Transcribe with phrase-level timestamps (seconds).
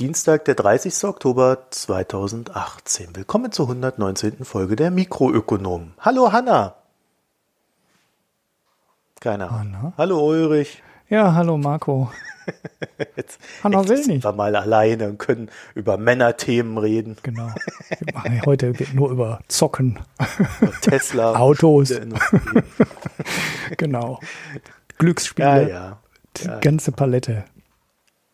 [0.00, 1.04] Dienstag, der 30.
[1.04, 3.14] Oktober 2018.
[3.16, 4.46] Willkommen zur 119.
[4.46, 5.92] Folge der Mikroökonomen.
[6.00, 6.76] Hallo Hanna.
[9.20, 9.92] Keine Ahnung.
[9.98, 10.82] Hallo Ulrich.
[11.10, 12.10] Ja, hallo Marco.
[13.16, 14.24] jetzt, Hanna will nicht.
[14.24, 17.18] Wir mal alleine und können über Männerthemen reden.
[17.22, 17.50] Genau.
[18.46, 19.98] Heute geht nur über Zocken.
[20.80, 21.34] Tesla.
[21.38, 21.92] Autos.
[23.76, 24.18] genau.
[24.96, 25.68] Glücksspiele.
[25.68, 25.98] Ja, ja.
[26.38, 26.58] Die ja.
[26.60, 27.44] ganze Palette.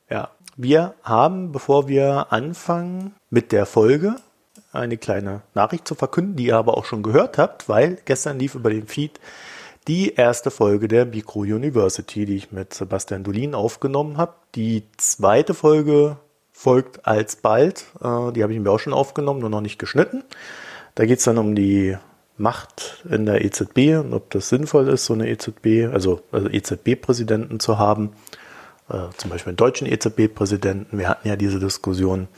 [0.09, 0.31] Ja.
[0.59, 4.17] Wir haben, bevor wir anfangen mit der Folge,
[4.73, 8.55] eine kleine Nachricht zu verkünden, die ihr aber auch schon gehört habt, weil gestern lief
[8.55, 9.21] über den Feed
[9.87, 14.33] die erste Folge der Micro University, die ich mit Sebastian Dolin aufgenommen habe.
[14.55, 16.17] Die zweite Folge
[16.53, 17.85] folgt alsbald.
[18.01, 20.25] Äh, die habe ich mir auch schon aufgenommen, nur noch nicht geschnitten.
[20.95, 21.99] Da geht es dann um die
[22.39, 27.61] Macht in der EZB und ob das sinnvoll ist, so eine EZB, also, also EZB-Präsidenten
[27.61, 28.13] zu haben.
[28.89, 30.99] Äh, zum Beispiel einen deutschen EZB-Präsidenten.
[30.99, 32.29] Wir hatten ja diese Diskussion.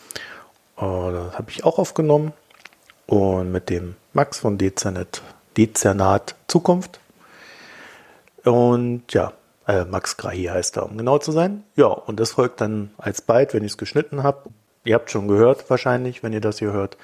[0.76, 2.32] Äh, das habe ich auch aufgenommen.
[3.06, 5.22] Und mit dem Max von Dezernat,
[5.56, 7.00] Dezernat Zukunft
[8.44, 9.32] und ja,
[9.66, 11.64] äh, Max Grahi heißt er, um genau zu sein.
[11.76, 14.50] Ja, und das folgt dann alsbald, wenn ich es geschnitten habe.
[14.84, 16.96] Ihr habt schon gehört wahrscheinlich, wenn ihr das hier hört.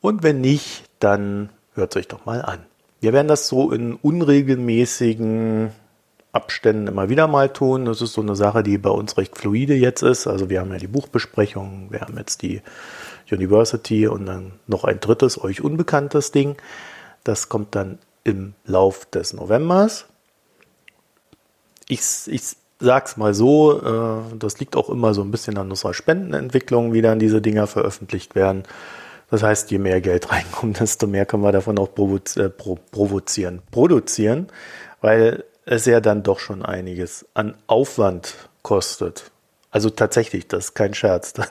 [0.00, 2.60] Und wenn nicht, dann hört es euch doch mal an.
[3.00, 5.72] Wir werden das so in unregelmäßigen
[6.32, 7.84] Abständen immer wieder mal tun.
[7.84, 10.26] Das ist so eine Sache, die bei uns recht fluide jetzt ist.
[10.26, 12.62] Also wir haben ja die Buchbesprechung, wir haben jetzt die
[13.30, 16.56] University und dann noch ein drittes, euch unbekanntes Ding.
[17.24, 20.06] Das kommt dann im Lauf des Novembers
[21.90, 22.42] ich, ich
[22.78, 27.02] sag's mal so, äh, das liegt auch immer so ein bisschen an unserer Spendenentwicklung, wie
[27.02, 28.62] dann diese Dinger veröffentlicht werden.
[29.30, 33.60] Das heißt, je mehr Geld reinkommt, desto mehr können wir davon auch provoz äh, provozieren,
[33.70, 34.48] produzieren,
[35.00, 39.30] weil es ja dann doch schon einiges an Aufwand kostet.
[39.70, 41.32] Also tatsächlich, das ist kein Scherz.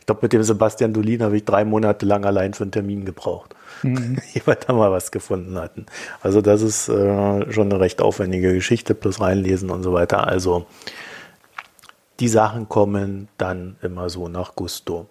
[0.00, 3.04] Ich glaube, mit dem Sebastian Dolin habe ich drei Monate lang allein für einen Termin
[3.04, 3.54] gebraucht
[3.84, 4.18] mhm.
[4.44, 5.86] wir da mal was gefunden hatten.
[6.22, 10.26] Also das ist äh, schon eine recht aufwendige Geschichte, plus reinlesen und so weiter.
[10.26, 10.66] Also
[12.20, 15.06] die Sachen kommen dann immer so nach Gusto.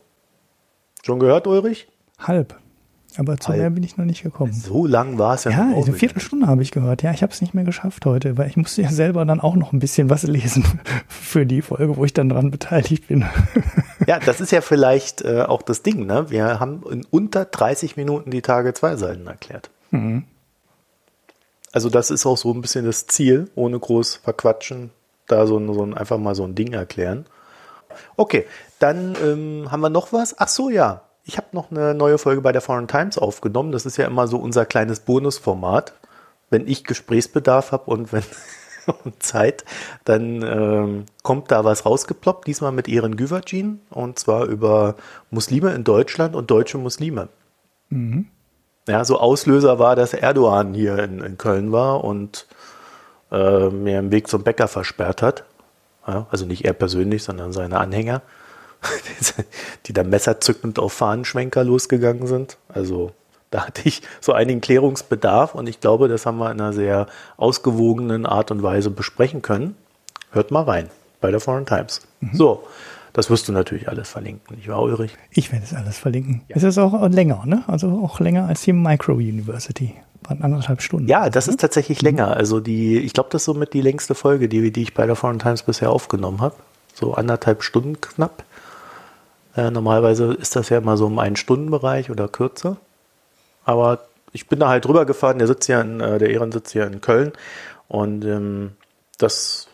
[1.04, 1.88] Schon gehört, Ulrich?
[2.20, 2.56] Halb.
[3.18, 4.54] Aber zu mehr bin ich noch nicht gekommen.
[4.54, 5.52] So lang war es ja.
[5.52, 7.04] Ja, eine Viertelstunde habe ich gehört.
[7.04, 9.56] Ja, ich habe es nicht mehr geschafft heute, weil ich musste ja selber dann auch
[9.56, 10.66] noch ein bisschen was lesen
[11.08, 13.26] für die Folge, wo ich dann dran beteiligt bin.
[14.06, 16.06] Ja, das ist ja vielleicht äh, auch das Ding.
[16.06, 16.30] Ne?
[16.30, 19.70] Wir haben in unter 30 Minuten die Tage zwei Seiten erklärt.
[19.92, 20.26] Mhm.
[21.72, 24.90] Also das ist auch so ein bisschen das Ziel, ohne groß verquatschen,
[25.28, 27.26] da so, ein, so ein, einfach mal so ein Ding erklären.
[28.18, 28.46] Okay,
[28.80, 30.38] dann ähm, haben wir noch was.
[30.38, 33.72] Ach so, ja ich habe noch eine neue Folge bei der Foreign Times aufgenommen.
[33.72, 35.94] Das ist ja immer so unser kleines Bonusformat.
[36.50, 38.24] Wenn ich Gesprächsbedarf habe und wenn
[39.04, 39.64] und Zeit,
[40.04, 44.96] dann ähm, kommt da was rausgeploppt, diesmal mit Ehren Güvercin und zwar über
[45.32, 47.30] Muslime in Deutschland und deutsche Muslime.
[47.90, 48.28] Mhm.
[48.88, 52.48] Ja, so Auslöser war, dass Erdogan hier in, in Köln war und
[53.32, 55.46] äh, mir den Weg zum Bäcker versperrt hat.
[56.06, 58.22] Ja, also nicht er persönlich, sondern seine Anhänger.
[59.86, 62.58] die da messerzückend auf Fahnenschwenker losgegangen sind.
[62.70, 63.12] Also
[63.52, 67.08] da hatte ich so einigen Klärungsbedarf und ich glaube, das haben wir in einer sehr
[67.38, 69.76] ausgewogenen Art und Weise besprechen können.
[70.32, 70.90] Hört mal rein
[71.22, 72.02] bei der Foreign Times.
[72.20, 72.30] Mhm.
[72.34, 72.64] So,
[73.14, 75.16] das wirst du natürlich alles verlinken, nicht wahr, Ulrich?
[75.30, 76.42] Ich werde es alles verlinken.
[76.48, 76.56] Ja.
[76.56, 77.64] Es ist auch länger, ne?
[77.68, 79.94] Also auch länger als die Micro University.
[80.24, 81.08] Waren anderthalb Stunden.
[81.08, 82.08] Ja, das ist tatsächlich mhm.
[82.08, 82.36] länger.
[82.36, 85.16] Also die, ich glaube, das ist somit die längste Folge, die, die ich bei der
[85.16, 86.56] Foreign Times bisher aufgenommen habe.
[86.96, 88.44] So anderthalb Stunden knapp.
[89.56, 92.78] Äh, normalerweise ist das ja immer so im Ein-Stunden-Bereich oder kürzer.
[93.66, 96.72] Aber ich bin da halt drüber gefahren, der sitzt ja in, äh, der Ehren sitzt
[96.74, 97.34] hier in Köln.
[97.88, 98.74] Und ähm,
[99.18, 99.68] das,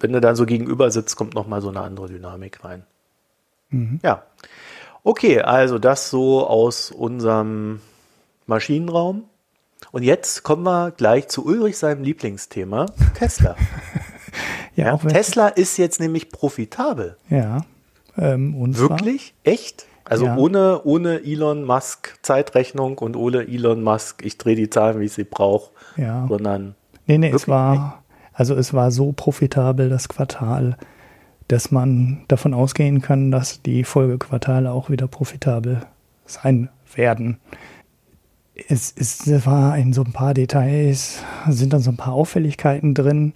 [0.00, 2.84] wenn du dann so gegenüber sitzt, kommt nochmal so eine andere Dynamik rein.
[3.70, 4.00] Mhm.
[4.02, 4.22] Ja.
[5.04, 7.80] Okay, also das so aus unserem
[8.46, 9.24] Maschinenraum.
[9.92, 13.56] Und jetzt kommen wir gleich zu Ulrich seinem Lieblingsthema, Tesla.
[14.74, 17.16] ja, ja Tesla ist jetzt nämlich profitabel.
[17.30, 17.64] Ja.
[18.18, 19.34] Ähm, Wirklich?
[19.44, 19.86] Echt?
[20.04, 20.36] Also ja.
[20.36, 25.12] ohne, ohne Elon Musk Zeitrechnung und ohne Elon Musk, ich drehe die Zahlen, wie ich
[25.12, 26.26] sie brauche, ja.
[26.28, 26.74] sondern.
[27.06, 30.76] Nee, nee, es war, also es war so profitabel, das Quartal,
[31.48, 35.82] dass man davon ausgehen kann, dass die Folgequartale auch wieder profitabel
[36.24, 37.38] sein werden.
[38.68, 43.34] Es, es war in so ein paar Details, sind dann so ein paar Auffälligkeiten drin.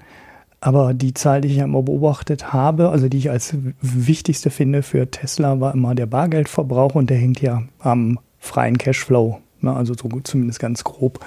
[0.65, 5.11] Aber die Zahl, die ich immer beobachtet habe, also die ich als wichtigste finde für
[5.11, 9.41] Tesla, war immer der Bargeldverbrauch und der hängt ja am freien Cashflow.
[9.61, 9.75] Ne?
[9.75, 11.19] Also so zumindest ganz grob.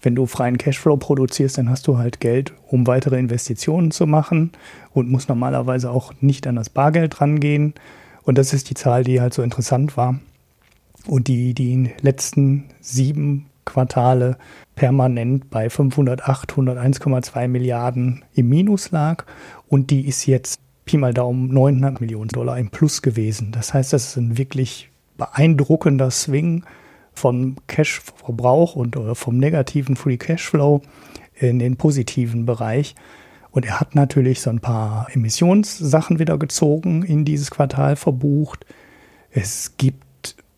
[0.00, 4.52] Wenn du freien Cashflow produzierst, dann hast du halt Geld, um weitere Investitionen zu machen
[4.92, 7.74] und musst normalerweise auch nicht an das Bargeld rangehen.
[8.22, 10.20] Und das ist die Zahl, die halt so interessant war.
[11.08, 14.36] Und die die letzten sieben Quartale
[14.74, 19.24] permanent bei 508, 101,2 Milliarden im Minus lag.
[19.68, 23.52] Und die ist jetzt Pi mal Daumen 900 Millionen Dollar im Plus gewesen.
[23.52, 26.64] Das heißt, das ist ein wirklich beeindruckender Swing
[27.12, 30.82] vom Cash-Verbrauch und oder vom negativen Free Cashflow
[31.34, 32.94] in den positiven Bereich.
[33.50, 38.66] Und er hat natürlich so ein paar Emissionssachen wieder gezogen, in dieses Quartal verbucht.
[39.30, 40.03] Es gibt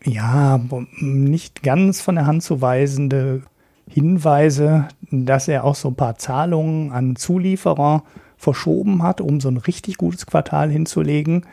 [0.07, 0.59] ja
[0.99, 3.43] nicht ganz von der Hand zu weisende
[3.89, 8.03] Hinweise, dass er auch so ein paar Zahlungen an Zulieferer
[8.37, 11.45] verschoben hat, um so ein richtig gutes Quartal hinzulegen.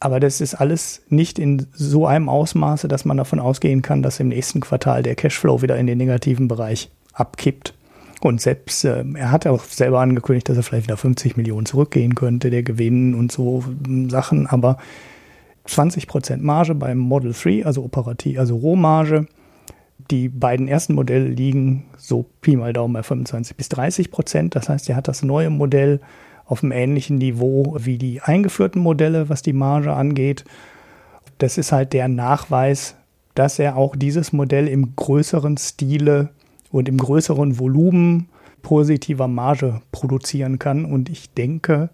[0.00, 4.20] Aber das ist alles nicht in so einem Ausmaße, dass man davon ausgehen kann, dass
[4.20, 7.74] im nächsten Quartal der Cashflow wieder in den negativen Bereich abkippt.
[8.20, 12.14] Und selbst, äh, er hat auch selber angekündigt, dass er vielleicht wieder 50 Millionen zurückgehen
[12.14, 13.64] könnte, der Gewinn und so
[14.08, 14.46] Sachen.
[14.46, 14.78] Aber
[15.66, 19.26] 20 Prozent Marge beim Model 3, also operativ, also Rohmarge.
[20.10, 24.54] Die beiden ersten Modelle liegen so Pi mal Daumen bei 25 bis 30 Prozent.
[24.54, 26.00] Das heißt, er hat das neue Modell
[26.44, 30.44] auf einem ähnlichen Niveau wie die eingeführten Modelle, was die Marge angeht.
[31.38, 32.96] Das ist halt der Nachweis,
[33.34, 36.28] dass er auch dieses Modell im größeren Stile
[36.70, 38.28] und im größeren Volumen
[38.62, 40.84] positiver Marge produzieren kann.
[40.84, 41.88] Und ich denke,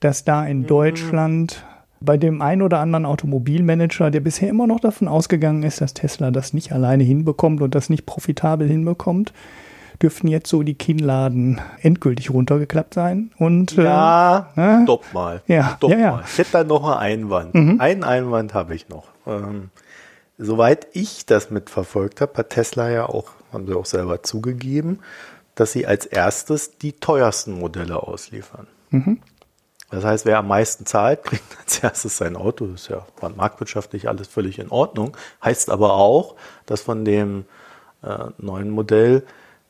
[0.00, 1.64] dass da in Deutschland
[2.00, 6.30] bei dem einen oder anderen Automobilmanager, der bisher immer noch davon ausgegangen ist, dass Tesla
[6.30, 9.32] das nicht alleine hinbekommt und das nicht profitabel hinbekommt,
[10.00, 13.32] dürften jetzt so die Kinnladen endgültig runtergeklappt sein.
[13.38, 15.42] Und, ja, äh, stopp mal.
[15.48, 16.10] Ja, stopp ja, ja.
[16.12, 16.24] mal.
[16.26, 17.54] Ich hätte da noch einen Einwand.
[17.54, 17.80] Mhm.
[17.80, 19.08] Einen Einwand habe ich noch.
[19.26, 19.70] Ähm,
[20.38, 25.00] soweit ich das mitverfolgt habe, hat Tesla ja auch, haben sie auch selber zugegeben,
[25.56, 28.68] dass sie als erstes die teuersten Modelle ausliefern.
[28.90, 29.18] Mhm.
[29.90, 32.66] Das heißt, wer am meisten zahlt, kriegt als erstes sein Auto.
[32.66, 33.06] Das ist ja
[33.36, 35.16] marktwirtschaftlich alles völlig in Ordnung.
[35.42, 36.34] Heißt aber auch,
[36.66, 37.44] dass von dem
[38.02, 39.24] äh, neuen Modell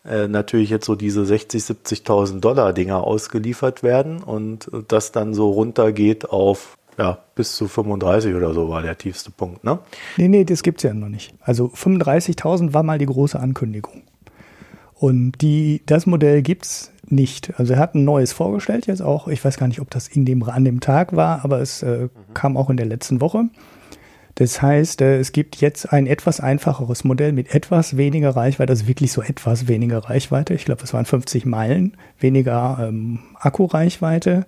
[0.05, 5.51] äh, natürlich jetzt so diese 60, 70.000 Dollar Dinger ausgeliefert werden und das dann so
[5.51, 9.79] runtergeht auf ja, bis zu 35 oder so war der tiefste Punkt, ne?
[10.17, 11.33] Nee, nee, das gibt's ja noch nicht.
[11.41, 14.03] Also 35.000 war mal die große Ankündigung.
[14.95, 17.59] Und die, das Modell gibt's nicht.
[17.59, 19.29] Also er hat ein neues vorgestellt jetzt auch.
[19.29, 22.05] Ich weiß gar nicht, ob das in dem, an dem Tag war, aber es äh,
[22.05, 22.11] mhm.
[22.35, 23.45] kam auch in der letzten Woche.
[24.39, 28.87] Das heißt, äh, es gibt jetzt ein etwas einfacheres Modell mit etwas weniger Reichweite, also
[28.87, 30.55] wirklich so etwas weniger Reichweite.
[30.55, 34.47] Ich glaube, es waren 50 Meilen weniger ähm, Akkureichweite.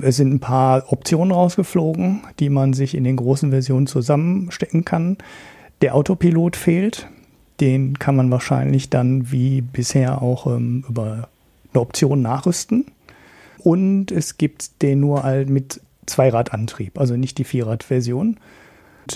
[0.00, 5.18] Es sind ein paar Optionen rausgeflogen, die man sich in den großen Versionen zusammenstecken kann.
[5.82, 7.08] Der Autopilot fehlt.
[7.60, 11.28] Den kann man wahrscheinlich dann wie bisher auch ähm, über
[11.72, 12.86] eine Option nachrüsten.
[13.58, 18.38] Und es gibt den nur mit Zweiradantrieb, also nicht die Vierradversion.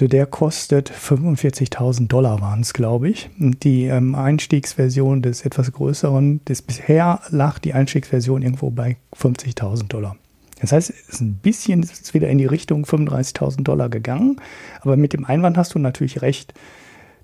[0.00, 3.28] Der kostet 45.000 Dollar waren es, glaube ich.
[3.36, 10.16] Die ähm, Einstiegsversion des etwas größeren, des bisher lag die Einstiegsversion irgendwo bei 50.000 Dollar.
[10.60, 14.40] Das heißt, es ist ein bisschen ist wieder in die Richtung 35.000 Dollar gegangen.
[14.80, 16.54] Aber mit dem Einwand hast du natürlich recht,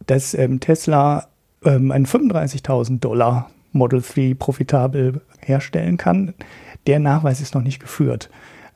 [0.07, 1.29] dass ähm, Tesla
[1.65, 6.35] ähm, einen 35.000 Dollar Model 3 profitabel herstellen kann.
[6.87, 8.29] Der Nachweis ist noch nicht geführt.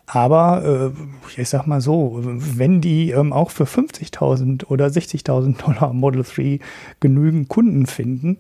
[0.06, 5.92] Aber äh, ich sag mal so, wenn die ähm, auch für 50.000 oder 60.000 Dollar
[5.92, 6.58] Model 3
[7.00, 8.38] genügend Kunden finden,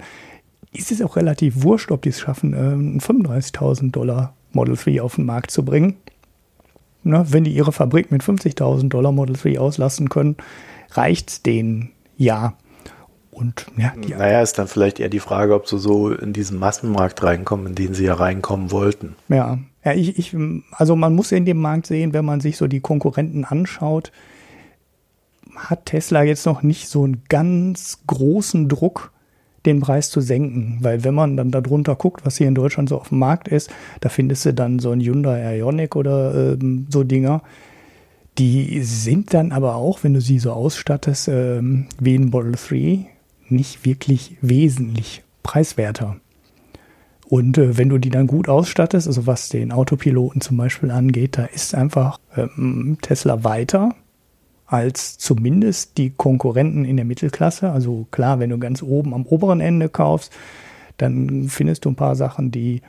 [0.72, 5.16] ist es auch relativ wurscht, ob die es schaffen, äh, 35.000 Dollar Model 3 auf
[5.16, 5.96] den Markt zu bringen.
[7.04, 10.36] Na, wenn die ihre Fabrik mit 50.000 Dollar Model 3 auslassen können,
[10.90, 12.54] reicht es denen ja.
[13.32, 16.58] Und ja, die naja, ist dann vielleicht eher die Frage, ob sie so in diesen
[16.58, 19.16] Massenmarkt reinkommen, in den sie ja reinkommen wollten.
[19.28, 20.36] Ja, ja, ich, ich,
[20.72, 24.12] also man muss in dem Markt sehen, wenn man sich so die Konkurrenten anschaut,
[25.56, 29.12] hat Tesla jetzt noch nicht so einen ganz großen Druck,
[29.64, 30.78] den Preis zu senken.
[30.80, 33.70] Weil wenn man dann darunter guckt, was hier in Deutschland so auf dem Markt ist,
[34.00, 37.42] da findest du dann so ein Hyundai Ioniq oder ähm, so Dinger.
[38.38, 43.06] Die sind dann aber auch, wenn du sie so ausstattest, ähm, wie ein Model 3,
[43.52, 46.16] nicht wirklich wesentlich preiswerter.
[47.28, 51.38] Und äh, wenn du die dann gut ausstattest, also was den Autopiloten zum Beispiel angeht,
[51.38, 53.94] da ist einfach ähm, Tesla weiter
[54.66, 57.70] als zumindest die Konkurrenten in der Mittelklasse.
[57.70, 60.32] Also klar, wenn du ganz oben am oberen Ende kaufst,
[60.96, 62.80] dann findest du ein paar Sachen, die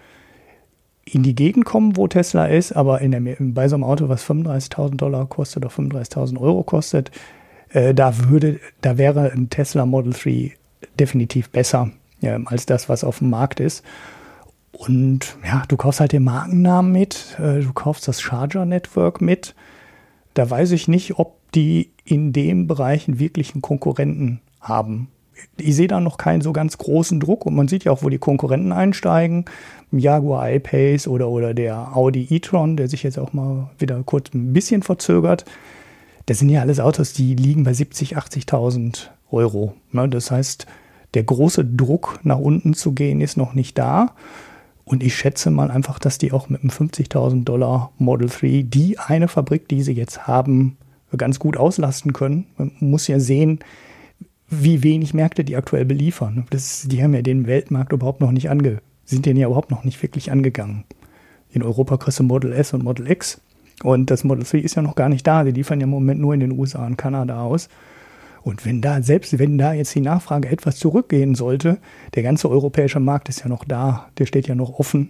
[1.05, 4.24] in die Gegend kommen, wo Tesla ist, aber in der, bei so einem Auto, was
[4.24, 7.12] 35.000 Dollar kostet oder 35.000 Euro kostet,
[7.74, 10.53] äh, da würde, da wäre ein Tesla Model 3
[11.00, 13.84] definitiv besser ja, als das, was auf dem Markt ist.
[14.72, 19.56] Und ja, du kaufst halt den Markennamen mit, äh, du kaufst das Charger Network mit.
[20.34, 25.10] Da weiß ich nicht, ob die in dem Bereich einen wirklichen Konkurrenten haben.
[25.58, 28.10] Ich sehe da noch keinen so ganz großen Druck und man sieht ja auch, wo
[28.10, 29.46] die Konkurrenten einsteigen.
[29.92, 34.53] Jaguar I-Pace oder, oder der Audi e-tron, der sich jetzt auch mal wieder kurz ein
[34.53, 35.46] bisschen verzögert.
[36.25, 39.74] Das sind ja alles Autos, die liegen bei 70.000, 80.000 Euro.
[39.92, 40.08] Ne?
[40.08, 40.65] Das heißt,
[41.13, 44.15] der große Druck nach unten zu gehen ist noch nicht da.
[44.86, 49.00] Und ich schätze mal einfach, dass die auch mit einem 50.000 Dollar Model 3 die
[49.00, 50.77] eine Fabrik, die sie jetzt haben,
[51.15, 52.48] ganz gut auslasten können.
[52.58, 53.60] Man muss ja sehen,
[54.50, 56.46] wie wenig Märkte die aktuell beliefern.
[56.50, 59.84] Das, die haben ja den Weltmarkt überhaupt noch nicht ange, sind den ja überhaupt noch
[59.84, 60.84] nicht wirklich angegangen.
[61.50, 63.39] In Europa kriegst du Model S und Model X.
[63.83, 65.43] Und das Model 3 ist ja noch gar nicht da.
[65.43, 67.69] Die liefern ja im Moment nur in den USA und Kanada aus.
[68.41, 71.77] Und wenn da, selbst wenn da jetzt die Nachfrage etwas zurückgehen sollte,
[72.15, 75.09] der ganze europäische Markt ist ja noch da, der steht ja noch offen.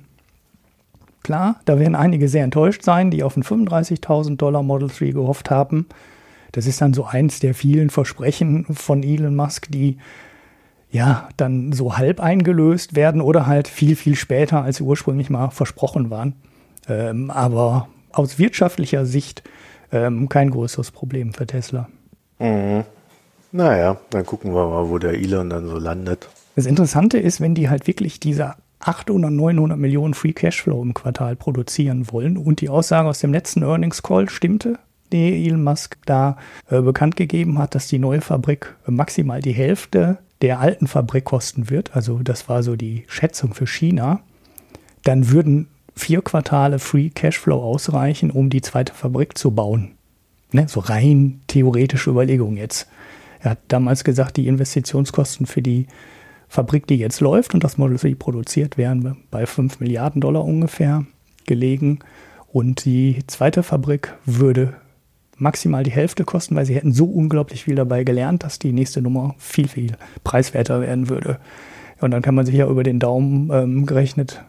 [1.23, 5.49] Klar, da werden einige sehr enttäuscht sein, die auf ein 35.000 Dollar Model 3 gehofft
[5.49, 5.87] haben.
[6.51, 9.97] Das ist dann so eins der vielen Versprechen von Elon Musk, die
[10.91, 15.49] ja dann so halb eingelöst werden oder halt viel, viel später, als sie ursprünglich mal
[15.49, 16.35] versprochen waren.
[16.87, 19.43] Ähm, aber aus wirtschaftlicher Sicht
[19.91, 21.89] ähm, kein größeres Problem für Tesla.
[22.39, 22.84] Mhm.
[23.51, 26.27] Naja, dann gucken wir mal, wo der Elon dann so landet.
[26.55, 31.36] Das Interessante ist, wenn die halt wirklich diese 800, 900 Millionen Free Cashflow im Quartal
[31.36, 34.79] produzieren wollen und die Aussage aus dem letzten Earnings Call stimmte,
[35.12, 36.38] die Elon Musk da
[36.70, 41.70] äh, bekannt gegeben hat, dass die neue Fabrik maximal die Hälfte der alten Fabrik kosten
[41.70, 44.20] wird, also das war so die Schätzung für China,
[45.03, 49.91] dann würden vier Quartale Free Cashflow ausreichen, um die zweite Fabrik zu bauen.
[50.51, 52.88] Ne, so rein theoretische Überlegung jetzt.
[53.39, 55.88] Er hat damals gesagt, die Investitionskosten für die
[56.47, 61.05] Fabrik, die jetzt läuft und das Model 3 produziert, wären bei 5 Milliarden Dollar ungefähr
[61.47, 62.00] gelegen.
[62.51, 64.75] Und die zweite Fabrik würde
[65.38, 69.01] maximal die Hälfte kosten, weil sie hätten so unglaublich viel dabei gelernt, dass die nächste
[69.01, 71.39] Nummer viel, viel preiswerter werden würde.
[72.00, 74.43] Und dann kann man sich ja über den Daumen ähm, gerechnet,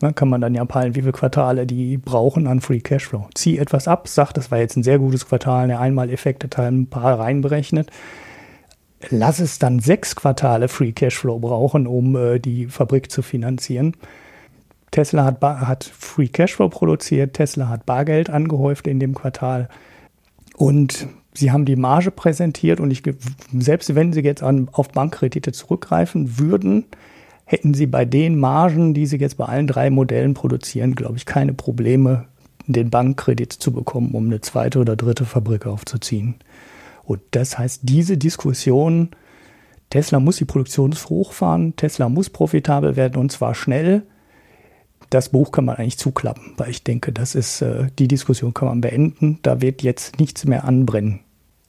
[0.00, 3.28] ne, kann man dann ja peilen, wie viele Quartale die brauchen an Free Cashflow.
[3.34, 6.86] Zieh etwas ab, sagt, das war jetzt ein sehr gutes Quartal, der Einmaleffekte teilen ein
[6.88, 7.90] paar reinberechnet
[9.10, 13.94] lass es dann sechs Quartale Free Cashflow brauchen, um äh, die Fabrik zu finanzieren.
[14.90, 19.68] Tesla hat, hat Free Cashflow produziert, Tesla hat Bargeld angehäuft in dem Quartal
[20.56, 23.02] und sie haben die Marge präsentiert und ich,
[23.58, 26.86] selbst wenn sie jetzt an, auf Bankkredite zurückgreifen würden,
[27.46, 31.24] hätten sie bei den Margen, die sie jetzt bei allen drei Modellen produzieren, glaube ich,
[31.24, 32.26] keine Probleme,
[32.66, 36.34] den Bankkredit zu bekommen, um eine zweite oder dritte Fabrik aufzuziehen.
[37.04, 39.10] Und das heißt, diese Diskussion,
[39.90, 44.02] Tesla muss die Produktion hochfahren, Tesla muss profitabel werden und zwar schnell.
[45.10, 48.66] Das Buch kann man eigentlich zuklappen, weil ich denke, das ist äh, die Diskussion kann
[48.66, 49.38] man beenden.
[49.42, 51.20] Da wird jetzt nichts mehr anbrennen.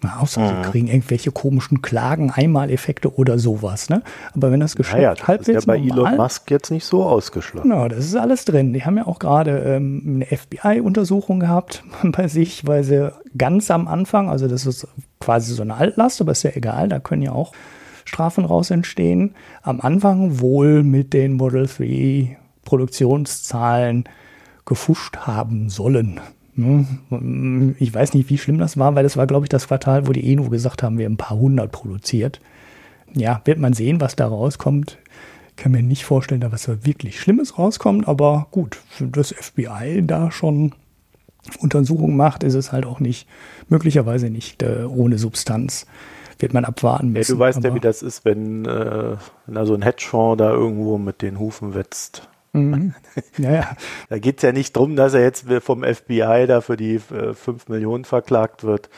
[0.02, 0.48] Na, außer mhm.
[0.48, 3.90] sie kriegen irgendwelche komischen Klagen, Einmaleffekte oder sowas.
[3.90, 4.04] Ne?
[4.36, 6.86] Aber wenn das Geschäft naja, das halbwegs ist ja bei normal, Elon Musk jetzt nicht
[6.86, 7.70] so ausgeschlossen.
[7.70, 8.74] Genau, das ist alles drin.
[8.74, 13.88] Die haben ja auch gerade ähm, eine FBI-Untersuchung gehabt bei sich, weil sie ganz am
[13.88, 14.88] Anfang, also das ist
[15.20, 17.54] quasi so eine Altlast, aber ist ja egal, da können ja auch
[18.06, 19.34] Strafen raus entstehen.
[19.64, 24.04] Am Anfang wohl mit den Model 3 Produktionszahlen
[24.66, 26.20] gefuscht haben sollen.
[26.58, 27.76] Ne?
[27.80, 30.12] Ich weiß nicht, wie schlimm das war, weil das war, glaube ich, das Quartal, wo
[30.12, 32.42] die nur gesagt haben, wir haben ein paar hundert produziert.
[33.14, 34.98] Ja, wird man sehen, was da rauskommt.
[35.50, 40.32] Ich kann mir nicht vorstellen, dass was wirklich Schlimmes rauskommt, aber gut, das FBI da
[40.32, 40.74] schon
[41.60, 43.28] Untersuchungen macht, ist es halt auch nicht,
[43.70, 45.86] möglicherweise nicht äh, ohne Substanz.
[46.40, 47.32] Wird man abwarten müssen.
[47.32, 49.16] Ja, du weißt ja, wie das ist, wenn, äh,
[49.48, 52.30] wenn da so ein Hedgefonds da irgendwo mit den Hufen wetzt.
[52.54, 52.94] Mhm.
[53.38, 53.78] Ja, ja.
[54.10, 57.34] Da geht es ja nicht darum, dass er jetzt vom FBI da für die äh,
[57.34, 58.90] 5 Millionen verklagt wird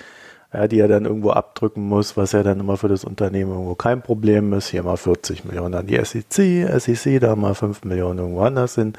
[0.52, 3.76] ja, die er dann irgendwo abdrücken muss, was ja dann immer für das Unternehmen irgendwo
[3.76, 4.70] kein Problem ist.
[4.70, 8.94] Hier mal 40 Millionen an die SEC, SEC, da mal 5 Millionen irgendwo anders hin.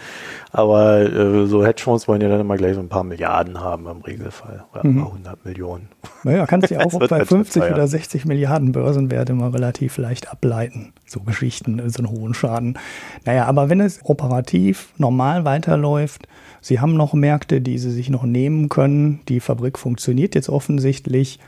[0.52, 4.00] Aber äh, so Hedgefonds wollen ja dann immer gleich so ein paar Milliarden haben im
[4.00, 4.64] Regelfall.
[4.73, 4.90] Oder mhm.
[4.90, 5.88] ein paar 100 Millionen.
[6.23, 10.92] Naja, kannst du ja auch bei 50 oder 60 Milliarden Börsenwerte mal relativ leicht ableiten.
[11.04, 12.78] So Geschichten, so einen hohen Schaden.
[13.25, 16.28] Naja, aber wenn es operativ normal weiterläuft,
[16.60, 19.20] Sie haben noch Märkte, die Sie sich noch nehmen können.
[19.28, 21.38] Die Fabrik funktioniert jetzt offensichtlich.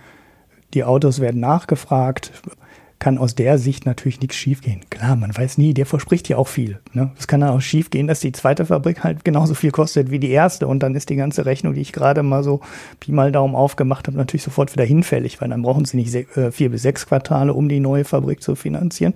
[0.75, 2.33] Die Autos werden nachgefragt.
[3.03, 4.83] Kann aus der Sicht natürlich nichts schiefgehen.
[4.89, 6.79] Klar, man weiß nie, der verspricht ja auch viel.
[6.93, 7.11] Ne?
[7.19, 10.31] Es kann dann auch schiefgehen, dass die zweite Fabrik halt genauso viel kostet wie die
[10.31, 12.61] erste und dann ist die ganze Rechnung, die ich gerade mal so
[13.01, 16.53] Pi mal Daumen aufgemacht habe, natürlich sofort wieder hinfällig, weil dann brauchen sie nicht äh,
[16.53, 19.15] vier bis sechs Quartale, um die neue Fabrik zu finanzieren,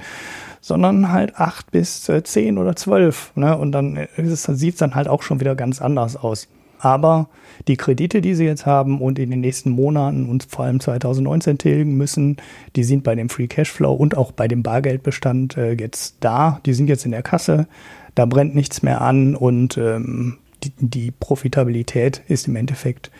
[0.61, 3.31] sondern halt acht bis äh, zehn oder zwölf.
[3.37, 3.57] Ne?
[3.57, 6.49] Und dann sieht es dann halt auch schon wieder ganz anders aus.
[6.79, 7.29] Aber
[7.69, 11.59] die Kredite, die sie jetzt haben und in den nächsten Monaten und vor allem 2019
[11.59, 12.37] tilgen müssen,
[12.77, 16.61] die sind bei dem Free Cashflow und auch bei dem Bargeldbestand äh, jetzt da.
[16.67, 17.67] Die sind jetzt in der Kasse.
[18.15, 23.11] Da brennt nichts mehr an und ähm, die, die Profitabilität ist im Endeffekt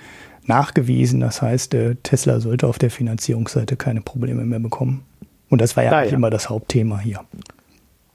[0.45, 1.21] nachgewiesen.
[1.21, 5.05] Das heißt, äh, Tesla sollte auf der Finanzierungsseite keine Probleme mehr bekommen.
[5.49, 6.11] Und das war ja, naja.
[6.13, 7.21] immer das Hauptthema hier.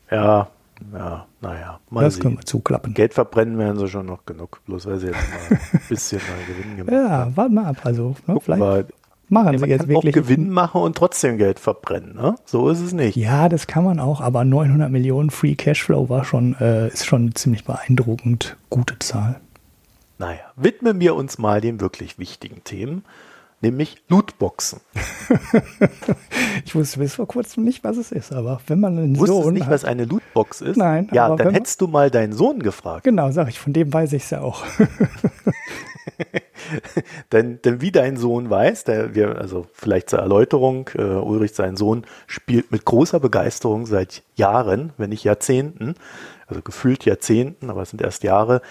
[0.09, 0.49] Ja,
[0.93, 1.79] ja, naja.
[1.91, 2.23] das sehen.
[2.23, 2.93] können wir zuklappen.
[2.93, 4.61] Geld verbrennen werden sie schon noch genug.
[4.65, 7.31] Bloß weil sie jetzt mal ein bisschen mal Gewinn gemacht ja, haben.
[7.31, 7.77] Ja, warten wir ab.
[7.83, 8.85] Also, ne, vielleicht mal,
[9.29, 10.15] machen sie jetzt wirklich.
[10.15, 12.15] Auch Gewinn machen und trotzdem Geld verbrennen.
[12.15, 12.35] Ne?
[12.45, 13.15] So ist es nicht.
[13.15, 14.21] Ja, das kann man auch.
[14.21, 19.39] Aber 900 Millionen Free Cashflow war schon, äh, ist schon eine ziemlich beeindruckend gute Zahl.
[20.19, 23.03] Naja, widmen wir uns mal den wirklich wichtigen Themen
[23.61, 24.81] nämlich Lootboxen.
[26.65, 29.53] ich wusste bis vor kurzem nicht, was es ist, aber wenn man einen Wusstest Sohn
[29.53, 30.77] nicht, hat, was eine Lootbox ist?
[30.77, 31.07] Nein.
[31.11, 33.03] Ja, dann hättest du mal deinen Sohn gefragt.
[33.03, 34.63] Genau, sag ich, von dem weiß ich es ja auch.
[37.31, 41.75] denn, denn wie dein Sohn weiß, der wir, also vielleicht zur Erläuterung, äh, Ulrich, sein
[41.77, 45.95] Sohn, spielt mit großer Begeisterung seit Jahren, wenn nicht Jahrzehnten,
[46.47, 48.61] also gefühlt Jahrzehnten, aber es sind erst Jahre,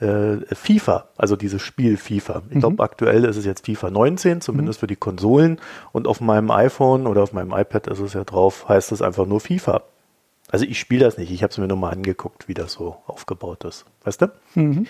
[0.00, 2.42] FIFA, also dieses Spiel FIFA.
[2.50, 2.80] Ich glaube, mhm.
[2.80, 4.80] aktuell ist es jetzt FIFA 19, zumindest mhm.
[4.80, 5.60] für die Konsolen.
[5.92, 9.26] Und auf meinem iPhone oder auf meinem iPad ist es ja drauf, heißt es einfach
[9.26, 9.82] nur FIFA.
[10.50, 12.96] Also ich spiele das nicht, ich habe es mir nur mal angeguckt, wie das so
[13.06, 13.84] aufgebaut ist.
[14.04, 14.32] Weißt du?
[14.54, 14.86] Mhm.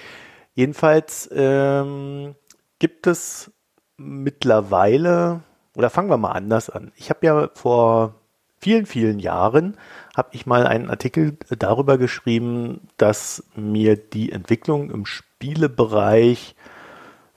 [0.55, 2.35] Jedenfalls ähm,
[2.79, 3.51] gibt es
[3.97, 5.41] mittlerweile,
[5.77, 6.93] oder fangen wir mal anders an.
[6.97, 8.15] Ich habe ja vor
[8.59, 9.77] vielen, vielen Jahren
[10.17, 16.57] habe ich mal einen Artikel darüber geschrieben, dass mir die Entwicklung im Spielebereich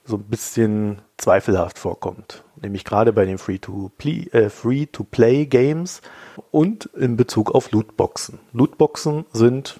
[0.04, 2.42] so ein bisschen zweifelhaft vorkommt.
[2.60, 6.02] Nämlich gerade bei den Free-to-Play-Games äh,
[6.50, 8.40] und in Bezug auf Lootboxen.
[8.52, 9.78] Lootboxen sind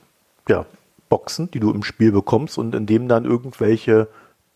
[0.48, 0.66] ja
[1.08, 4.08] Boxen, die du im Spiel bekommst und in dem dann irgendwelche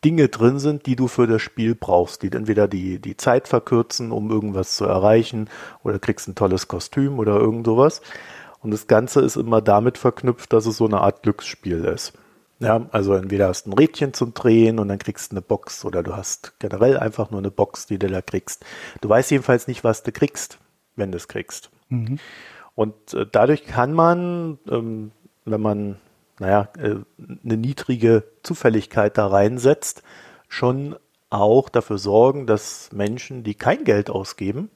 [0.05, 4.13] Dinge drin sind, die du für das Spiel brauchst, die entweder die, die Zeit verkürzen,
[4.13, 5.49] um irgendwas zu erreichen,
[5.83, 8.01] oder kriegst ein tolles Kostüm oder irgend sowas.
[8.61, 12.13] Und das Ganze ist immer damit verknüpft, dass es so eine Art Glücksspiel ist.
[12.61, 15.85] Ja, also entweder hast du ein Rädchen zum Drehen und dann kriegst du eine Box
[15.85, 18.65] oder du hast generell einfach nur eine Box, die du da kriegst.
[19.01, 20.59] Du weißt jedenfalls nicht, was du kriegst,
[20.97, 21.71] wenn du es kriegst.
[21.89, 22.19] Mhm.
[22.75, 25.13] Und äh, dadurch kann man, ähm,
[25.45, 25.97] wenn man
[26.38, 26.96] naja, äh,
[27.44, 30.03] eine niedrige Zufälligkeit da reinsetzt,
[30.48, 30.96] schon
[31.31, 34.70] auch dafür sorgen, dass Menschen, die kein Geld ausgeben,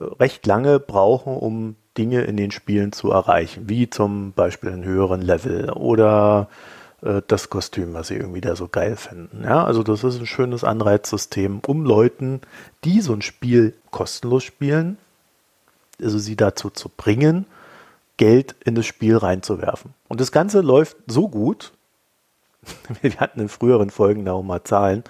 [0.00, 4.84] äh, recht lange brauchen, um Dinge in den Spielen zu erreichen, wie zum Beispiel einen
[4.84, 6.48] höheren Level oder
[7.02, 9.42] äh, das Kostüm, was sie irgendwie da so geil finden.
[9.44, 12.40] Ja, also das ist ein schönes Anreizsystem, um Leuten,
[12.84, 14.96] die so ein Spiel kostenlos spielen,
[16.00, 17.46] also sie dazu zu bringen,
[18.18, 19.94] Geld in das Spiel reinzuwerfen.
[20.08, 21.72] Und das Ganze läuft so gut,
[23.00, 25.04] wir hatten in früheren Folgen da auch mal Zahlen,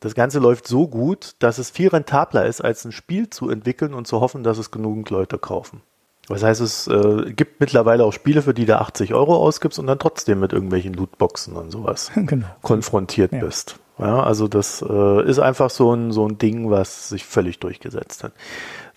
[0.00, 3.94] das Ganze läuft so gut, dass es viel rentabler ist, als ein Spiel zu entwickeln
[3.94, 5.80] und zu hoffen, dass es genügend Leute kaufen.
[6.28, 9.86] Das heißt, es äh, gibt mittlerweile auch Spiele, für die du 80 Euro ausgibst und
[9.86, 12.48] dann trotzdem mit irgendwelchen Lootboxen und sowas genau.
[12.62, 13.40] konfrontiert ja.
[13.40, 13.76] bist.
[13.98, 18.24] Ja, also das äh, ist einfach so ein, so ein Ding, was sich völlig durchgesetzt
[18.24, 18.32] hat.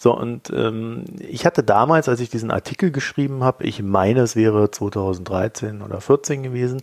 [0.01, 4.38] So, und ähm, ich hatte damals, als ich diesen Artikel geschrieben habe, ich meine, es
[4.38, 6.81] wäre 2013 oder 14 gewesen,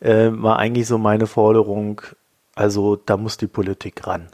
[0.00, 2.00] äh, war eigentlich so meine Forderung,
[2.54, 4.28] also da muss die Politik ran.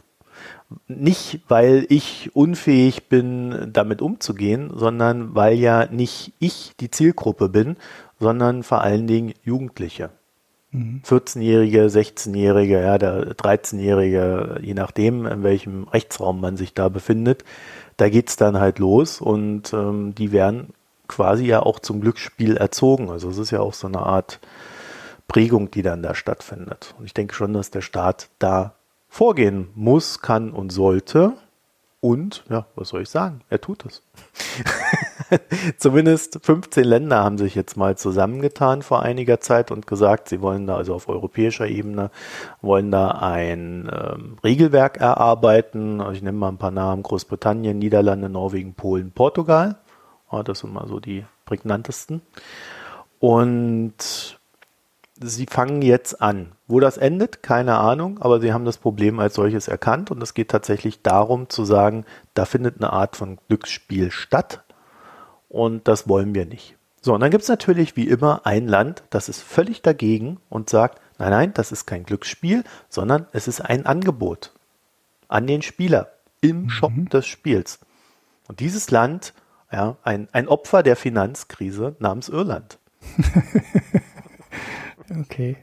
[0.87, 7.75] Nicht, weil ich unfähig bin, damit umzugehen, sondern weil ja nicht ich die Zielgruppe bin,
[8.17, 10.09] sondern vor allen Dingen Jugendliche.
[10.73, 17.43] 14-Jährige, 16-Jährige, ja, der 13-Jährige, je nachdem, in welchem Rechtsraum man sich da befindet,
[18.01, 20.73] da geht's dann halt los und ähm, die werden
[21.07, 23.11] quasi ja auch zum Glücksspiel erzogen.
[23.11, 24.39] Also es ist ja auch so eine Art
[25.27, 26.95] Prägung, die dann da stattfindet.
[26.97, 28.73] Und ich denke schon, dass der Staat da
[29.07, 31.33] vorgehen muss, kann und sollte.
[31.99, 33.41] Und, ja, was soll ich sagen?
[33.51, 34.01] Er tut es.
[35.77, 40.67] Zumindest 15 Länder haben sich jetzt mal zusammengetan vor einiger Zeit und gesagt, sie wollen
[40.67, 42.11] da also auf europäischer Ebene,
[42.61, 46.01] wollen da ein ähm, Regelwerk erarbeiten.
[46.01, 49.77] Also ich nenne mal ein paar Namen, Großbritannien, Niederlande, Norwegen, Polen, Portugal.
[50.31, 52.21] Ja, das sind mal so die prägnantesten.
[53.19, 54.39] Und
[55.19, 56.53] sie fangen jetzt an.
[56.67, 60.33] Wo das endet, keine Ahnung, aber sie haben das Problem als solches erkannt und es
[60.33, 64.63] geht tatsächlich darum zu sagen, da findet eine Art von Glücksspiel statt
[65.51, 66.77] und das wollen wir nicht.
[67.01, 70.69] So, und dann gibt es natürlich wie immer ein Land, das ist völlig dagegen und
[70.69, 74.51] sagt, nein, nein, das ist kein Glücksspiel, sondern es ist ein Angebot
[75.27, 76.11] an den Spieler
[76.41, 76.69] im mhm.
[76.69, 77.79] Shop des Spiels.
[78.47, 79.33] Und dieses Land,
[79.71, 82.77] ja, ein, ein Opfer der Finanzkrise namens Irland.
[85.19, 85.57] Okay.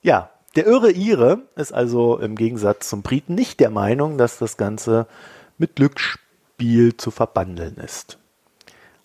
[0.00, 4.56] Ja, Der irre Ire ist also im Gegensatz zum Briten nicht der Meinung, dass das
[4.56, 5.06] Ganze
[5.58, 8.18] mit Glücksspiel zu verbandeln ist.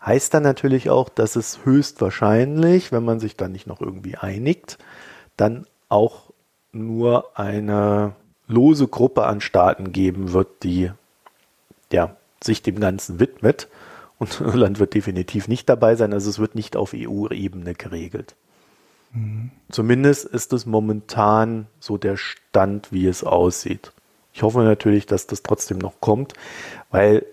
[0.03, 4.77] Heißt dann natürlich auch, dass es höchstwahrscheinlich, wenn man sich dann nicht noch irgendwie einigt,
[5.37, 6.31] dann auch
[6.71, 8.15] nur eine
[8.47, 10.91] lose Gruppe an Staaten geben wird, die
[11.91, 13.67] ja, sich dem Ganzen widmet.
[14.17, 18.35] Und Irland wird definitiv nicht dabei sein, also es wird nicht auf EU-Ebene geregelt.
[19.13, 19.51] Mhm.
[19.69, 23.91] Zumindest ist es momentan so der Stand, wie es aussieht.
[24.33, 26.33] Ich hoffe natürlich, dass das trotzdem noch kommt,
[26.89, 27.25] weil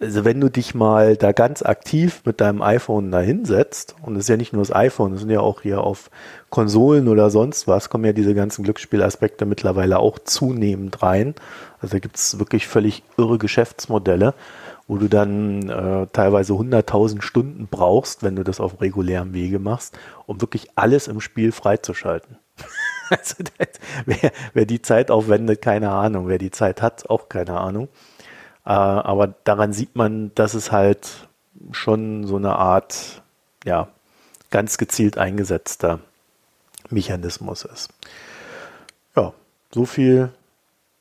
[0.00, 4.24] also wenn du dich mal da ganz aktiv mit deinem iPhone da hinsetzt, und es
[4.24, 6.10] ist ja nicht nur das iPhone, es sind ja auch hier auf
[6.50, 11.34] Konsolen oder sonst was, kommen ja diese ganzen Glücksspielaspekte mittlerweile auch zunehmend rein.
[11.80, 14.34] Also da gibt es wirklich völlig irre Geschäftsmodelle,
[14.86, 19.98] wo du dann äh, teilweise 100.000 Stunden brauchst, wenn du das auf regulärem Wege machst,
[20.26, 22.38] um wirklich alles im Spiel freizuschalten.
[23.10, 23.68] also das,
[24.04, 26.28] wer, wer die Zeit aufwendet, keine Ahnung.
[26.28, 27.88] Wer die Zeit hat, auch keine Ahnung.
[28.66, 31.28] Äh, aber daran sieht man, dass es halt
[31.70, 33.22] schon so eine Art,
[33.64, 33.88] ja,
[34.50, 36.00] ganz gezielt eingesetzter
[36.90, 37.90] Mechanismus ist.
[39.16, 39.32] Ja,
[39.72, 40.30] so viel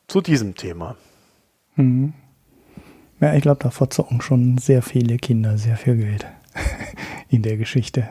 [0.07, 0.95] zu diesem Thema.
[1.75, 2.13] Mhm.
[3.19, 6.25] Ja, ich glaube, da verzocken schon sehr viele Kinder sehr viel Geld
[7.29, 8.07] in der Geschichte.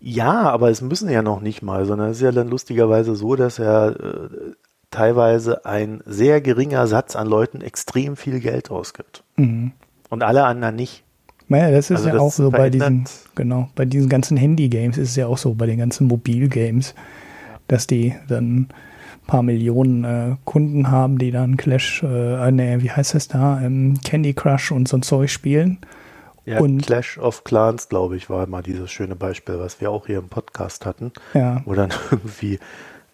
[0.00, 3.36] Ja, aber es müssen ja noch nicht mal, sondern es ist ja dann lustigerweise so,
[3.36, 4.54] dass er äh,
[4.94, 9.24] teilweise ein sehr geringer Satz an Leuten extrem viel Geld ausgibt.
[9.36, 9.72] Mhm.
[10.08, 11.02] Und alle anderen nicht.
[11.48, 13.04] Naja, das ist also ja das auch so bei diesen,
[13.34, 16.94] genau, bei diesen ganzen Handy-Games ist es ja auch so, bei den ganzen Mobil-Games,
[17.68, 18.68] dass die dann ein
[19.26, 23.98] paar Millionen äh, Kunden haben, die dann Clash, äh, nee, wie heißt das da, ähm,
[24.04, 25.78] Candy Crush und so ein Zeug spielen.
[26.46, 30.06] Ja, und Clash of Clans, glaube ich, war mal dieses schöne Beispiel, was wir auch
[30.06, 31.62] hier im Podcast hatten, ja.
[31.64, 32.58] wo dann irgendwie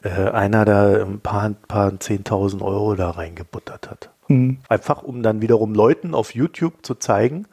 [0.02, 4.10] äh, einer da ein paar, paar 10.000 Euro da reingebuttert hat.
[4.28, 4.58] Mhm.
[4.68, 7.46] Einfach um dann wiederum Leuten auf YouTube zu zeigen,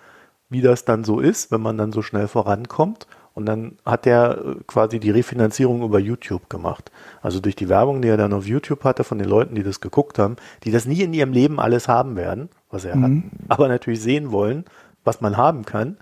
[0.50, 3.08] wie das dann so ist, wenn man dann so schnell vorankommt.
[3.34, 6.92] Und dann hat er äh, quasi die Refinanzierung über YouTube gemacht.
[7.22, 9.82] Also durch die Werbung, die er dann auf YouTube hatte von den Leuten, die das
[9.82, 13.04] geguckt haben, die das nie in ihrem Leben alles haben werden, was er mhm.
[13.26, 14.66] hat, aber natürlich sehen wollen,
[15.04, 15.98] was man haben kann.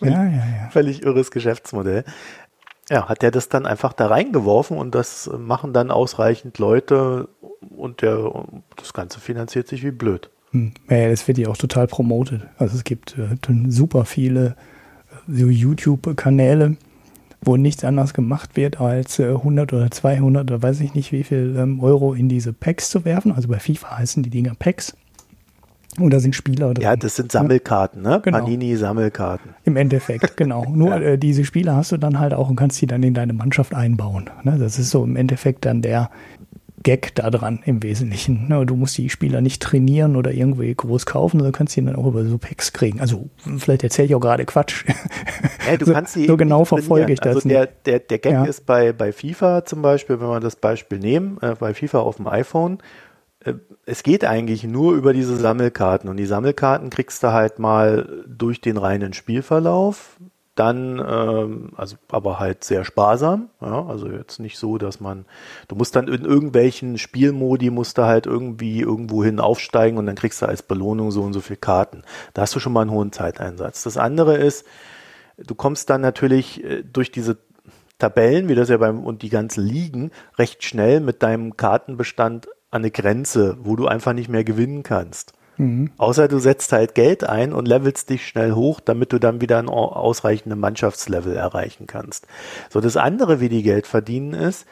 [0.00, 0.70] ja, ja, ja.
[0.70, 2.04] völlig irres Geschäftsmodell
[2.90, 7.28] ja, hat er das dann einfach da reingeworfen und das machen dann ausreichend Leute
[7.76, 8.44] und der,
[8.76, 10.30] das Ganze finanziert sich wie blöd.
[10.52, 10.72] Hm.
[10.88, 12.42] Ja, das wird ja auch total promotet.
[12.56, 13.36] Also es gibt äh,
[13.68, 14.56] super viele
[15.28, 16.76] äh, so YouTube-Kanäle,
[17.42, 21.24] wo nichts anderes gemacht wird, als äh, 100 oder 200 oder weiß ich nicht wie
[21.24, 23.32] viel ähm, Euro in diese Packs zu werfen.
[23.32, 24.96] Also bei FIFA heißen die Dinger Packs.
[25.98, 26.84] Da sind Spieler drin.
[26.84, 28.20] Ja, das sind Sammelkarten, ne?
[28.22, 28.38] Genau.
[28.38, 29.54] Panini-Sammelkarten.
[29.64, 30.64] Im Endeffekt, genau.
[30.64, 31.00] Nur ja.
[31.00, 33.74] äh, diese Spieler hast du dann halt auch und kannst die dann in deine Mannschaft
[33.74, 34.30] einbauen.
[34.44, 34.56] Ne?
[34.58, 36.10] Das ist so im Endeffekt dann der
[36.82, 38.48] Gag da dran im Wesentlichen.
[38.48, 38.64] Ne?
[38.64, 42.06] Du musst die Spieler nicht trainieren oder irgendwie groß kaufen, sondern kannst die dann auch
[42.06, 43.00] über so Packs kriegen.
[43.00, 44.84] Also vielleicht erzähle ich auch gerade Quatsch.
[45.66, 47.36] Ja, du so, kannst die so genau verfolge ich das.
[47.36, 48.44] Also der, der, der Gag ja.
[48.44, 52.16] ist bei, bei FIFA zum Beispiel, wenn wir das Beispiel nehmen, äh, bei FIFA auf
[52.16, 52.78] dem iPhone,
[53.86, 58.60] es geht eigentlich nur über diese Sammelkarten und die Sammelkarten kriegst du halt mal durch
[58.60, 60.16] den reinen Spielverlauf,
[60.58, 65.24] dann, ähm, also aber halt sehr sparsam, ja, also jetzt nicht so, dass man,
[65.68, 70.16] du musst dann in irgendwelchen Spielmodi musst du halt irgendwie irgendwo hin aufsteigen und dann
[70.16, 72.02] kriegst du als Belohnung so und so viel Karten.
[72.34, 73.84] Da hast du schon mal einen hohen Zeiteinsatz.
[73.84, 74.66] Das andere ist,
[75.36, 77.38] du kommst dann natürlich äh, durch diese
[77.98, 82.82] Tabellen, wie das ja beim und die ganzen Ligen, recht schnell mit deinem Kartenbestand an
[82.82, 85.32] eine Grenze, wo du einfach nicht mehr gewinnen kannst.
[85.56, 85.90] Mhm.
[85.98, 89.58] Außer du setzt halt Geld ein und levelst dich schnell hoch, damit du dann wieder
[89.58, 92.26] ein ausreichendes Mannschaftslevel erreichen kannst.
[92.70, 94.66] So, das andere, wie die Geld verdienen, ist,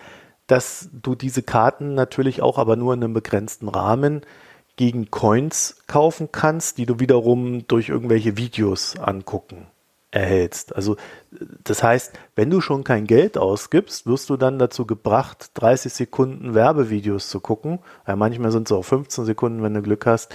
[0.47, 4.23] dass du diese Karten natürlich auch aber nur in einem begrenzten Rahmen
[4.77, 9.67] gegen Coins kaufen kannst, die du wiederum durch irgendwelche Videos angucken
[10.17, 10.75] erhältst.
[10.75, 10.97] Also
[11.65, 16.55] das heißt, wenn du schon kein Geld ausgibst, wirst du dann dazu gebracht, 30 Sekunden
[16.55, 17.81] Werbevideos zu gucken.
[18.07, 20.35] Ja, manchmal sind es auch 15 Sekunden, wenn du Glück hast,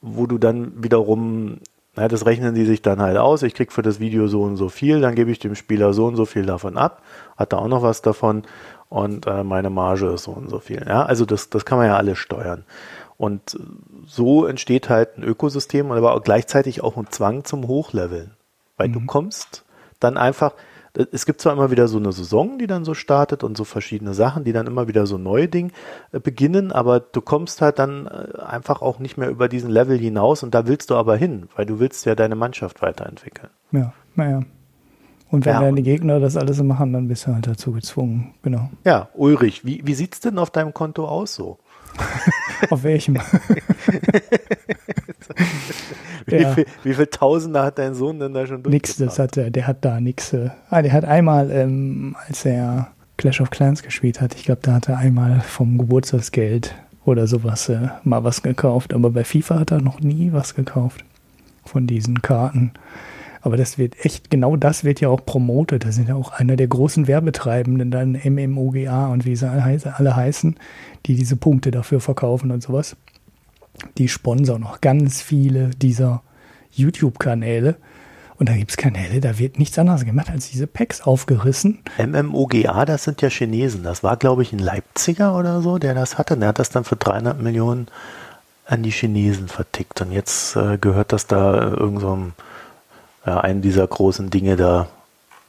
[0.00, 1.58] wo du dann wiederum,
[1.94, 3.42] na, das rechnen die sich dann halt aus.
[3.42, 6.06] Ich krieg für das Video so und so viel, dann gebe ich dem Spieler so
[6.06, 7.02] und so viel davon ab,
[7.36, 8.42] hat da auch noch was davon
[8.88, 10.84] und äh, meine Marge ist so und so viel.
[10.88, 12.64] Ja, also das, das kann man ja alles steuern.
[13.18, 13.58] Und
[14.06, 18.32] so entsteht halt ein Ökosystem, aber auch gleichzeitig auch ein Zwang zum Hochleveln.
[18.82, 18.94] Weil mhm.
[18.94, 19.64] du kommst
[20.00, 20.54] dann einfach,
[21.12, 24.12] es gibt zwar immer wieder so eine Saison, die dann so startet und so verschiedene
[24.12, 25.70] Sachen, die dann immer wieder so neue Dinge
[26.10, 29.96] äh, beginnen, aber du kommst halt dann äh, einfach auch nicht mehr über diesen Level
[29.96, 33.50] hinaus und da willst du aber hin, weil du willst ja deine Mannschaft weiterentwickeln.
[33.70, 34.42] Ja, naja.
[35.30, 35.60] Und wenn Ja.
[35.60, 38.34] deine Gegner das alles so machen, dann bist du halt dazu gezwungen.
[38.42, 38.68] Genau.
[38.84, 41.58] Ja, Ulrich, wie, wie sieht's denn auf deinem Konto aus so?
[42.70, 43.18] Auf welchem?
[46.26, 49.50] Wie, viel, wie viel Tausender hat dein Sohn denn da schon Nix, das hat er,
[49.50, 50.32] der hat da nix.
[50.32, 54.60] Äh, ah, der hat einmal, ähm, als er Clash of Clans gespielt hat, ich glaube,
[54.62, 56.74] da hat er einmal vom Geburtstagsgeld
[57.04, 58.94] oder sowas äh, mal was gekauft.
[58.94, 61.04] Aber bei FIFA hat er noch nie was gekauft
[61.64, 62.72] von diesen Karten.
[63.42, 65.84] Aber das wird echt, genau das wird ja auch promotet.
[65.84, 70.54] Das sind ja auch einer der großen Werbetreibenden, dann MMOGA und wie sie alle heißen-
[71.06, 72.96] die diese Punkte dafür verkaufen und sowas.
[73.98, 76.22] Die sponsern noch ganz viele dieser
[76.72, 77.76] YouTube-Kanäle.
[78.38, 81.78] Und da gibt es Kanäle, da wird nichts anderes gemacht, als diese Packs aufgerissen.
[81.98, 83.82] MMOGA, das sind ja Chinesen.
[83.82, 86.36] Das war, glaube ich, ein Leipziger oder so, der das hatte.
[86.36, 87.86] Der hat das dann für 300 Millionen
[88.66, 90.00] an die Chinesen vertickt.
[90.00, 92.00] Und jetzt äh, gehört das da äh, irgend
[93.24, 94.88] so einem, ja, einen dieser großen Dinge da,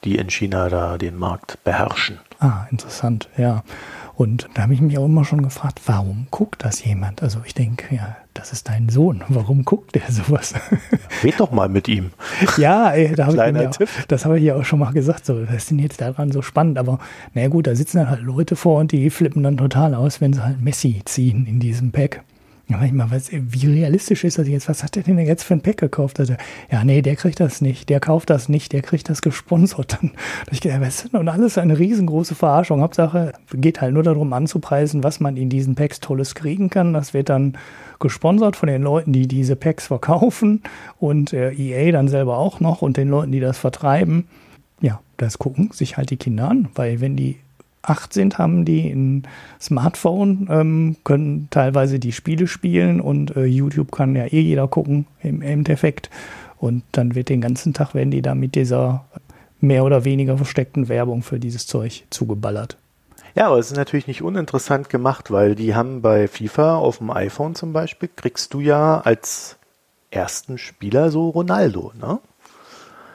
[0.03, 2.19] die in China da den Markt beherrschen.
[2.39, 3.63] Ah, interessant, ja.
[4.15, 7.23] Und da habe ich mich auch immer schon gefragt, warum guckt das jemand?
[7.23, 9.23] Also ich denke, ja, das ist dein Sohn.
[9.27, 10.53] Warum guckt der sowas?
[11.23, 12.12] Red doch mal mit ihm.
[12.57, 13.89] ja, ey, da habe ich Kleiner mir auch, Tipp.
[14.09, 15.25] das habe ich ja auch schon mal gesagt.
[15.25, 16.77] So, was ist denn jetzt daran so spannend?
[16.77, 16.99] Aber
[17.33, 20.33] na gut, da sitzen dann halt Leute vor und die flippen dann total aus, wenn
[20.33, 22.21] sie halt Messi ziehen in diesem Pack.
[22.67, 24.69] Manchmal, was, wie realistisch ist das jetzt?
[24.69, 26.19] Was hat der denn jetzt für ein Pack gekauft?
[26.21, 26.36] Also,
[26.71, 29.97] ja, nee, der kriegt das nicht, der kauft das nicht, der kriegt das gesponsert.
[30.02, 30.12] Dann
[30.49, 31.19] ich gedacht, was ist denn?
[31.19, 32.82] Und alles eine riesengroße Verarschung.
[32.82, 36.93] Hauptsache, geht halt nur darum anzupreisen, was man in diesen Packs Tolles kriegen kann.
[36.93, 37.58] Das wird dann
[37.99, 40.63] gesponsert von den Leuten, die diese Packs verkaufen
[40.99, 44.28] und äh, EA dann selber auch noch und den Leuten, die das vertreiben.
[44.80, 47.38] Ja, das gucken sich halt die Kinder an, weil wenn die
[47.84, 49.28] acht sind, haben die ein
[49.62, 55.06] Smartphone, ähm, können teilweise die Spiele spielen und äh, YouTube kann ja eh jeder gucken
[55.22, 56.10] im Endeffekt.
[56.58, 59.06] Und dann wird den ganzen Tag, werden die da mit dieser
[59.60, 62.78] mehr oder weniger versteckten Werbung für dieses Zeug zugeballert.
[63.36, 67.10] Ja, aber es ist natürlich nicht uninteressant gemacht, weil die haben bei FIFA auf dem
[67.10, 69.58] iPhone zum Beispiel, kriegst du ja als
[70.12, 72.19] ersten Spieler so Ronaldo, ne?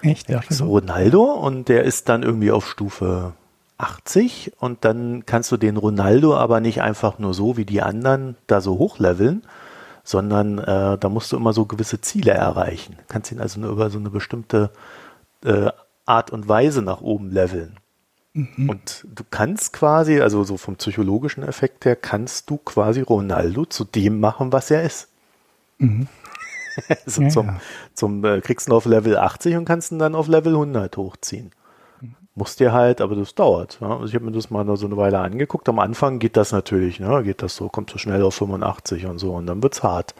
[0.02, 0.28] Echt?
[0.28, 3.32] Ja, So Ronaldo und der ist dann irgendwie auf Stufe
[3.78, 8.36] 80 und dann kannst du den Ronaldo aber nicht einfach nur so wie die anderen
[8.46, 9.42] da so hochleveln,
[10.04, 12.96] sondern äh, da musst du immer so gewisse Ziele erreichen.
[13.08, 14.70] Kannst ihn also nur über so eine bestimmte
[15.44, 15.70] äh,
[16.06, 17.76] Art und Weise nach oben leveln.
[18.68, 23.84] Und du kannst quasi, also so vom psychologischen Effekt her, kannst du quasi Ronaldo zu
[23.84, 25.08] dem machen, was er ist.
[27.04, 27.60] also Ja, zum, ja.
[27.94, 30.96] zum äh, kriegst du ihn auf Level 80 und kannst ihn dann auf Level 100
[30.96, 31.50] hochziehen.
[32.38, 33.78] Musst dir halt, aber das dauert.
[33.80, 33.94] Ja?
[33.94, 35.68] Also ich habe mir das mal so eine Weile angeguckt.
[35.68, 37.22] Am Anfang geht das natürlich, ne?
[37.24, 40.14] geht das so, kommt so schnell auf 85 und so und dann wird's hart.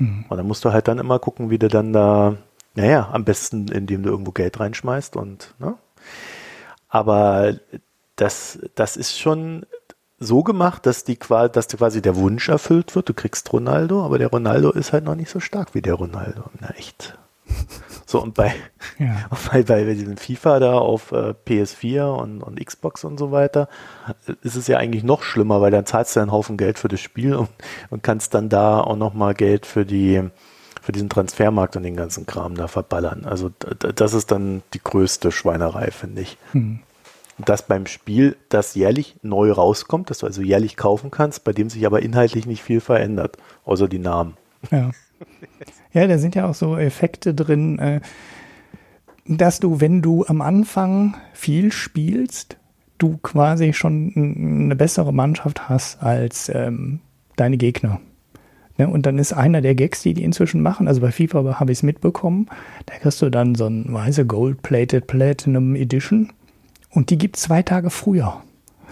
[0.00, 2.36] Und dann musst du halt dann immer gucken, wie du dann da,
[2.74, 5.74] naja, am besten, indem du irgendwo Geld reinschmeißt und, ne?
[6.88, 7.54] Aber
[8.16, 9.66] das, das ist schon
[10.18, 13.08] so gemacht, dass die dass quasi der Wunsch erfüllt wird.
[13.08, 16.44] Du kriegst Ronaldo, aber der Ronaldo ist halt noch nicht so stark wie der Ronaldo.
[16.60, 17.18] Na echt.
[18.08, 18.54] So, und bei,
[18.98, 19.28] Ja.
[19.52, 23.68] bei, bei diesem FIFA da auf äh, PS4 und, und Xbox und so weiter,
[24.42, 27.00] ist es ja eigentlich noch schlimmer, weil dann zahlst du einen Haufen Geld für das
[27.00, 27.50] Spiel und,
[27.90, 30.22] und kannst dann da auch nochmal Geld für die,
[30.80, 33.26] für diesen Transfermarkt und den ganzen Kram da verballern.
[33.26, 36.38] Also das ist dann die größte Schweinerei, finde ich.
[36.52, 36.80] Hm.
[37.36, 41.52] Und das beim Spiel, das jährlich neu rauskommt, das du also jährlich kaufen kannst, bei
[41.52, 44.38] dem sich aber inhaltlich nicht viel verändert, außer die Namen.
[44.70, 44.90] Ja.
[45.92, 48.00] Ja, da sind ja auch so Effekte drin, äh,
[49.26, 52.56] dass du, wenn du am Anfang viel spielst,
[52.98, 57.00] du quasi schon eine bessere Mannschaft hast als ähm,
[57.36, 58.00] deine Gegner.
[58.76, 58.88] Ne?
[58.88, 61.78] Und dann ist einer der Gags, die die inzwischen machen, also bei FIFA habe ich
[61.78, 62.48] es mitbekommen,
[62.86, 66.32] da kriegst du dann so ein weiße Gold-Plated Platinum Edition
[66.90, 68.42] und die gibt zwei Tage früher.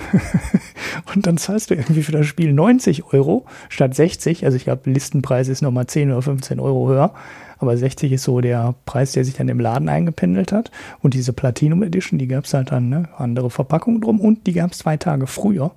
[1.14, 4.44] Und dann zahlst du irgendwie für das Spiel 90 Euro statt 60.
[4.44, 7.14] Also ich glaube, Listenpreis ist nochmal 10 oder 15 Euro höher.
[7.58, 10.70] Aber 60 ist so der Preis, der sich dann im Laden eingependelt hat.
[11.00, 13.08] Und diese Platinum Edition, die gab es halt dann, ne?
[13.16, 15.72] andere Verpackung drum und die gab es zwei Tage früher.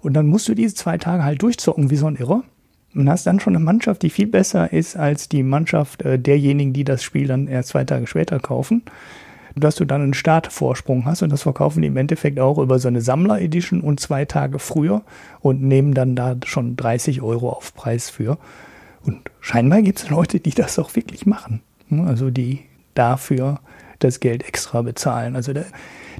[0.00, 2.42] Und dann musst du diese zwei Tage halt durchzocken wie so ein Irrer.
[2.94, 6.74] Und hast dann schon eine Mannschaft, die viel besser ist als die Mannschaft äh, derjenigen,
[6.74, 8.82] die das Spiel dann erst zwei Tage später kaufen
[9.56, 12.88] dass du dann einen Startvorsprung hast und das verkaufen die im Endeffekt auch über so
[12.88, 15.02] eine Sammler-Edition und zwei Tage früher
[15.40, 18.38] und nehmen dann da schon 30 Euro auf Preis für.
[19.04, 21.60] Und scheinbar gibt es Leute, die das auch wirklich machen.
[22.06, 22.60] Also die
[22.94, 23.60] dafür
[23.98, 25.36] das Geld extra bezahlen.
[25.36, 25.64] Also da,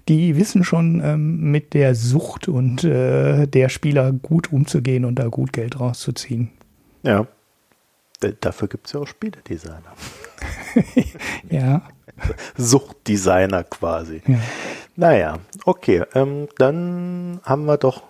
[0.09, 5.29] die wissen schon ähm, mit der Sucht und äh, der Spieler gut umzugehen und da
[5.29, 6.51] gut Geld rauszuziehen.
[7.03, 7.27] Ja.
[8.41, 9.83] Dafür gibt es ja auch Spieledesigner.
[11.51, 11.83] Ja.
[12.57, 14.23] Suchtdesigner quasi.
[14.27, 14.39] Ja.
[14.97, 16.05] Naja, okay.
[16.15, 18.03] Ähm, dann haben wir doch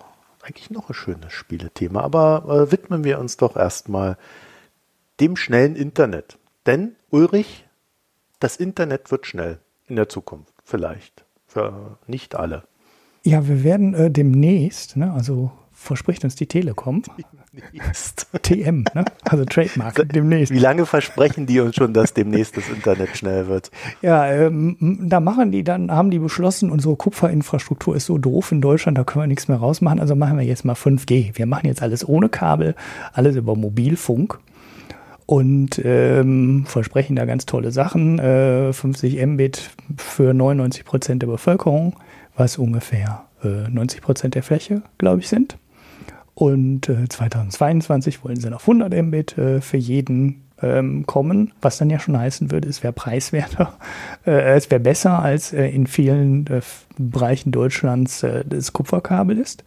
[0.42, 2.02] eigentlich noch ein schönes Spielethema.
[2.02, 4.16] Aber äh, widmen wir uns doch erstmal
[5.20, 6.38] dem schnellen Internet.
[6.66, 7.64] Denn, Ulrich,
[8.40, 10.52] das Internet wird schnell in der Zukunft.
[10.64, 11.24] Vielleicht.
[11.46, 12.64] Für nicht alle.
[13.24, 17.02] Ja, wir werden äh, demnächst, ne, also verspricht uns die Telekom.
[17.52, 18.26] Demnächst.
[18.42, 19.04] TM, ne?
[19.24, 20.54] also Trademark, demnächst.
[20.54, 23.70] Wie lange versprechen die uns schon, dass demnächst das Internet schnell wird?
[24.00, 28.62] Ja, ähm, da machen die dann, haben die beschlossen, unsere Kupferinfrastruktur ist so doof in
[28.62, 31.36] Deutschland, da können wir nichts mehr rausmachen, also machen wir jetzt mal 5G.
[31.36, 32.74] Wir machen jetzt alles ohne Kabel,
[33.12, 34.38] alles über Mobilfunk
[35.26, 38.18] und ähm, versprechen da ganz tolle Sachen.
[38.18, 41.96] Äh, 50 Mbit für 99 Prozent der Bevölkerung,
[42.34, 45.58] was ungefähr äh, 90 Prozent der Fläche, glaube ich, sind.
[46.34, 51.90] Und äh, 2022 wollen sie noch 100 Mbit äh, für jeden ähm, kommen, was dann
[51.90, 53.76] ja schon heißen würde, es wäre preiswerter,
[54.26, 56.60] äh, es wäre besser als äh, in vielen äh,
[56.96, 59.64] Bereichen Deutschlands äh, das Kupferkabel ist.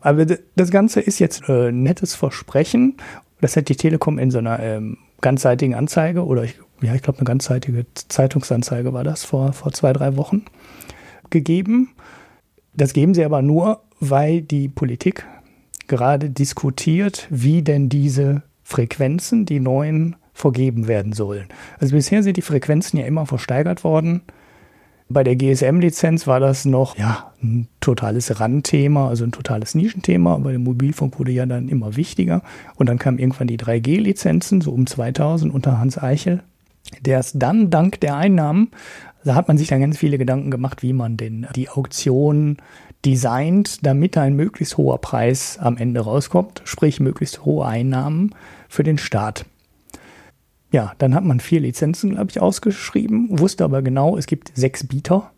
[0.00, 2.96] Aber das Ganze ist jetzt ein nettes Versprechen.
[3.42, 7.18] Das hat die Telekom in so einer ähm, ganzseitigen Anzeige oder ich, ja, ich glaube
[7.18, 10.46] eine ganzseitige Zeitungsanzeige war das vor, vor zwei, drei Wochen
[11.28, 11.90] gegeben.
[12.72, 15.26] Das geben sie aber nur, weil die Politik
[15.90, 21.48] gerade diskutiert, wie denn diese Frequenzen, die neuen, vergeben werden sollen.
[21.80, 24.22] Also bisher sind die Frequenzen ja immer versteigert worden.
[25.10, 30.38] Bei der GSM-Lizenz war das noch ja, ein totales Randthema, also ein totales Nischenthema.
[30.38, 32.42] Bei dem Mobilfunk wurde ja dann immer wichtiger.
[32.76, 36.42] Und dann kamen irgendwann die 3G-Lizenzen, so um 2000 unter Hans Eichel,
[37.00, 38.70] der es dann dank der Einnahmen,
[39.24, 42.56] da hat man sich dann ganz viele Gedanken gemacht, wie man denn die Auktion
[43.04, 48.34] designt, damit ein möglichst hoher Preis am Ende rauskommt, sprich möglichst hohe Einnahmen
[48.68, 49.46] für den Staat.
[50.72, 54.86] Ja, dann hat man vier Lizenzen, glaube ich, ausgeschrieben, wusste aber genau, es gibt sechs
[54.86, 55.32] Bieter.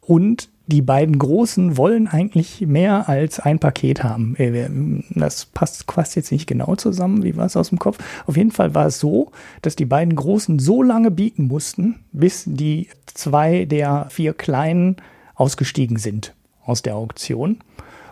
[0.00, 4.34] Und die beiden Großen wollen eigentlich mehr als ein Paket haben.
[4.36, 4.68] Äh,
[5.10, 7.98] das passt quasi jetzt nicht genau zusammen, wie war es aus dem Kopf.
[8.26, 12.44] Auf jeden Fall war es so, dass die beiden Großen so lange bieten mussten, bis
[12.46, 14.96] die zwei der vier Kleinen
[15.34, 17.58] ausgestiegen sind aus der Auktion.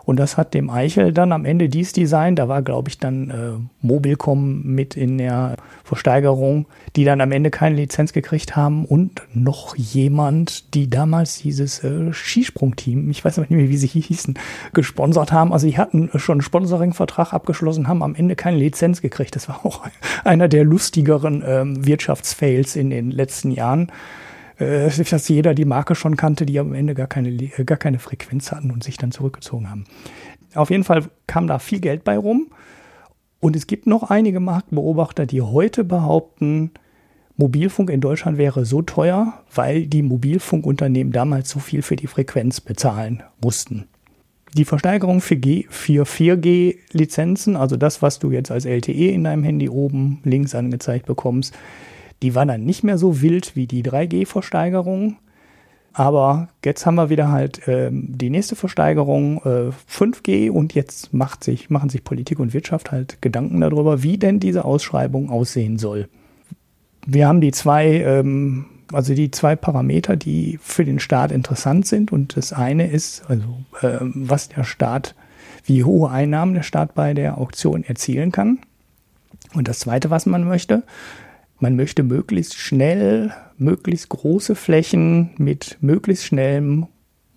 [0.05, 3.31] Und das hat dem Eichel dann am Ende dies Design, da war, glaube ich, dann
[3.31, 9.23] äh, Mobilcom mit in der Versteigerung, die dann am Ende keine Lizenz gekriegt haben und
[9.33, 14.39] noch jemand, die damals dieses äh, Skisprungteam, ich weiß nicht mehr, wie sie hießen,
[14.73, 15.53] gesponsert haben.
[15.53, 19.37] Also die hatten schon einen Sponsoring-Vertrag abgeschlossen, haben am Ende keine Lizenz gekriegt.
[19.37, 19.83] Das war auch
[20.25, 23.93] einer der lustigeren ähm, Wirtschaftsfails in den letzten Jahren
[24.63, 27.99] äh, dass jeder die Marke schon kannte, die am Ende gar keine, äh, gar keine
[27.99, 29.85] Frequenz hatten und sich dann zurückgezogen haben.
[30.55, 32.49] Auf jeden Fall kam da viel Geld bei rum.
[33.41, 36.71] Und es gibt noch einige Marktbeobachter, die heute behaupten,
[37.37, 42.61] Mobilfunk in Deutschland wäre so teuer, weil die Mobilfunkunternehmen damals so viel für die Frequenz
[42.61, 43.89] bezahlen mussten.
[44.55, 49.69] Die Versteigerung für, für 4G-Lizenzen, also das, was du jetzt als LTE in deinem Handy
[49.69, 51.55] oben links angezeigt bekommst,
[52.23, 55.17] die war dann nicht mehr so wild wie die 3G-Versteigerung.
[55.93, 61.45] Aber jetzt haben wir wieder halt ähm, die nächste Versteigerung äh, 5G und jetzt macht
[61.45, 66.09] sich, machen sich Politik und Wirtschaft halt Gedanken darüber, wie denn diese Ausschreibung aussehen soll.
[67.05, 72.11] Wir haben die zwei, ähm, also die zwei Parameter, die für den Staat interessant sind.
[72.11, 73.45] Und das eine ist, also
[73.83, 75.15] äh, was der Staat,
[75.65, 78.61] wie hohe Einnahmen der Staat bei der Auktion erzielen kann.
[79.53, 80.85] Und das zweite, was man möchte,
[81.63, 86.89] man möchte möglichst schnell, möglichst große Flächen mit möglichst schnellem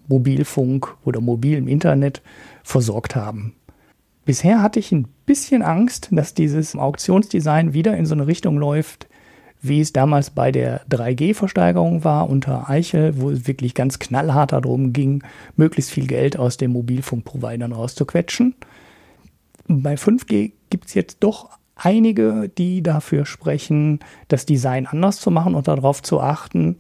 [0.07, 2.23] Mobilfunk oder mobilem Internet
[2.63, 3.53] versorgt haben.
[4.25, 9.07] Bisher hatte ich ein bisschen Angst, dass dieses Auktionsdesign wieder in so eine Richtung läuft,
[9.61, 14.91] wie es damals bei der 3G-Versteigerung war unter Eichel, wo es wirklich ganz knallhart darum
[14.91, 15.23] ging,
[15.55, 18.55] möglichst viel Geld aus den Mobilfunkprovidern rauszuquetschen.
[19.67, 25.55] Bei 5G gibt es jetzt doch einige, die dafür sprechen, das Design anders zu machen
[25.55, 26.77] und darauf zu achten,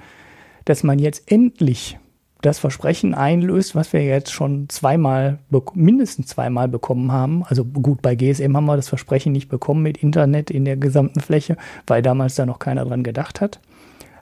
[0.65, 1.99] dass man jetzt endlich
[2.41, 5.39] das Versprechen einlöst, was wir jetzt schon zweimal,
[5.73, 7.43] mindestens zweimal bekommen haben.
[7.45, 11.21] Also gut, bei GSM haben wir das Versprechen nicht bekommen mit Internet in der gesamten
[11.21, 13.59] Fläche, weil damals da noch keiner dran gedacht hat.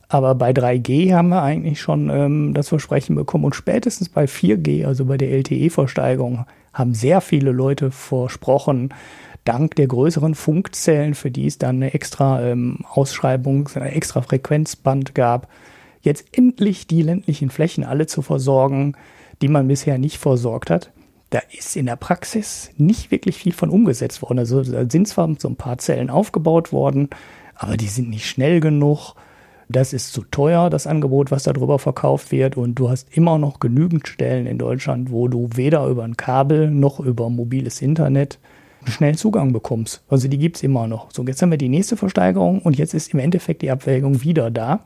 [0.08, 4.86] Aber bei 3G haben wir eigentlich schon ähm, das Versprechen bekommen und spätestens bei 4G,
[4.86, 8.94] also bei der LTE-Versteigerung, haben sehr viele Leute versprochen,
[9.44, 15.16] dank der größeren Funkzellen, für die es dann eine extra ähm, Ausschreibung, ein extra Frequenzband
[15.16, 15.50] gab,
[16.02, 18.96] jetzt endlich die ländlichen Flächen alle zu versorgen,
[19.42, 20.92] die man bisher nicht versorgt hat.
[21.30, 24.40] Da ist in der Praxis nicht wirklich viel von umgesetzt worden.
[24.40, 27.10] Also da sind zwar so ein paar Zellen aufgebaut worden,
[27.56, 29.16] aber die sind nicht schnell genug.
[29.70, 32.56] Das ist zu teuer, das Angebot, was darüber verkauft wird.
[32.56, 36.70] Und du hast immer noch genügend Stellen in Deutschland, wo du weder über ein Kabel
[36.70, 38.38] noch über mobiles Internet
[38.86, 40.04] schnell Zugang bekommst.
[40.10, 41.12] Also die gibt es immer noch.
[41.12, 44.52] So, jetzt haben wir die nächste Versteigerung und jetzt ist im Endeffekt die Abwägung wieder
[44.52, 44.82] da.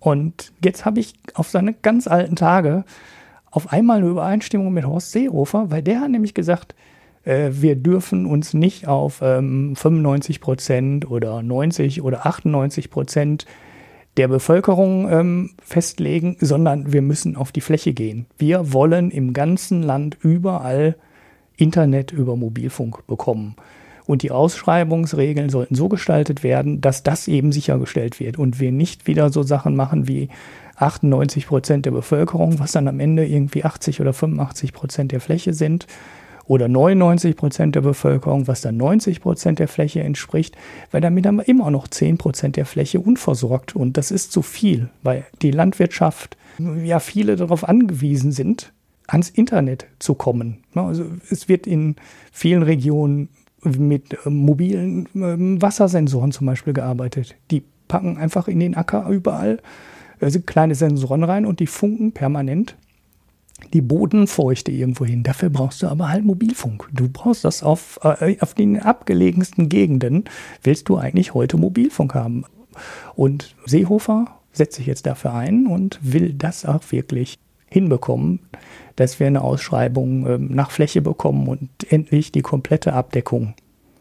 [0.00, 2.84] Und jetzt habe ich auf seine ganz alten Tage
[3.50, 6.74] auf einmal eine Übereinstimmung mit Horst Seehofer, weil der hat nämlich gesagt,
[7.24, 13.46] äh, wir dürfen uns nicht auf ähm, 95 Prozent oder 90 oder 98 Prozent
[14.16, 18.26] der Bevölkerung ähm, festlegen, sondern wir müssen auf die Fläche gehen.
[18.38, 20.96] Wir wollen im ganzen Land überall
[21.56, 23.56] Internet über Mobilfunk bekommen.
[24.06, 29.06] Und die Ausschreibungsregeln sollten so gestaltet werden, dass das eben sichergestellt wird und wir nicht
[29.06, 30.28] wieder so Sachen machen wie
[30.76, 35.54] 98 Prozent der Bevölkerung, was dann am Ende irgendwie 80 oder 85 Prozent der Fläche
[35.54, 35.86] sind,
[36.48, 40.56] oder 99 Prozent der Bevölkerung, was dann 90 Prozent der Fläche entspricht,
[40.90, 44.42] weil damit haben wir immer noch 10 Prozent der Fläche unversorgt und das ist zu
[44.42, 46.36] viel, weil die Landwirtschaft,
[46.84, 48.72] ja viele darauf angewiesen sind,
[49.06, 50.58] ans Internet zu kommen.
[50.74, 51.96] Also es wird in
[52.32, 53.28] vielen Regionen
[53.62, 57.36] mit mobilen ähm, Wassersensoren zum Beispiel gearbeitet.
[57.50, 59.58] Die packen einfach in den Acker überall
[60.20, 62.76] also kleine Sensoren rein und die funken permanent
[63.72, 65.22] die Bodenfeuchte irgendwo hin.
[65.22, 66.88] Dafür brauchst du aber halt Mobilfunk.
[66.92, 70.24] Du brauchst das auf, äh, auf den abgelegensten Gegenden,
[70.62, 72.44] willst du eigentlich heute Mobilfunk haben.
[73.14, 77.38] Und Seehofer setzt sich jetzt dafür ein und will das auch wirklich
[77.70, 78.40] hinbekommen,
[78.96, 83.54] dass wir eine Ausschreibung äh, nach Fläche bekommen und endlich die komplette Abdeckung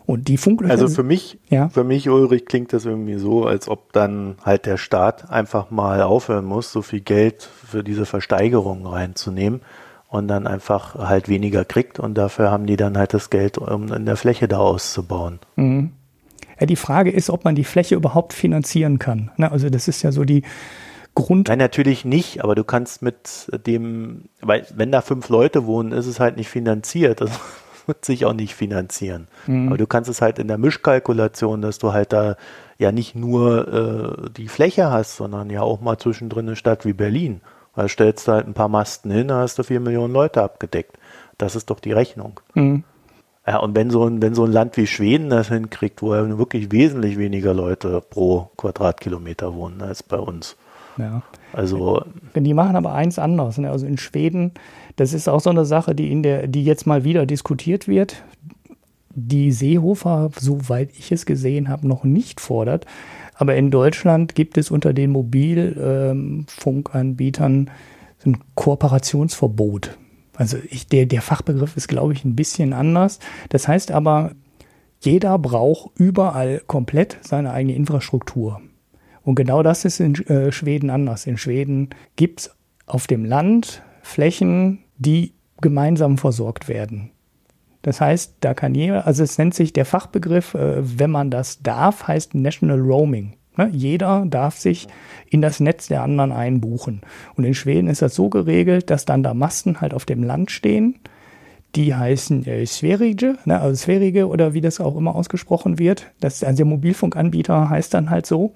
[0.05, 0.71] und die Funklöcher.
[0.71, 1.69] Also für mich, ja.
[1.69, 6.01] für mich, Ulrich, klingt das irgendwie so, als ob dann halt der Staat einfach mal
[6.01, 9.61] aufhören muss, so viel Geld für diese Versteigerung reinzunehmen
[10.07, 13.91] und dann einfach halt weniger kriegt und dafür haben die dann halt das Geld, um
[13.91, 15.39] in der Fläche da auszubauen.
[15.55, 15.91] Mhm.
[16.59, 19.31] Ja, die Frage ist, ob man die Fläche überhaupt finanzieren kann.
[19.35, 19.51] Ne?
[19.51, 20.43] Also das ist ja so die
[21.15, 21.47] Grund.
[21.47, 26.07] Nein, natürlich nicht, aber du kannst mit dem, weil wenn da fünf Leute wohnen, ist
[26.07, 27.21] es halt nicht finanziert.
[27.21, 27.31] Das
[27.87, 29.27] wird sich auch nicht finanzieren.
[29.47, 29.69] Mhm.
[29.69, 32.35] Aber du kannst es halt in der Mischkalkulation, dass du halt da
[32.77, 36.93] ja nicht nur äh, die Fläche hast, sondern ja auch mal zwischendrin eine Stadt wie
[36.93, 37.41] Berlin.
[37.75, 40.97] Da stellst du halt ein paar Masten hin, da hast du vier Millionen Leute abgedeckt.
[41.37, 42.39] Das ist doch die Rechnung.
[42.53, 42.83] Mhm.
[43.47, 46.37] Ja, und wenn so, ein, wenn so ein Land wie Schweden das hinkriegt, wo ja
[46.37, 50.55] wirklich wesentlich weniger Leute pro Quadratkilometer wohnen als bei uns.
[50.97, 51.23] Ja.
[51.53, 52.03] Also.
[52.35, 53.57] Die machen aber eins anders.
[53.57, 53.69] Ne?
[53.69, 54.53] Also in Schweden
[54.95, 58.23] das ist auch so eine Sache, die, in der, die jetzt mal wieder diskutiert wird,
[59.09, 62.85] die Seehofer, soweit ich es gesehen habe, noch nicht fordert.
[63.33, 67.69] Aber in Deutschland gibt es unter den Mobilfunkanbietern
[68.25, 69.97] ein Kooperationsverbot.
[70.35, 73.19] Also ich, der, der Fachbegriff ist, glaube ich, ein bisschen anders.
[73.49, 74.31] Das heißt aber,
[75.01, 78.61] jeder braucht überall komplett seine eigene Infrastruktur.
[79.25, 81.25] Und genau das ist in äh, Schweden anders.
[81.25, 82.55] In Schweden gibt es
[82.85, 87.09] auf dem Land Flächen, die gemeinsam versorgt werden.
[87.81, 91.61] Das heißt, da kann jeder, also es nennt sich der Fachbegriff, äh, wenn man das
[91.63, 93.33] darf, heißt National Roaming.
[93.57, 93.69] Ne?
[93.73, 94.87] Jeder darf sich
[95.29, 97.01] in das Netz der anderen einbuchen.
[97.35, 100.51] Und in Schweden ist das so geregelt, dass dann da Masten halt auf dem Land
[100.51, 100.99] stehen.
[101.75, 103.59] Die heißen äh, Sverige, ne?
[103.59, 106.05] also Sverige oder wie das auch immer ausgesprochen wird.
[106.21, 108.53] Das, also der Mobilfunkanbieter heißt dann halt so.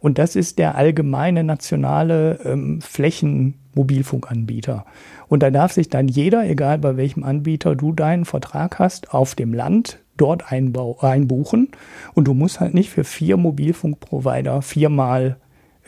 [0.00, 4.86] Und das ist der allgemeine nationale ähm, Flächenmobilfunkanbieter.
[5.28, 9.34] Und da darf sich dann jeder, egal bei welchem Anbieter du deinen Vertrag hast, auf
[9.34, 11.68] dem Land dort einbuchen.
[12.14, 15.36] Und du musst halt nicht für vier Mobilfunkprovider viermal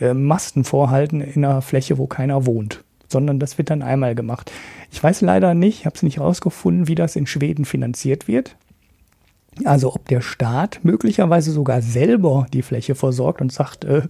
[0.01, 4.51] äh, Masten vorhalten in einer Fläche, wo keiner wohnt, sondern das wird dann einmal gemacht.
[4.91, 8.57] Ich weiß leider nicht, habe es nicht rausgefunden, wie das in Schweden finanziert wird.
[9.65, 14.03] Also ob der Staat möglicherweise sogar selber die Fläche versorgt und sagt, äh,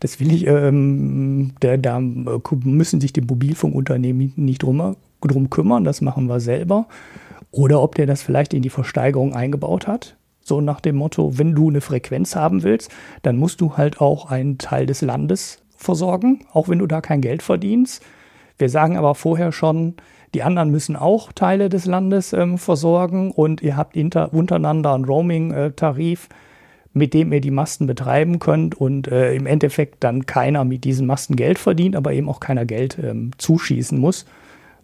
[0.00, 6.00] das will ich, ähm, da, da müssen sich die Mobilfunkunternehmen nicht drum, drum kümmern, das
[6.00, 6.86] machen wir selber.
[7.50, 10.16] Oder ob der das vielleicht in die Versteigerung eingebaut hat.
[10.40, 12.90] So nach dem Motto, wenn du eine Frequenz haben willst,
[13.22, 17.20] dann musst du halt auch einen Teil des Landes versorgen, auch wenn du da kein
[17.20, 18.02] Geld verdienst.
[18.58, 19.94] Wir sagen aber vorher schon,
[20.34, 25.04] die anderen müssen auch Teile des Landes ähm, versorgen und ihr habt inter, untereinander einen
[25.04, 26.28] Roaming-Tarif,
[26.92, 31.06] mit dem ihr die Masten betreiben könnt und äh, im Endeffekt dann keiner mit diesen
[31.06, 34.24] Masten Geld verdient, aber eben auch keiner Geld ähm, zuschießen muss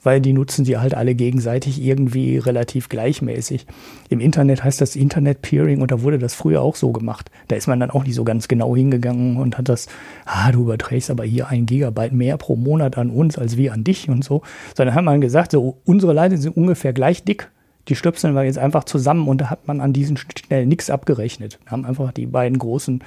[0.02, 3.66] weil die nutzen sie halt alle gegenseitig irgendwie relativ gleichmäßig.
[4.08, 7.30] Im Internet heißt das Internet Peering und da wurde das früher auch so gemacht.
[7.48, 9.88] Da ist man dann auch nicht so ganz genau hingegangen und hat das,
[10.24, 13.84] ah, du überträgst aber hier ein Gigabyte mehr pro Monat an uns als wir an
[13.84, 14.42] dich und so.
[14.76, 17.50] Sondern hat man gesagt, so unsere Leitungen sind ungefähr gleich dick.
[17.88, 21.58] Die stöpseln wir jetzt einfach zusammen und da hat man an diesen Stellen nichts abgerechnet.
[21.66, 23.02] Haben einfach die beiden großen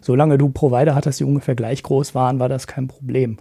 [0.00, 3.36] solange du Provider hattest, die ungefähr gleich groß waren, war das kein Problem.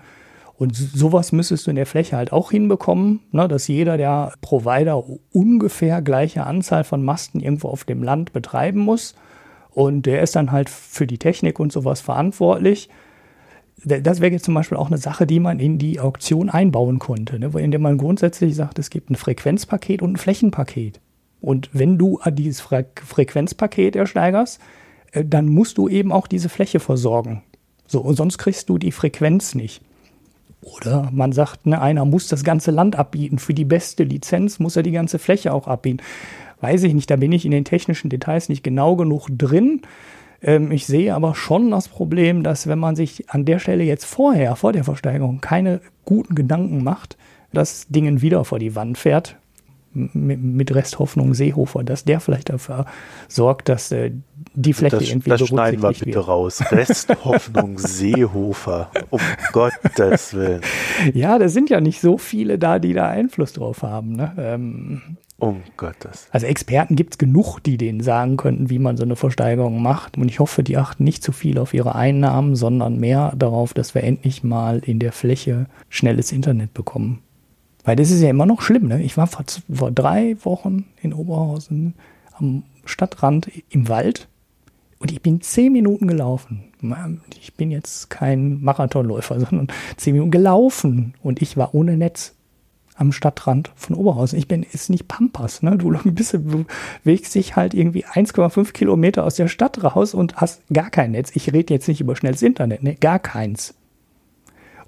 [0.60, 5.02] Und sowas müsstest du in der Fläche halt auch hinbekommen, ne, dass jeder der Provider
[5.32, 9.16] ungefähr gleiche Anzahl von Masten irgendwo auf dem Land betreiben muss.
[9.70, 12.90] Und der ist dann halt für die Technik und sowas verantwortlich.
[13.86, 17.40] Das wäre jetzt zum Beispiel auch eine Sache, die man in die Auktion einbauen konnte,
[17.40, 21.00] ne, indem man grundsätzlich sagt, es gibt ein Frequenzpaket und ein Flächenpaket.
[21.40, 24.60] Und wenn du dieses Fre Frequenzpaket ersteigerst,
[25.14, 27.44] äh, dann musst du eben auch diese Fläche versorgen.
[27.88, 29.82] So, und sonst kriegst du die Frequenz nicht.
[30.62, 33.40] Oder man sagt, ne, einer muss das ganze Land abbieten.
[33.40, 36.04] Für die beste Lizenz muss er die ganze Fläche auch abbieten.
[36.62, 39.82] Weiß ich nicht, da bin ich in den technischen Details nicht genau genug drin.
[40.42, 44.06] Ähm, ich sehe aber schon das Problem, dass wenn man sich an der Stelle jetzt
[44.06, 47.18] vorher, vor der Versteigerung, keine guten Gedanken macht,
[47.54, 49.38] das Dingen wieder vor die Wand fährt,
[49.94, 52.86] mit Resthoffnung Seehofer, dass der vielleicht dafür
[53.28, 54.12] sorgt, dass äh,
[54.54, 56.28] die Fläche das, irgendwie Das schneiden wir bitte wird.
[56.28, 56.62] raus.
[56.72, 59.20] Resthoffnung Seehofer, um
[59.52, 60.62] Gottes Willen.
[61.14, 64.14] Ja, da sind ja nicht so viele da, die da Einfluss drauf haben.
[64.14, 64.34] Ne?
[64.38, 65.02] Ähm,
[65.40, 66.28] um Gottes.
[66.32, 70.18] Also Experten gibt es genug, die denen sagen könnten, wie man so eine Versteigerung macht.
[70.18, 73.96] Und ich hoffe, die achten nicht zu viel auf ihre Einnahmen, sondern mehr darauf, dass
[73.96, 77.22] wir endlich mal in der Fläche schnelles Internet bekommen.
[77.86, 78.88] Weil das ist ja immer noch schlimm.
[78.88, 79.02] Ne?
[79.02, 81.96] Ich war vor, vor drei Wochen in Oberhausen
[82.34, 84.28] am Stadtrand im Wald
[85.00, 86.66] und ich bin zehn Minuten gelaufen.
[87.40, 92.36] Ich bin jetzt kein Marathonläufer, sondern zehn Minuten gelaufen und ich war ohne Netz
[92.96, 94.38] am Stadtrand von Oberhausen.
[94.38, 95.78] Ich bin, ist nicht Pampas, ne?
[95.78, 96.38] Du bist,
[97.04, 101.32] bewegst dich halt irgendwie 1,5 Kilometer aus der Stadt raus und hast gar kein Netz.
[101.34, 102.96] Ich rede jetzt nicht über schnelles Internet, ne?
[102.96, 103.74] Gar keins.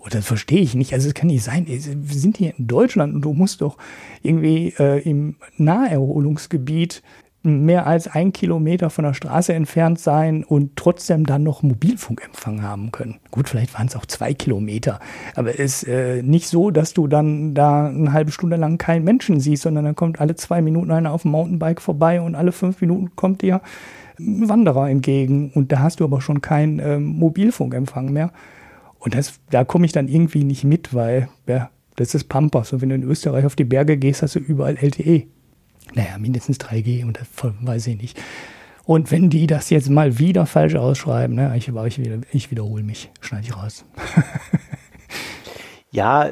[0.03, 0.93] Oh, das verstehe ich nicht.
[0.93, 1.67] Also es kann nicht sein.
[1.67, 3.77] Wir sind hier in Deutschland und du musst doch
[4.23, 7.03] irgendwie äh, im Naherholungsgebiet
[7.43, 12.91] mehr als ein Kilometer von der Straße entfernt sein und trotzdem dann noch Mobilfunkempfang haben
[12.91, 13.19] können.
[13.31, 14.99] Gut, vielleicht waren es auch zwei Kilometer,
[15.35, 19.03] aber es ist äh, nicht so, dass du dann da eine halbe Stunde lang keinen
[19.03, 22.51] Menschen siehst, sondern dann kommt alle zwei Minuten einer auf dem Mountainbike vorbei und alle
[22.51, 23.61] fünf Minuten kommt dir
[24.19, 28.31] ein Wanderer entgegen und da hast du aber schon keinen äh, Mobilfunkempfang mehr.
[28.99, 32.71] Und das, da komme ich dann irgendwie nicht mit, weil ja, das ist Pampas.
[32.71, 35.25] Und wenn du in Österreich auf die Berge gehst, hast du überall LTE.
[35.93, 37.27] Naja, mindestens 3G und das
[37.61, 38.21] weiß ich nicht.
[38.85, 42.83] Und wenn die das jetzt mal wieder falsch ausschreiben, ne, ich, ich, wieder, ich wiederhole
[42.83, 43.85] mich, schneide ich raus.
[45.91, 46.29] ja,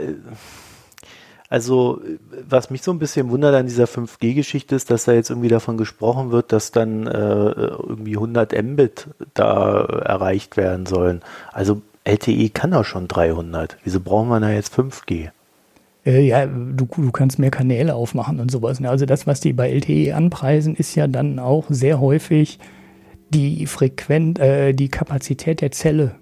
[1.50, 2.02] also
[2.48, 5.78] was mich so ein bisschen wundert an dieser 5G-Geschichte ist, dass da jetzt irgendwie davon
[5.78, 11.22] gesprochen wird, dass dann äh, irgendwie 100 Mbit da erreicht werden sollen.
[11.52, 13.78] Also LTE kann doch schon 300.
[13.84, 15.32] Wieso brauchen wir da jetzt 5G?
[16.06, 18.80] Äh, ja, du, du kannst mehr Kanäle aufmachen und sowas.
[18.80, 18.90] Ne?
[18.90, 22.60] Also das, was die bei LTE anpreisen, ist ja dann auch sehr häufig
[23.30, 26.16] die Frequenz, äh, die Kapazität der Zelle.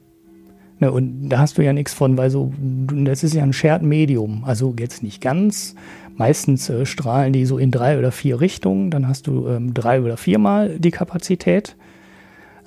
[0.80, 0.92] Ne?
[0.92, 4.44] Und da hast du ja nichts von, weil so, das ist ja ein Shared Medium.
[4.44, 5.76] Also jetzt nicht ganz.
[6.16, 8.90] Meistens äh, strahlen die so in drei oder vier Richtungen.
[8.92, 11.76] Dann hast du ähm, drei oder viermal die Kapazität.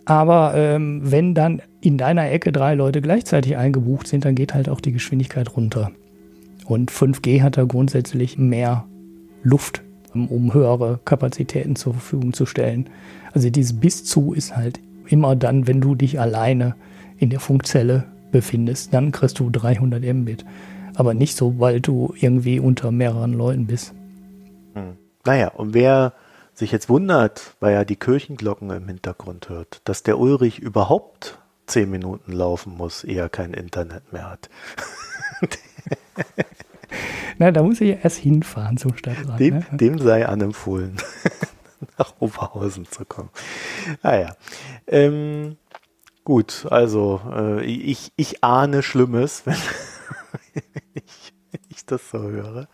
[0.05, 4.69] Aber ähm, wenn dann in deiner Ecke drei Leute gleichzeitig eingebucht sind, dann geht halt
[4.69, 5.93] auch die Geschwindigkeit runter.
[6.71, 8.87] Und 5G hat da grundsätzlich mehr
[9.43, 9.83] Luft,
[10.15, 12.89] um höhere Kapazitäten zur Verfügung zu stellen.
[13.33, 16.77] Also dieses bis zu ist halt immer dann, wenn du dich alleine
[17.19, 20.45] in der Funkzelle befindest, dann kriegst du 300 Mbit.
[20.95, 23.93] Aber nicht so, weil du irgendwie unter mehreren Leuten bist.
[24.75, 24.97] Hm.
[25.25, 26.13] Naja, und wer
[26.55, 31.91] sich jetzt wundert, weil er die Kirchenglocken im Hintergrund hört, dass der Ulrich überhaupt zehn
[31.91, 34.49] Minuten laufen muss, ehe er kein Internet mehr hat.
[37.39, 39.41] Na, da muss ich ja erst hinfahren zum Stadtrat.
[39.41, 39.67] Dem, ne?
[39.73, 40.97] dem sei anempfohlen,
[41.99, 43.31] nach Oberhausen zu kommen.
[44.03, 44.29] Naja.
[44.31, 44.37] Ah,
[44.87, 45.57] ähm,
[46.25, 49.57] gut, also äh, ich, ich ahne Schlimmes, wenn
[50.93, 51.33] ich,
[51.69, 52.69] ich das so höre.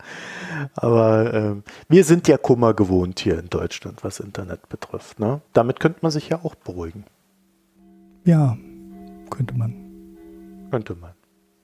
[0.75, 5.19] Aber ähm, wir sind ja Kummer gewohnt hier in Deutschland, was Internet betrifft.
[5.19, 5.41] Ne?
[5.53, 7.05] Damit könnte man sich ja auch beruhigen.
[8.25, 8.57] Ja,
[9.29, 9.73] könnte man.
[10.71, 11.13] Könnte man.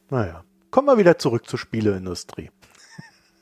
[0.10, 0.46] Naja.
[0.74, 2.50] Kommen wir wieder zurück zur Spieleindustrie.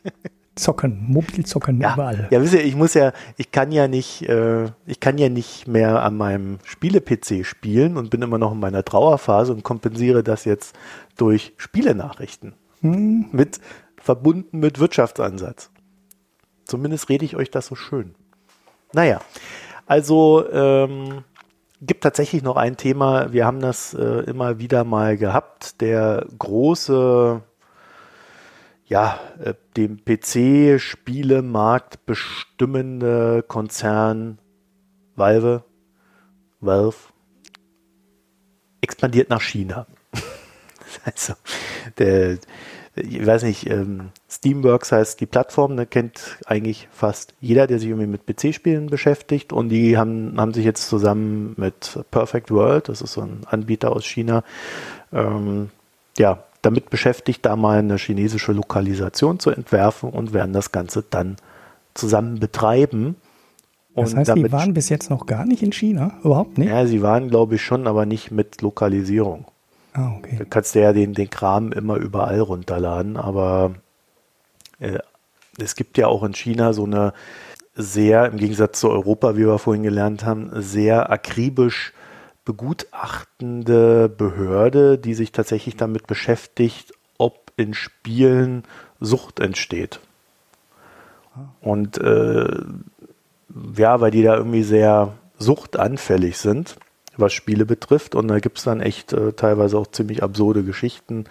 [0.56, 2.28] Zocken, Mobilzocken ja, überall.
[2.30, 5.66] Ja, wisst ihr, ich muss ja, ich kann ja nicht, äh, ich kann ja nicht
[5.66, 10.44] mehr an meinem Spiele-PC spielen und bin immer noch in meiner Trauerphase und kompensiere das
[10.44, 10.76] jetzt
[11.16, 12.52] durch Spielenachrichten.
[12.82, 13.30] Hm.
[13.32, 13.62] Mit,
[13.96, 15.72] verbunden mit Wirtschaftsansatz.
[16.66, 18.14] Zumindest rede ich euch das so schön.
[18.92, 19.22] Naja,
[19.86, 21.24] also ähm,
[21.82, 27.42] gibt tatsächlich noch ein Thema, wir haben das äh, immer wieder mal gehabt, der große,
[28.86, 34.38] ja, äh, dem PC-Spielemarkt bestimmende Konzern
[35.16, 35.64] Valve,
[36.60, 36.98] Valve,
[38.82, 39.88] expandiert nach China.
[41.04, 41.34] also,
[41.98, 42.38] der,
[42.96, 47.90] ich weiß nicht, ähm, Steamworks heißt die Plattform, da kennt eigentlich fast jeder, der sich
[47.90, 49.54] irgendwie mit PC-Spielen beschäftigt.
[49.54, 53.92] Und die haben, haben sich jetzt zusammen mit Perfect World, das ist so ein Anbieter
[53.92, 54.44] aus China,
[55.14, 55.70] ähm,
[56.18, 61.38] ja, damit beschäftigt, da mal eine chinesische Lokalisation zu entwerfen und werden das Ganze dann
[61.94, 63.16] zusammen betreiben.
[63.94, 66.20] Und das heißt, die waren bis jetzt noch gar nicht in China?
[66.24, 66.70] Überhaupt nicht?
[66.70, 69.46] Ja, sie waren, glaube ich, schon, aber nicht mit Lokalisierung.
[69.94, 70.38] Ah, okay.
[70.40, 73.76] Da kannst du ja den, den Kram immer überall runterladen, aber
[74.80, 75.00] äh,
[75.58, 77.14] es gibt ja auch in China so eine
[77.76, 81.94] sehr, im Gegensatz zu Europa, wie wir vorhin gelernt haben, sehr akribisch
[82.46, 88.64] begutachtende Behörde, die sich tatsächlich damit beschäftigt, ob in Spielen
[89.00, 90.00] Sucht entsteht.
[91.36, 91.50] Ah.
[91.62, 92.48] Und äh,
[93.78, 96.78] ja, weil die da irgendwie sehr suchtanfällig sind
[97.22, 98.16] was Spiele betrifft.
[98.16, 101.26] Und da gibt es dann echt äh, teilweise auch ziemlich absurde Geschichten.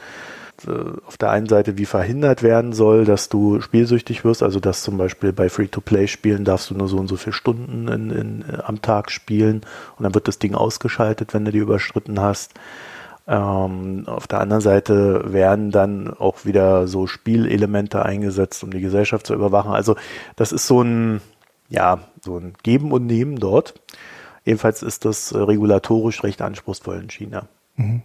[0.67, 4.83] Äh, auf der einen Seite, wie verhindert werden soll, dass du spielsüchtig wirst, also dass
[4.83, 8.63] zum Beispiel bei Free-to-Play-Spielen darfst du nur so und so viele Stunden in, in, äh,
[8.63, 9.63] am Tag spielen
[9.97, 12.55] und dann wird das Ding ausgeschaltet, wenn du die überschritten hast.
[13.27, 19.27] Ähm, auf der anderen Seite werden dann auch wieder so Spielelemente eingesetzt, um die Gesellschaft
[19.27, 19.73] zu überwachen.
[19.73, 19.97] Also
[20.37, 21.21] das ist so ein,
[21.69, 23.75] ja, so ein Geben und Nehmen dort.
[24.45, 27.49] Jedenfalls ist das äh, regulatorisch recht anspruchsvoll in China.
[27.77, 28.03] Mhm.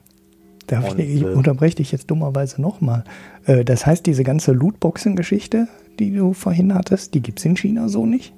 [0.68, 3.04] Darf Und, ich, ich äh, unterbreche dich jetzt dummerweise nochmal.
[3.46, 5.68] Äh, das heißt, diese ganze Lootboxen-Geschichte,
[6.00, 8.34] die du vorhin hattest, die gibt es in China so nicht?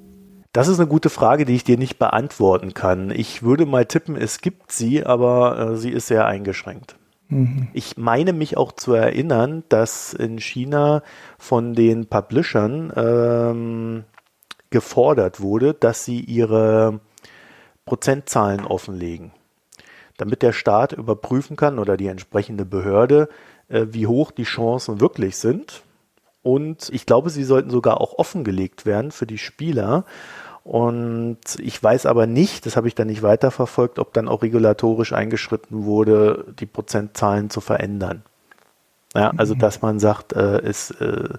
[0.52, 3.10] Das ist eine gute Frage, die ich dir nicht beantworten kann.
[3.10, 6.96] Ich würde mal tippen, es gibt sie, aber äh, sie ist sehr eingeschränkt.
[7.28, 7.68] Mhm.
[7.72, 11.02] Ich meine mich auch zu erinnern, dass in China
[11.38, 14.04] von den Publishern ähm,
[14.70, 17.00] gefordert wurde, dass sie ihre
[17.88, 19.32] Prozentzahlen offenlegen,
[20.16, 23.28] damit der Staat überprüfen kann oder die entsprechende Behörde,
[23.68, 25.82] äh, wie hoch die Chancen wirklich sind.
[26.42, 30.04] Und ich glaube, sie sollten sogar auch offengelegt werden für die Spieler.
[30.64, 35.12] Und ich weiß aber nicht, das habe ich dann nicht weiterverfolgt, ob dann auch regulatorisch
[35.12, 38.22] eingeschritten wurde, die Prozentzahlen zu verändern.
[39.14, 39.60] Ja, also mhm.
[39.60, 41.30] dass man sagt, äh, es äh,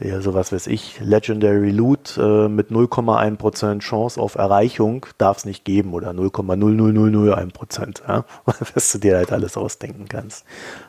[0.00, 5.64] ja, sowas weiß ich, Legendary Loot äh, mit 0,1% Chance auf Erreichung darf es nicht
[5.64, 8.24] geben oder 0,00001%, ja?
[8.74, 10.44] was du dir halt alles ausdenken kannst.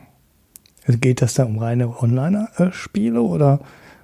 [0.87, 3.61] Also geht das da um reine Online-Spiele oder?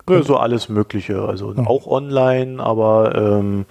[0.08, 1.22] Ja, so alles Mögliche.
[1.22, 1.60] Also oh.
[1.62, 3.64] auch online, aber ähm,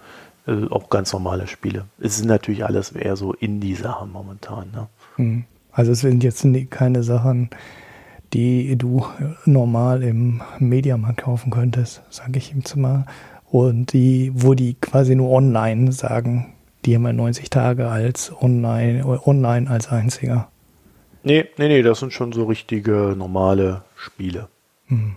[0.47, 1.85] äh, auch ganz normale Spiele.
[1.99, 4.71] Es sind natürlich alles eher so Indie-Sachen momentan.
[4.71, 4.87] Ne?
[5.17, 5.45] Mhm.
[5.73, 7.49] Also es sind jetzt keine Sachen,
[8.33, 9.05] die du
[9.45, 13.05] normal im Mediamarkt kaufen könntest, sage ich ihm zumal.
[13.51, 16.53] Und die, wo die quasi nur online sagen,
[16.85, 20.49] die haben ja 90 Tage als online, online als einziger.
[21.23, 24.49] Nee, nee, nee, das sind schon so richtige normale Spiele.
[24.87, 25.15] Hm.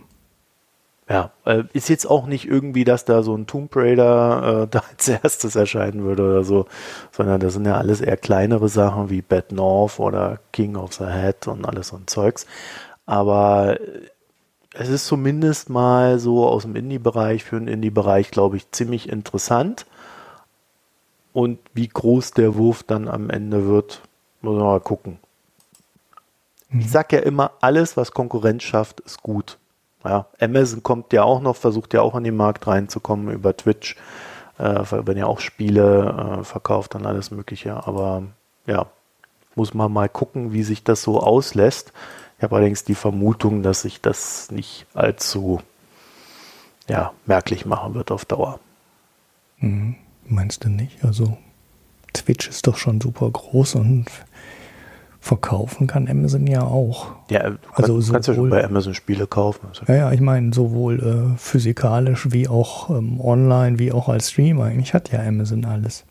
[1.08, 4.82] Ja, äh, ist jetzt auch nicht irgendwie, dass da so ein Tomb Raider äh, da
[4.90, 6.66] als erstes erscheinen würde oder so,
[7.12, 11.06] sondern das sind ja alles eher kleinere Sachen wie Bad North oder King of the
[11.06, 12.46] Head und alles so ein Zeugs.
[13.06, 14.08] Aber äh,
[14.74, 19.86] es ist zumindest mal so aus dem Indie-Bereich für den Indie-Bereich, glaube ich, ziemlich interessant.
[21.32, 24.02] Und wie groß der Wurf dann am Ende wird,
[24.42, 25.18] muss man mal gucken.
[26.78, 29.56] Ich sage ja immer, alles, was Konkurrenz schafft, ist gut.
[30.08, 33.96] Ja, Amazon kommt ja auch noch, versucht ja auch in den Markt reinzukommen über Twitch,
[34.58, 37.86] äh, werden ja auch Spiele äh, verkauft und alles Mögliche.
[37.86, 38.22] Aber
[38.66, 38.86] ja,
[39.56, 41.92] muss man mal gucken, wie sich das so auslässt.
[42.38, 45.60] Ich habe allerdings die Vermutung, dass sich das nicht allzu
[46.88, 48.60] ja, merklich machen wird auf Dauer.
[49.58, 49.96] Mhm.
[50.28, 51.04] Meinst du nicht?
[51.04, 51.36] Also
[52.12, 54.06] Twitch ist doch schon super groß und
[55.26, 57.08] verkaufen kann Amazon ja auch.
[57.30, 59.66] Ja, du also kannst, kannst ja schon bei Amazon Spiele kaufen.
[59.88, 64.60] Ja, ja, ich meine, sowohl äh, physikalisch wie auch ähm, online, wie auch als Stream.
[64.60, 66.04] Eigentlich hat ja Amazon alles.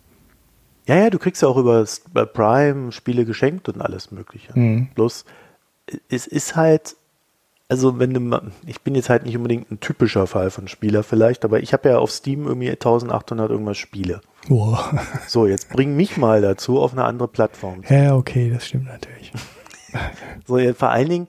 [0.86, 1.86] Ja, ja, du kriegst ja auch über
[2.26, 4.52] Prime Spiele geschenkt und alles Mögliche.
[4.54, 4.90] Mhm.
[4.96, 5.24] Bloß,
[6.10, 6.98] es ist halt,
[7.68, 11.46] also wenn du, ich bin jetzt halt nicht unbedingt ein typischer Fall von Spieler vielleicht,
[11.46, 14.22] aber ich habe ja auf Steam irgendwie 1800 irgendwas Spiele.
[14.48, 14.94] Wow.
[15.28, 17.82] So, jetzt bring mich mal dazu, auf eine andere Plattform.
[17.90, 19.32] Ja, okay, das stimmt natürlich.
[20.46, 21.28] so, jetzt vor allen Dingen,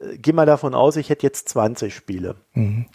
[0.00, 2.36] äh, geh mal davon aus, ich hätte jetzt 20 Spiele.
[2.54, 2.86] Mhm.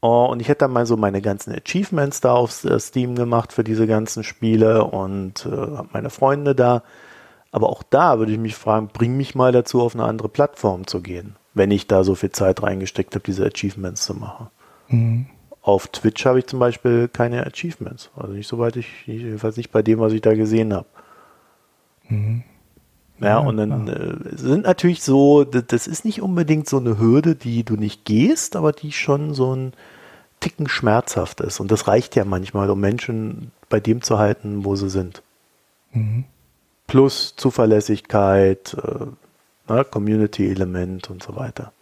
[0.00, 3.52] Oh, und ich hätte dann mal so meine ganzen Achievements da auf äh, Steam gemacht
[3.52, 6.82] für diese ganzen Spiele und äh, meine Freunde da.
[7.52, 10.86] Aber auch da würde ich mich fragen, bring mich mal dazu, auf eine andere Plattform
[10.86, 14.48] zu gehen, wenn ich da so viel Zeit reingesteckt habe, diese Achievements zu machen.
[14.88, 15.26] Mhm.
[15.60, 18.10] Auf Twitch habe ich zum Beispiel keine Achievements.
[18.16, 20.86] Also nicht soweit ich, jedenfalls nicht bei dem, was ich da gesehen habe.
[22.08, 22.42] Mhm.
[23.20, 27.36] Ja, ja, und dann äh, sind natürlich so, das ist nicht unbedingt so eine Hürde,
[27.36, 29.74] die du nicht gehst, aber die schon so ein
[30.40, 31.60] Ticken schmerzhaft ist.
[31.60, 35.22] Und das reicht ja manchmal, um Menschen bei dem zu halten, wo sie sind.
[35.92, 36.24] Mhm.
[36.88, 39.06] Plus Zuverlässigkeit, äh,
[39.74, 41.72] ne, Community-Element und so weiter.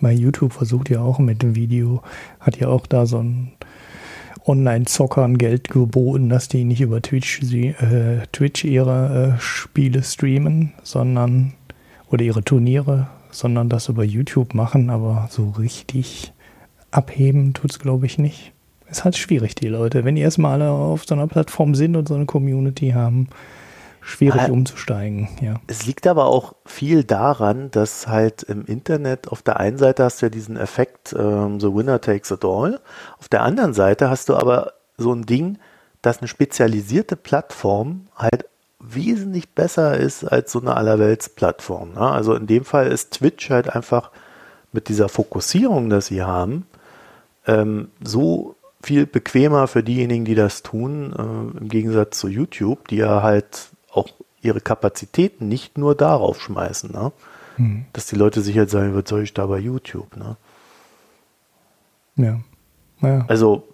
[0.00, 2.02] Bei YouTube versucht ja auch mit dem Video,
[2.40, 3.52] hat ja auch da so ein
[4.46, 10.72] Online-Zockern Geld geboten, dass die nicht über Twitch, sie, äh, Twitch ihre äh, Spiele streamen,
[10.82, 11.52] sondern
[12.10, 16.32] oder ihre Turniere, sondern das über YouTube machen, aber so richtig
[16.90, 18.52] abheben tut es, glaube ich, nicht.
[18.90, 20.04] Ist halt schwierig, die Leute.
[20.06, 23.28] Wenn die erstmal alle auf so einer Plattform sind und so eine Community haben,
[24.08, 25.56] schwierig ah, umzusteigen, ja.
[25.66, 30.22] Es liegt aber auch viel daran, dass halt im Internet auf der einen Seite hast
[30.22, 32.80] du ja diesen Effekt, ähm, the winner takes it all.
[33.18, 35.58] Auf der anderen Seite hast du aber so ein Ding,
[36.00, 38.46] dass eine spezialisierte Plattform halt
[38.80, 41.94] wesentlich besser ist als so eine Allerwelts-Plattform.
[41.94, 42.00] Ne?
[42.00, 44.10] Also in dem Fall ist Twitch halt einfach
[44.72, 46.66] mit dieser Fokussierung, dass sie haben,
[47.46, 52.96] ähm, so viel bequemer für diejenigen, die das tun, äh, im Gegensatz zu YouTube, die
[52.96, 54.08] ja halt auch
[54.40, 57.12] ihre Kapazitäten nicht nur darauf schmeißen, ne?
[57.56, 57.86] Mhm.
[57.92, 60.16] dass die Leute sich halt sagen, was soll ich da bei YouTube?
[60.16, 60.36] Ne?
[62.14, 62.40] Ja.
[63.00, 63.24] ja.
[63.26, 63.66] Also,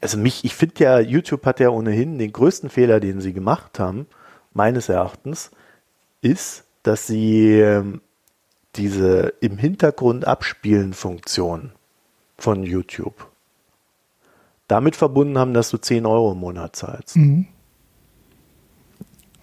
[0.00, 3.78] also mich, ich finde ja, YouTube hat ja ohnehin den größten Fehler, den sie gemacht
[3.78, 4.06] haben,
[4.52, 5.50] meines Erachtens,
[6.20, 8.02] ist, dass sie ähm,
[8.76, 11.72] diese im Hintergrund abspielen Funktion
[12.36, 13.30] von YouTube
[14.68, 17.16] damit verbunden haben, dass du 10 Euro im Monat zahlst.
[17.16, 17.46] Mhm.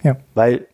[0.02, 0.16] Ja.
[0.34, 0.66] Weil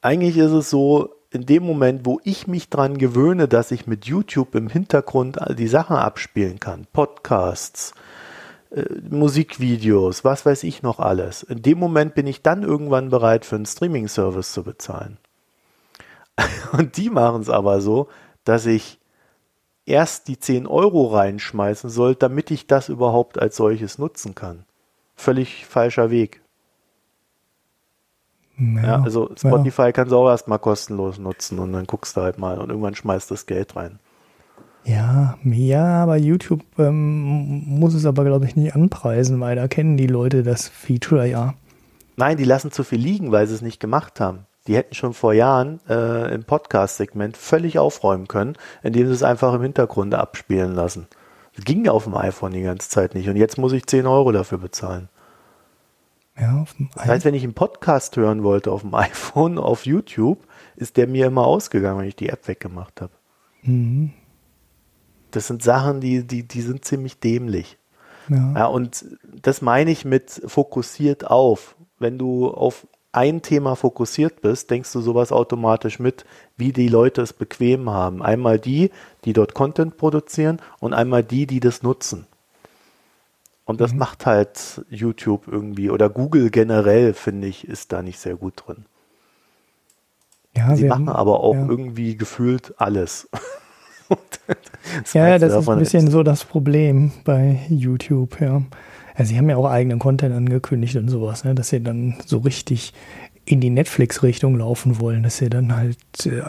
[0.00, 4.06] eigentlich ist es so, in dem Moment, wo ich mich dran gewöhne, dass ich mit
[4.06, 7.92] YouTube im Hintergrund all die Sachen abspielen kann, Podcasts,
[8.70, 13.44] äh, Musikvideos, was weiß ich noch alles, in dem Moment bin ich dann irgendwann bereit,
[13.44, 15.18] für einen Streaming-Service zu bezahlen.
[16.72, 18.08] Und die machen es aber so,
[18.44, 19.00] dass ich
[19.86, 24.64] erst die 10 Euro reinschmeißen soll, damit ich das überhaupt als solches nutzen kann.
[25.16, 26.40] Völlig falscher Weg.
[28.58, 29.92] Ja, ja, also Spotify ja.
[29.92, 33.30] kannst du auch erstmal kostenlos nutzen und dann guckst du halt mal und irgendwann schmeißt
[33.30, 33.98] das Geld rein.
[34.84, 39.96] Ja, ja, aber YouTube ähm, muss es aber, glaube ich, nicht anpreisen, weil da kennen
[39.96, 41.54] die Leute das Feature ja.
[42.16, 44.46] Nein, die lassen zu viel liegen, weil sie es nicht gemacht haben.
[44.66, 49.54] Die hätten schon vor Jahren äh, im Podcast-Segment völlig aufräumen können, indem sie es einfach
[49.54, 51.06] im Hintergrund abspielen lassen.
[51.56, 54.06] Das ging ja auf dem iPhone die ganze Zeit nicht und jetzt muss ich 10
[54.06, 55.08] Euro dafür bezahlen.
[56.38, 56.64] Ja,
[56.94, 61.06] das heißt, wenn ich einen Podcast hören wollte auf dem iPhone, auf YouTube, ist der
[61.06, 63.12] mir immer ausgegangen, wenn ich die App weggemacht habe.
[63.62, 64.12] Mhm.
[65.30, 67.78] Das sind Sachen, die, die, die sind ziemlich dämlich.
[68.28, 68.54] Ja.
[68.56, 69.04] ja, und
[69.42, 71.76] das meine ich mit fokussiert auf.
[71.98, 76.24] Wenn du auf ein Thema fokussiert bist, denkst du sowas automatisch mit,
[76.56, 78.22] wie die Leute es bequem haben.
[78.22, 78.90] Einmal die,
[79.24, 82.26] die dort Content produzieren und einmal die, die das nutzen.
[83.64, 83.98] Und das mhm.
[83.98, 88.84] macht halt YouTube irgendwie oder Google generell, finde ich, ist da nicht sehr gut drin.
[90.56, 91.66] Ja, sie machen haben, aber auch ja.
[91.66, 93.28] irgendwie gefühlt alles.
[95.12, 98.62] ja, das ist ein bisschen so das Problem bei YouTube, ja.
[99.18, 99.24] ja.
[99.24, 102.92] Sie haben ja auch eigenen Content angekündigt und sowas, ne, dass sie dann so richtig
[103.46, 106.42] in die Netflix-Richtung laufen wollen, dass sie dann halt äh,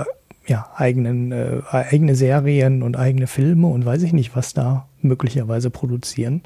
[0.48, 5.70] ja, eigenen, äh, eigene Serien und eigene Filme und weiß ich nicht, was da möglicherweise
[5.70, 6.42] produzieren.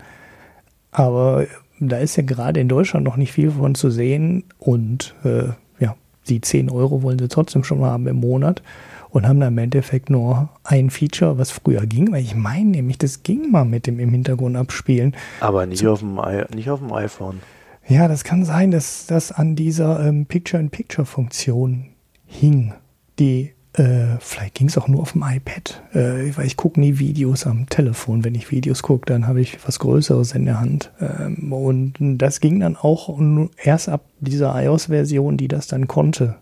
[1.00, 1.48] Aber
[1.80, 5.46] da ist ja gerade in Deutschland noch nicht viel von zu sehen und äh,
[5.80, 5.96] ja,
[6.28, 8.62] die 10 Euro wollen sie trotzdem schon mal haben im Monat
[9.10, 12.98] und haben da im Endeffekt nur ein Feature, was früher ging, weil ich meine nämlich,
[12.98, 15.16] das ging mal mit dem im Hintergrund abspielen.
[15.40, 16.20] Aber nicht, so, auf, dem,
[16.54, 17.40] nicht auf dem iPhone.
[17.88, 21.86] Ja, das kann sein, dass das an dieser ähm, Picture-in-Picture-Funktion
[22.26, 22.74] hing,
[23.20, 27.00] die äh, vielleicht ging es auch nur auf dem iPad, äh, weil ich gucke nie
[27.00, 28.26] Videos am Telefon.
[28.26, 30.92] Wenn ich Videos gucke, dann habe ich was Größeres in der Hand.
[31.00, 33.18] Ähm, und das ging dann auch
[33.64, 36.36] erst ab dieser iOS-Version, die das dann konnte.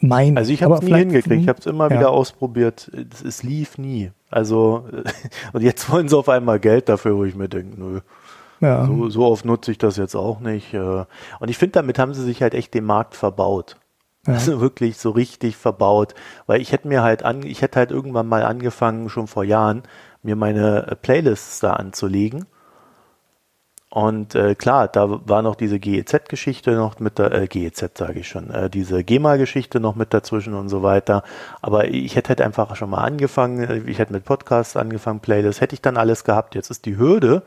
[0.00, 1.98] Mein, also ich habe es nie hingekriegt, ich habe es immer ja.
[1.98, 2.90] wieder ausprobiert.
[3.12, 4.10] Es, es, lief nie.
[4.30, 4.84] Also
[5.52, 8.00] und jetzt wollen sie auf einmal Geld dafür, wo ich mir denke, nö.
[8.60, 8.86] Ja.
[8.86, 10.74] So, so oft nutze ich das jetzt auch nicht.
[10.74, 11.04] Äh.
[11.38, 13.76] Und ich finde, damit haben sie sich halt echt den Markt verbaut.
[14.26, 14.34] Ja.
[14.34, 16.14] Also wirklich so richtig verbaut.
[16.46, 19.82] Weil ich hätte mir halt an, ich hätte halt irgendwann mal angefangen, schon vor Jahren,
[20.22, 22.46] mir meine äh, Playlists da anzulegen.
[23.94, 28.28] Und äh, klar, da war noch diese GEZ-Geschichte noch mit der, äh, GEZ sage ich
[28.28, 31.22] schon, äh, diese GEMA-Geschichte noch mit dazwischen und so weiter.
[31.62, 35.74] Aber ich hätte halt einfach schon mal angefangen, ich hätte mit Podcasts angefangen, Playlists, hätte
[35.74, 36.56] ich dann alles gehabt.
[36.56, 37.44] Jetzt ist die Hürde,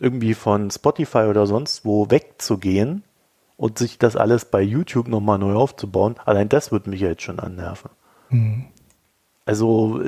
[0.00, 3.04] irgendwie von Spotify oder sonst wo wegzugehen,
[3.56, 7.22] und sich das alles bei YouTube nochmal neu aufzubauen, allein das würde mich ja jetzt
[7.22, 7.90] schon annerven.
[8.30, 8.64] Mhm.
[9.46, 10.00] Also,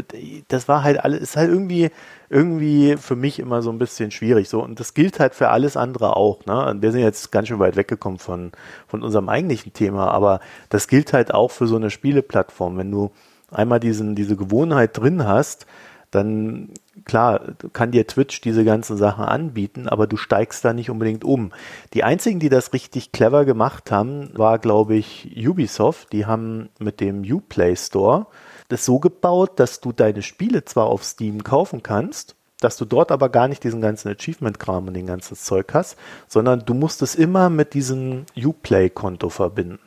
[0.48, 1.90] das war halt alles, ist halt irgendwie,
[2.30, 4.48] irgendwie für mich immer so ein bisschen schwierig.
[4.48, 6.46] So, und das gilt halt für alles andere auch.
[6.46, 6.74] Ne?
[6.80, 8.52] Wir sind jetzt ganz schön weit weggekommen von,
[8.86, 10.40] von unserem eigentlichen Thema, aber
[10.70, 12.78] das gilt halt auch für so eine Spieleplattform.
[12.78, 13.10] Wenn du
[13.50, 15.66] einmal diesen, diese Gewohnheit drin hast,
[16.10, 16.70] dann
[17.04, 21.52] klar, kann dir Twitch diese ganzen Sachen anbieten, aber du steigst da nicht unbedingt um.
[21.94, 26.12] Die einzigen, die das richtig clever gemacht haben, war, glaube ich, Ubisoft.
[26.12, 28.26] Die haben mit dem Uplay Store
[28.68, 33.12] das so gebaut, dass du deine Spiele zwar auf Steam kaufen kannst, dass du dort
[33.12, 37.14] aber gar nicht diesen ganzen Achievement-Kram und den ganzen Zeug hast, sondern du musst es
[37.14, 39.78] immer mit diesem Uplay-Konto verbinden.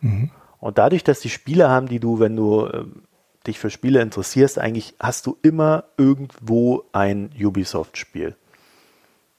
[0.00, 0.30] Mhm.
[0.58, 3.02] Und dadurch, dass die Spiele haben, die du, wenn du ähm,
[3.46, 8.36] dich für Spiele interessierst, eigentlich hast du immer irgendwo ein Ubisoft-Spiel.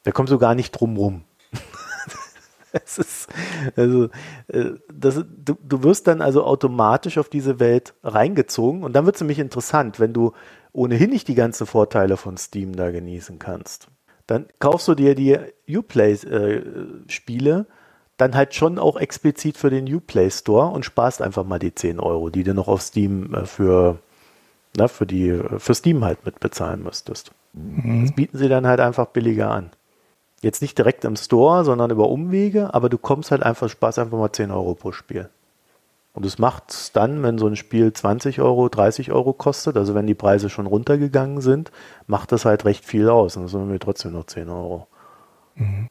[0.04, 1.24] Da kommst du gar nicht drum rum.
[2.72, 3.30] es ist,
[3.76, 4.10] also,
[4.48, 9.16] äh, das, du, du wirst dann also automatisch auf diese Welt reingezogen und dann wird
[9.16, 10.34] es nämlich interessant, wenn du
[10.74, 13.88] ohnehin nicht die ganzen Vorteile von Steam da genießen kannst.
[14.26, 15.38] Dann kaufst du dir die
[15.70, 17.66] Uplay-Spiele, äh,
[18.22, 22.00] dann halt schon auch explizit für den Uplay Store und sparst einfach mal die 10
[22.00, 23.98] Euro, die du noch auf Steam äh, für,
[24.78, 27.32] na, für, die, für Steam halt mitbezahlen müsstest.
[27.54, 28.06] Mhm.
[28.06, 29.72] Das bieten sie dann halt einfach billiger an.
[30.42, 34.18] Jetzt nicht direkt im Store, sondern über Umwege, aber du kommst halt einfach, sparst einfach
[34.18, 35.30] mal 10 Euro pro Spiel.
[36.14, 39.96] Und das macht es dann, wenn so ein Spiel 20 Euro, 30 Euro kostet, also
[39.96, 41.72] wenn die Preise schon runtergegangen sind,
[42.08, 43.38] macht das halt recht viel aus.
[43.38, 44.88] Und das sind wir trotzdem noch 10 Euro.
[45.56, 45.88] Mhm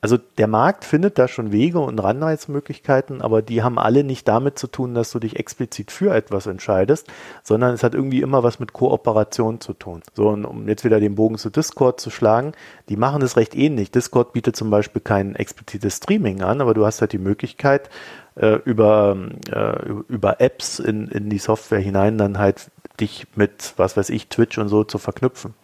[0.00, 4.56] also der Markt findet da schon Wege und Ranreizmöglichkeiten, aber die haben alle nicht damit
[4.56, 7.08] zu tun, dass du dich explizit für etwas entscheidest,
[7.42, 10.02] sondern es hat irgendwie immer was mit Kooperation zu tun.
[10.14, 12.52] So, und um jetzt wieder den Bogen zu Discord zu schlagen,
[12.88, 13.90] die machen es recht ähnlich.
[13.90, 17.90] Discord bietet zum Beispiel kein explizites Streaming an, aber du hast halt die Möglichkeit,
[18.36, 19.16] äh, über,
[19.50, 22.70] äh, über Apps in, in die Software hinein dann halt
[23.00, 25.54] dich mit, was weiß ich, Twitch und so zu verknüpfen.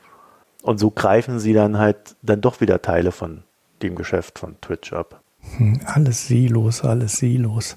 [0.62, 3.44] Und so greifen sie dann halt dann doch wieder Teile von
[3.84, 5.22] dem Geschäft von Twitch ab.
[5.56, 7.76] Hm, alles Silos, alles Silos.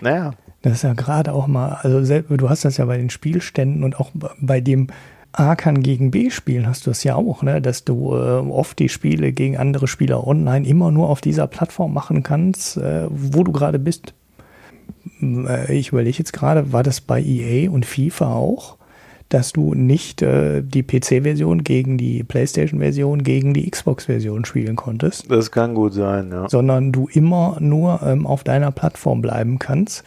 [0.00, 0.32] Naja.
[0.62, 3.98] Das ist ja gerade auch mal, also du hast das ja bei den Spielständen und
[3.98, 4.10] auch
[4.40, 4.88] bei dem
[5.32, 7.62] A kann gegen B spielen, hast du das ja auch, ne?
[7.62, 11.94] dass du äh, oft die Spiele gegen andere Spieler online immer nur auf dieser Plattform
[11.94, 14.12] machen kannst, äh, wo du gerade bist.
[15.22, 18.76] Äh, ich überlege jetzt gerade, war das bei EA und FIFA auch?
[19.30, 25.30] Dass du nicht äh, die PC-Version gegen die PlayStation-Version gegen die Xbox-Version spielen konntest.
[25.30, 26.48] Das kann gut sein, ja.
[26.48, 30.04] Sondern du immer nur ähm, auf deiner Plattform bleiben kannst.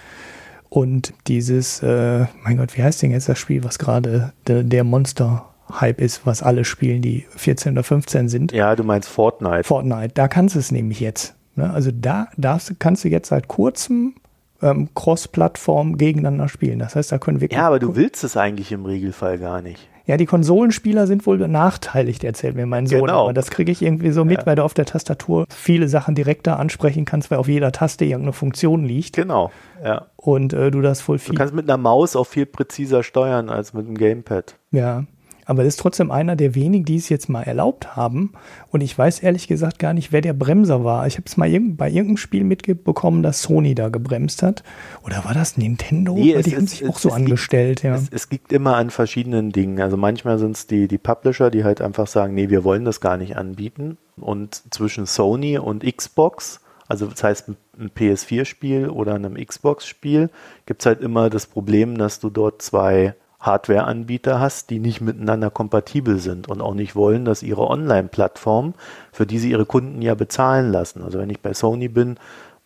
[0.70, 4.84] Und dieses, äh, mein Gott, wie heißt denn jetzt das Spiel, was gerade de, der
[4.84, 8.52] Monster-Hype ist, was alle spielen, die 14 oder 15 sind?
[8.52, 9.64] Ja, du meinst Fortnite.
[9.64, 11.36] Fortnite, da kannst du es nämlich jetzt.
[11.56, 11.72] Ne?
[11.72, 14.16] Also da darfst, kannst du jetzt seit kurzem
[14.64, 16.80] ähm, Cross-Plattform gegeneinander spielen.
[16.80, 17.50] Das heißt, da können wir.
[17.52, 19.88] Ja, aber du willst es eigentlich im Regelfall gar nicht.
[20.06, 23.02] Ja, die Konsolenspieler sind wohl benachteiligt, erzählt mir mein Sohn.
[23.02, 23.24] Genau.
[23.24, 24.46] Aber das kriege ich irgendwie so mit, Ja.
[24.46, 28.34] weil du auf der Tastatur viele Sachen direkter ansprechen kannst, weil auf jeder Taste irgendeine
[28.34, 29.50] Funktion liegt Genau,
[29.82, 30.08] ja.
[30.18, 31.36] und äh, du das voll Du viel.
[31.36, 34.56] kannst mit einer Maus auch viel präziser steuern als mit dem Gamepad.
[34.72, 35.06] Ja.
[35.46, 38.34] Aber das ist trotzdem einer der wenigen, die es jetzt mal erlaubt haben.
[38.72, 41.06] Und ich weiß ehrlich gesagt gar nicht, wer der Bremser war.
[41.08, 44.64] Ich habe es mal irgend, bei irgendeinem Spiel mitbekommen, dass Sony da gebremst hat.
[45.04, 46.16] Oder war das Nintendo?
[46.16, 47.96] Nee, die haben ist- sich auch so es liegt- angestellt, ja.
[47.96, 49.82] Es, es liegt immer an verschiedenen Dingen.
[49.82, 53.02] Also manchmal sind es die, die Publisher, die halt einfach sagen, nee, wir wollen das
[53.02, 53.98] gar nicht anbieten.
[54.16, 60.30] Und zwischen Sony und Xbox, also das heißt ein PS4-Spiel oder einem Xbox-Spiel,
[60.66, 65.52] gibt es halt immer das Problem, dass du dort zwei Hardware-Anbieter hast, die nicht miteinander
[65.52, 68.74] kompatibel sind und auch nicht wollen, dass ihre Online-Plattform,
[69.12, 71.04] für die sie ihre Kunden ja bezahlen lassen.
[71.04, 72.18] Also wenn ich bei Sony bin,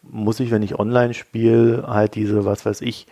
[0.03, 3.07] muss ich, wenn ich online spiele, halt diese, was weiß ich,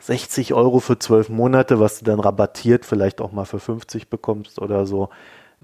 [0.00, 4.60] 60 Euro für 12 Monate, was du dann rabattiert vielleicht auch mal für 50 bekommst
[4.60, 5.08] oder so.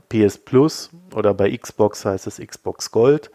[0.09, 3.30] PS Plus oder bei Xbox heißt es Xbox Gold.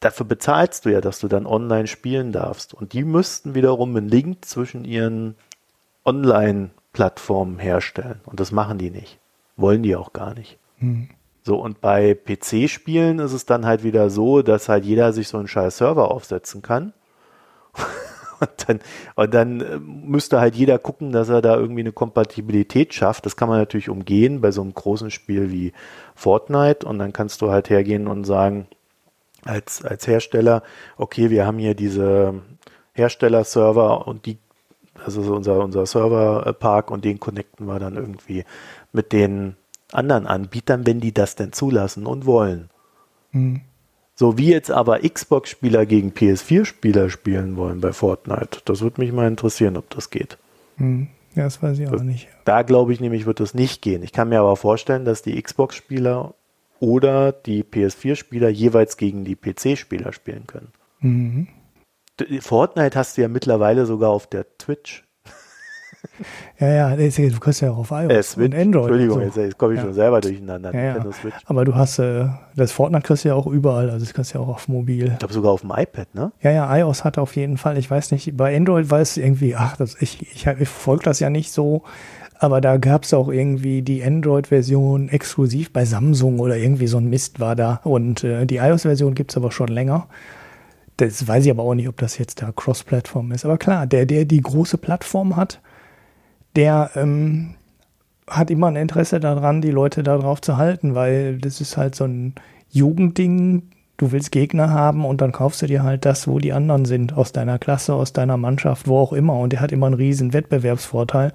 [0.00, 2.72] Dafür bezahlst du ja, dass du dann online spielen darfst.
[2.72, 5.36] Und die müssten wiederum einen Link zwischen ihren
[6.90, 8.20] Online-Plattformen herstellen.
[8.24, 9.18] Und das machen die nicht.
[9.56, 10.58] Wollen die auch gar nicht.
[11.42, 15.38] So, und bei PC-Spielen ist es dann halt wieder so, dass halt jeder sich so
[15.38, 16.92] einen scheiß Server aufsetzen kann.
[18.40, 18.80] Und dann,
[19.16, 23.26] und dann äh, müsste halt jeder gucken, dass er da irgendwie eine Kompatibilität schafft.
[23.26, 25.74] Das kann man natürlich umgehen bei so einem großen Spiel wie
[26.14, 26.86] Fortnite.
[26.86, 28.66] Und dann kannst du halt hergehen und sagen,
[29.44, 30.62] als, als Hersteller,
[30.96, 32.40] okay, wir haben hier diese
[32.94, 34.38] Herstellerserver und die,
[35.04, 38.44] also so unser, unser Serverpark und den connecten wir dann irgendwie
[38.92, 39.56] mit den
[39.92, 42.70] anderen Anbietern, wenn die das denn zulassen und wollen.
[43.32, 43.62] Hm.
[44.14, 48.60] So wie jetzt aber Xbox-Spieler gegen PS4-Spieler spielen wollen bei Fortnite.
[48.64, 50.36] Das würde mich mal interessieren, ob das geht.
[50.76, 51.08] Hm.
[51.34, 52.28] Ja, das weiß ich auch nicht.
[52.44, 54.02] Da glaube ich nämlich, wird das nicht gehen.
[54.02, 56.34] Ich kann mir aber vorstellen, dass die Xbox-Spieler
[56.80, 60.68] oder die PS4-Spieler jeweils gegen die PC-Spieler spielen können.
[61.00, 61.48] Mhm.
[62.40, 65.04] Fortnite hast du ja mittlerweile sogar auf der Twitch.
[66.58, 68.54] Ja, ja, du kriegst ja auch auf iOS Äh, Switch.
[68.54, 68.90] und Android.
[68.90, 69.40] Entschuldigung, so.
[69.40, 69.84] jetzt, komme ich Ja.
[69.84, 70.74] schon selber durcheinander.
[70.74, 71.04] Ja, ja.
[71.46, 74.38] Aber du hast, äh, das Fortnite kriegst du ja auch überall, also das kriegst du
[74.38, 75.08] ja auch auf mobil.
[75.12, 76.32] Ich glaube sogar auf dem iPad, ne?
[76.40, 79.76] Ja, ja, iOS hat auf jeden Fall, ich weiß nicht, bei Android weiß irgendwie, ach,
[79.76, 81.82] das, ich, ich, ich verfolge das ja nicht so,
[82.38, 87.10] aber da gab es auch irgendwie die Android-Version exklusiv bei Samsung oder irgendwie so ein
[87.10, 87.80] Mist war da.
[87.84, 90.06] Und äh, die iOS-Version gibt es aber schon länger.
[91.00, 93.46] Das weiß ich aber auch nicht, ob das jetzt da Cross-Plattform ist.
[93.46, 95.60] Aber klar, der, der die große Plattform hat,
[96.56, 97.54] der ähm,
[98.28, 102.04] hat immer ein Interesse daran, die Leute darauf zu halten, weil das ist halt so
[102.04, 102.34] ein
[102.70, 103.62] Jugendding.
[103.96, 107.14] Du willst Gegner haben und dann kaufst du dir halt das, wo die anderen sind,
[107.14, 109.38] aus deiner Klasse, aus deiner Mannschaft, wo auch immer.
[109.38, 111.32] Und der hat immer einen riesen Wettbewerbsvorteil.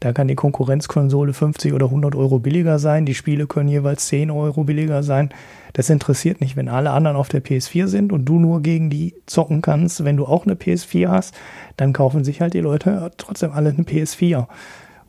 [0.00, 3.06] Da kann die Konkurrenzkonsole 50 oder 100 Euro billiger sein.
[3.06, 5.30] Die Spiele können jeweils 10 Euro billiger sein.
[5.72, 9.14] Das interessiert nicht, wenn alle anderen auf der PS4 sind und du nur gegen die
[9.26, 10.04] zocken kannst.
[10.04, 11.34] Wenn du auch eine PS4 hast,
[11.76, 14.46] dann kaufen sich halt die Leute trotzdem alle eine PS4.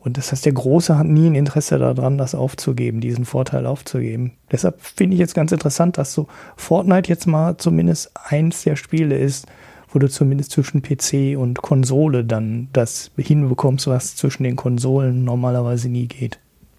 [0.00, 4.32] Und das heißt, der Große hat nie ein Interesse daran, das aufzugeben, diesen Vorteil aufzugeben.
[4.50, 9.18] Deshalb finde ich jetzt ganz interessant, dass so Fortnite jetzt mal zumindest eins der Spiele
[9.18, 9.46] ist,
[9.90, 15.88] wo du zumindest zwischen PC und Konsole dann das hinbekommst, was zwischen den Konsolen normalerweise
[15.88, 16.38] nie geht.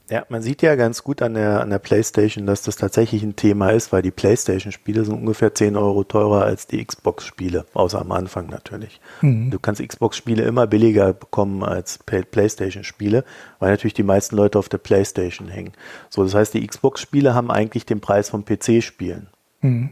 [0.10, 3.36] Ja, man sieht ja ganz gut an der, an der PlayStation, dass das tatsächlich ein
[3.36, 8.12] Thema ist, weil die PlayStation-Spiele sind ungefähr 10 Euro teurer als die Xbox-Spiele, außer am
[8.12, 9.00] Anfang natürlich.
[9.22, 9.52] Mhm.
[9.52, 13.24] Du kannst Xbox-Spiele immer billiger bekommen als Play- PlayStation-Spiele,
[13.60, 15.74] weil natürlich die meisten Leute auf der PlayStation hängen.
[16.10, 19.28] So, das heißt, die Xbox-Spiele haben eigentlich den Preis von PC-Spielen.
[19.62, 19.92] Mhm.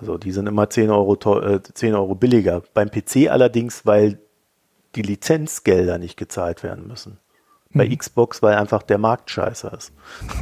[0.00, 2.62] Also die sind immer 10 Euro, äh, 10 Euro billiger.
[2.74, 4.18] Beim PC allerdings, weil
[4.94, 7.18] die Lizenzgelder nicht gezahlt werden müssen.
[7.74, 9.92] Bei Xbox, weil einfach der Markt scheiße ist.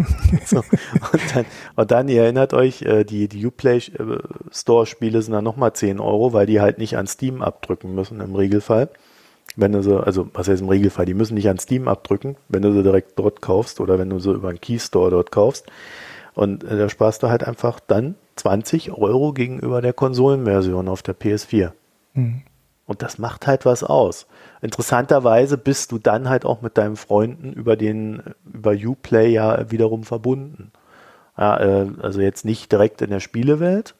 [0.46, 1.44] so, und, dann,
[1.74, 4.18] und dann, ihr erinnert euch, äh, die, die Uplay äh,
[4.52, 8.20] Store Spiele sind dann nochmal 10 Euro, weil die halt nicht an Steam abdrücken müssen
[8.20, 8.90] im Regelfall.
[9.56, 12.62] Wenn du so, also was heißt im Regelfall, die müssen nicht an Steam abdrücken, wenn
[12.62, 15.66] du sie direkt dort kaufst oder wenn du sie über einen Keystore dort kaufst.
[16.36, 21.18] Und äh, da sparst du halt einfach dann 20 Euro gegenüber der Konsolenversion auf der
[21.18, 21.72] PS4.
[22.12, 22.42] Mhm.
[22.86, 24.26] Und das macht halt was aus.
[24.60, 28.22] Interessanterweise bist du dann halt auch mit deinen Freunden über den,
[28.52, 30.70] über Uplay ja wiederum verbunden.
[31.38, 33.94] Ja, äh, also jetzt nicht direkt in der Spielewelt.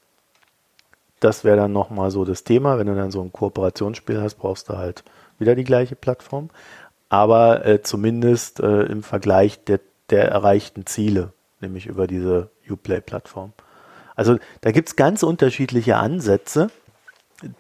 [1.21, 2.79] Das wäre dann nochmal so das Thema.
[2.79, 5.05] Wenn du dann so ein Kooperationsspiel hast, brauchst du halt
[5.39, 6.51] wieder die gleiche Plattform.
[7.09, 9.81] Aber äh, zumindest äh, im Vergleich der,
[10.11, 13.53] der erreichten Ziele, nämlich über diese Uplay-Plattform.
[14.15, 16.71] Also da gibt es ganz unterschiedliche Ansätze.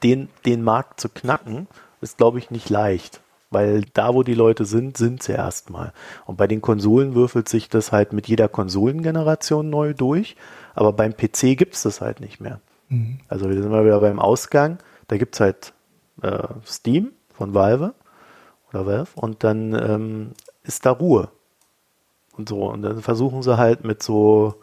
[0.03, 1.68] Den, den Markt zu knacken,
[2.01, 3.20] ist, glaube ich, nicht leicht.
[3.51, 5.92] Weil da, wo die Leute sind, sind sie erstmal.
[6.24, 10.36] Und bei den Konsolen würfelt sich das halt mit jeder Konsolengeneration neu durch.
[10.74, 12.61] Aber beim PC gibt es das halt nicht mehr.
[12.88, 13.20] Mhm.
[13.28, 14.78] Also wir sind mal wieder beim Ausgang.
[15.09, 15.72] Da gibt es halt
[16.22, 17.94] äh, Steam von Valve
[18.70, 20.32] oder Valve und dann ähm,
[20.62, 21.30] ist da Ruhe.
[22.37, 22.70] Und so.
[22.70, 24.57] Und dann versuchen sie halt mit so,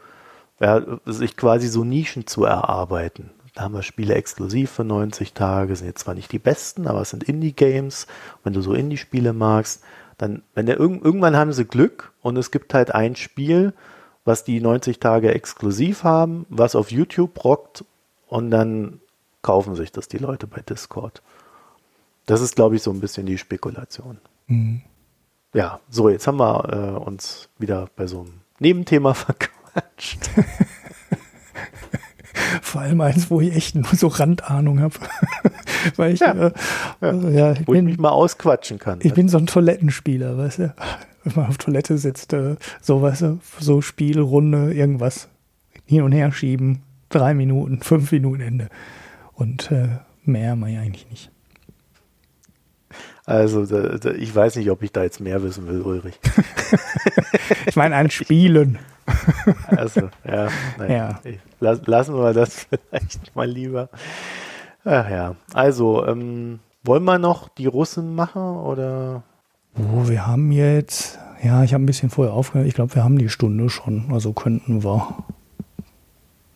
[0.59, 3.31] ja, sich quasi so Nischen zu erarbeiten.
[3.55, 7.01] Da haben wir Spiele exklusiv für 90 Tage, sind jetzt zwar nicht die besten, aber
[7.01, 8.07] es sind Indie-Games.
[8.43, 9.83] Wenn du so Indie-Spiele magst,
[10.17, 13.73] dann, wenn der irgendwann haben sie Glück und es gibt halt ein Spiel,
[14.25, 17.83] was die 90 Tage exklusiv haben, was auf YouTube rockt
[18.27, 18.99] und dann
[19.41, 21.21] kaufen sich das die Leute bei Discord.
[22.25, 24.17] Das ist, glaube ich, so ein bisschen die Spekulation.
[24.47, 24.81] Mhm.
[25.53, 30.29] Ja, so, jetzt haben wir äh, uns wieder bei so einem Nebenthema verquatscht.
[32.61, 34.95] Vor allem eins, wo ich echt nur so Randahnung habe.
[35.95, 36.51] Weil ich, ja, äh,
[37.01, 37.29] ja.
[37.29, 38.99] Ja, ich wo bin, ich mich mal ausquatschen kann.
[39.03, 40.73] Ich bin so ein Toilettenspieler, weißt du.
[41.23, 45.29] Wenn man auf Toilette sitzt, äh, so, weißt du, so Spielrunde, irgendwas
[45.85, 48.69] hin und her schieben, drei Minuten, fünf Minuten Ende.
[49.33, 51.32] Und äh, mehr mache ich eigentlich nicht.
[53.25, 56.19] Also da, da, ich weiß nicht, ob ich da jetzt mehr wissen will, Ulrich.
[57.65, 58.79] ich meine an Spielen.
[59.67, 61.19] also, ja, nein, ja.
[61.59, 63.89] Lass, lassen wir das vielleicht mal lieber.
[64.83, 69.23] Ach ja, also, ähm, wollen wir noch die Russen machen oder?
[69.77, 72.67] Oh, wir haben jetzt, ja, ich habe ein bisschen vorher aufgehört.
[72.67, 74.11] Ich glaube, wir haben die Stunde schon.
[74.11, 75.23] Also könnten wir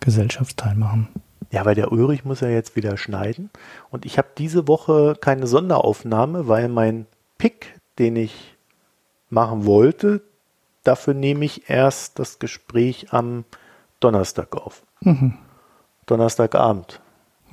[0.02, 1.08] Gesellschaftsteil machen.
[1.52, 3.50] Ja, weil der Ulrich muss ja jetzt wieder schneiden.
[3.90, 7.06] Und ich habe diese Woche keine Sonderaufnahme, weil mein
[7.38, 8.58] Pick, den ich
[9.30, 10.22] machen wollte,
[10.84, 13.46] dafür nehme ich erst das Gespräch am
[14.00, 14.84] Donnerstag auf.
[15.02, 15.38] Mhm.
[16.06, 17.02] Donnerstagabend.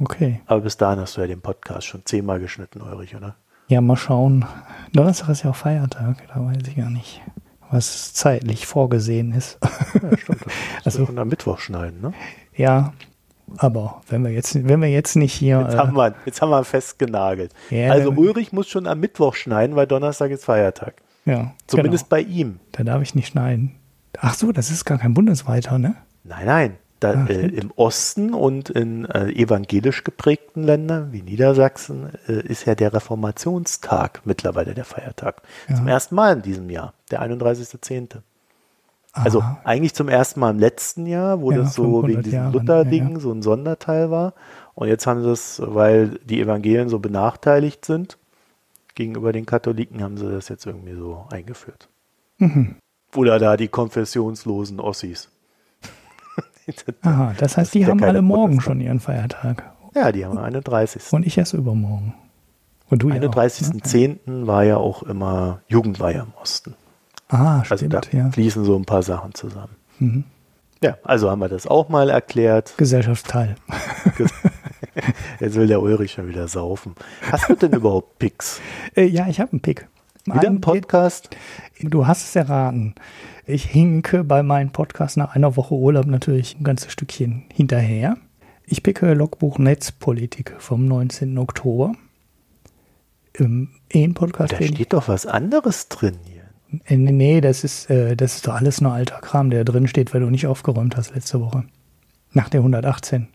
[0.01, 0.41] Okay.
[0.47, 3.37] Aber bis dahin hast du ja den Podcast schon zehnmal geschnitten, Ulrich, oder?
[3.69, 4.45] Ja, mal schauen.
[4.93, 7.23] Donnerstag ist ja auch Feiertag, da weiß ich gar nicht,
[7.71, 9.59] was zeitlich vorgesehen ist.
[9.95, 10.45] Ja, stimmt.
[10.85, 12.13] Also, am Mittwoch schneiden, ne?
[12.55, 12.93] Ja,
[13.57, 15.61] aber wenn wir jetzt, wenn wir jetzt nicht hier.
[15.61, 17.53] Jetzt, äh, haben, wir, jetzt haben wir festgenagelt.
[17.71, 20.95] Ja, also Ulrich muss schon am Mittwoch schneiden, weil Donnerstag ist Feiertag.
[21.25, 21.53] Ja.
[21.67, 22.23] Zumindest genau.
[22.23, 22.61] bei ihm.
[22.73, 23.77] Da darf ich nicht schneiden.
[24.19, 25.97] Ach so, das ist gar kein bundesweiter, ne?
[26.25, 26.77] Nein, nein.
[27.01, 32.65] Da, Ach, äh, Im Osten und in äh, evangelisch geprägten Ländern wie Niedersachsen äh, ist
[32.67, 35.43] ja der Reformationstag mittlerweile der Feiertag.
[35.69, 35.75] Ja.
[35.75, 38.21] Zum ersten Mal in diesem Jahr, der 31.10.
[39.15, 39.61] Also Aha.
[39.63, 43.21] eigentlich zum ersten Mal im letzten Jahr, wo ja, das so wegen diesem Luther-Ding ja,
[43.21, 44.35] so ein Sonderteil war.
[44.75, 48.19] Und jetzt haben sie es, weil die Evangelien so benachteiligt sind
[48.97, 51.89] gegenüber den Katholiken, haben sie das jetzt irgendwie so eingeführt.
[52.39, 52.77] Mhm.
[53.15, 55.31] Oder da die konfessionslosen Ossis.
[57.03, 59.73] Aha, das heißt, die haben alle morgen schon ihren Feiertag.
[59.95, 61.13] Ja, die haben 31.
[61.13, 62.15] Und ich erst übermorgen.
[62.91, 64.19] Und du 31.10.
[64.27, 64.47] Ja ne?
[64.47, 66.75] war ja auch immer Jugendweihe im Osten.
[67.29, 68.31] Ah, also stimmt, da ja.
[68.31, 69.77] fließen so ein paar Sachen zusammen.
[69.99, 70.25] Mhm.
[70.83, 72.75] Ja, also haben wir das auch mal erklärt.
[72.77, 73.55] Gesellschaftsteil.
[75.41, 76.95] Jetzt will der Ulrich schon wieder saufen.
[77.33, 78.61] Hast du denn überhaupt Picks?
[78.95, 79.89] Äh, ja, ich habe einen Pick.
[80.27, 81.31] Wieder ein Podcast?
[81.81, 82.95] Du hast es erraten.
[83.47, 88.17] Ich hinke bei meinem Podcast nach einer Woche Urlaub natürlich ein ganzes Stückchen hinterher.
[88.65, 91.37] Ich picke Logbuch Netzpolitik vom 19.
[91.37, 91.93] Oktober.
[93.35, 94.53] Im E-Podcast.
[94.53, 96.17] Da steht doch was anderes drin
[96.89, 100.21] nee, das ist, äh, das ist doch alles nur alter Kram, der drin steht, weil
[100.21, 101.65] du nicht aufgeräumt hast letzte Woche.
[102.33, 103.29] Nach der 118.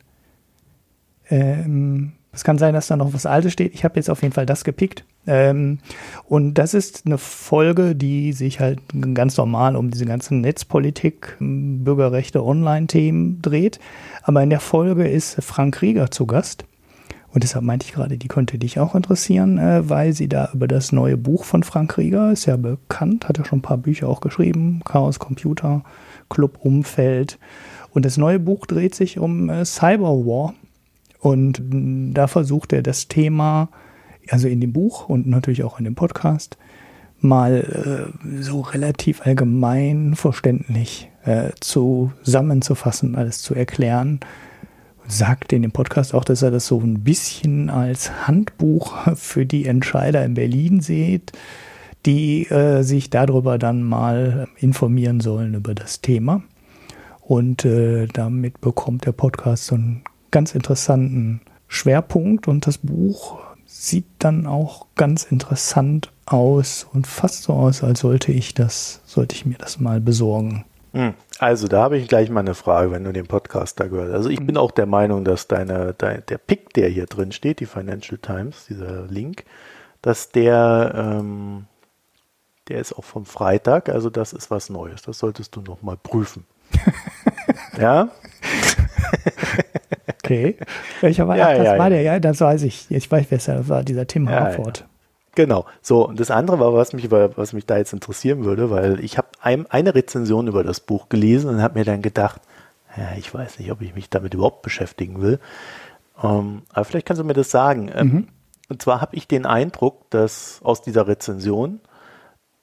[1.29, 3.73] Ähm, es kann sein, dass da noch was Altes steht.
[3.73, 5.03] Ich habe jetzt auf jeden Fall das gepickt.
[5.25, 5.79] Ähm,
[6.25, 8.79] und das ist eine Folge, die sich halt
[9.13, 13.79] ganz normal um diese ganzen Netzpolitik, Bürgerrechte, Online-Themen dreht.
[14.23, 16.65] Aber in der Folge ist Frank Rieger zu Gast.
[17.31, 20.67] Und deshalb meinte ich gerade, die könnte dich auch interessieren, äh, weil sie da über
[20.67, 24.07] das neue Buch von Frank Rieger, ist ja bekannt, hat ja schon ein paar Bücher
[24.07, 25.83] auch geschrieben, Chaos Computer,
[26.29, 27.37] Club Umfeld.
[27.91, 30.53] Und das neue Buch dreht sich um äh, Cyberwar.
[31.19, 33.69] Und mm, da versucht er das Thema,
[34.29, 36.57] also in dem Buch und natürlich auch in dem Podcast,
[37.21, 44.19] mal äh, so relativ allgemein verständlich äh, zusammenzufassen, alles zu erklären
[45.11, 49.65] sagt in dem Podcast auch, dass er das so ein bisschen als Handbuch für die
[49.65, 51.31] Entscheider in Berlin sieht,
[52.05, 56.43] die äh, sich darüber dann mal informieren sollen über das Thema.
[57.21, 64.07] Und äh, damit bekommt der Podcast so einen ganz interessanten Schwerpunkt und das Buch sieht
[64.17, 69.45] dann auch ganz interessant aus und fast so aus, als sollte ich das, sollte ich
[69.45, 70.65] mir das mal besorgen.
[70.93, 71.13] Hm.
[71.39, 74.13] Also da habe ich gleich mal eine Frage, wenn du den Podcast da gehört.
[74.13, 77.61] Also ich bin auch der Meinung, dass deine, dein, der Pick, der hier drin steht,
[77.61, 79.45] die Financial Times, dieser Link,
[80.01, 81.65] dass der, ähm,
[82.67, 85.01] der ist auch vom Freitag, also das ist was Neues.
[85.03, 86.45] Das solltest du noch mal prüfen.
[87.79, 88.09] ja?
[90.21, 90.57] okay.
[90.99, 91.89] Welcher war, Ja, ach, das ja, war ja.
[91.89, 92.91] der, ja, das weiß ich.
[92.91, 94.88] Ich weiß, wer das war, dieser Tim Ja, Harford.
[95.35, 95.65] Genau.
[95.81, 99.17] So, und das andere war, was mich, was mich da jetzt interessieren würde, weil ich
[99.17, 102.41] habe ein, eine Rezension über das Buch gelesen und habe mir dann gedacht,
[102.97, 105.39] ja, ich weiß nicht, ob ich mich damit überhaupt beschäftigen will.
[106.21, 107.91] Ähm, aber vielleicht kannst du mir das sagen.
[107.93, 108.27] Ähm,
[108.69, 111.79] Und zwar habe ich den Eindruck, dass aus dieser Rezension,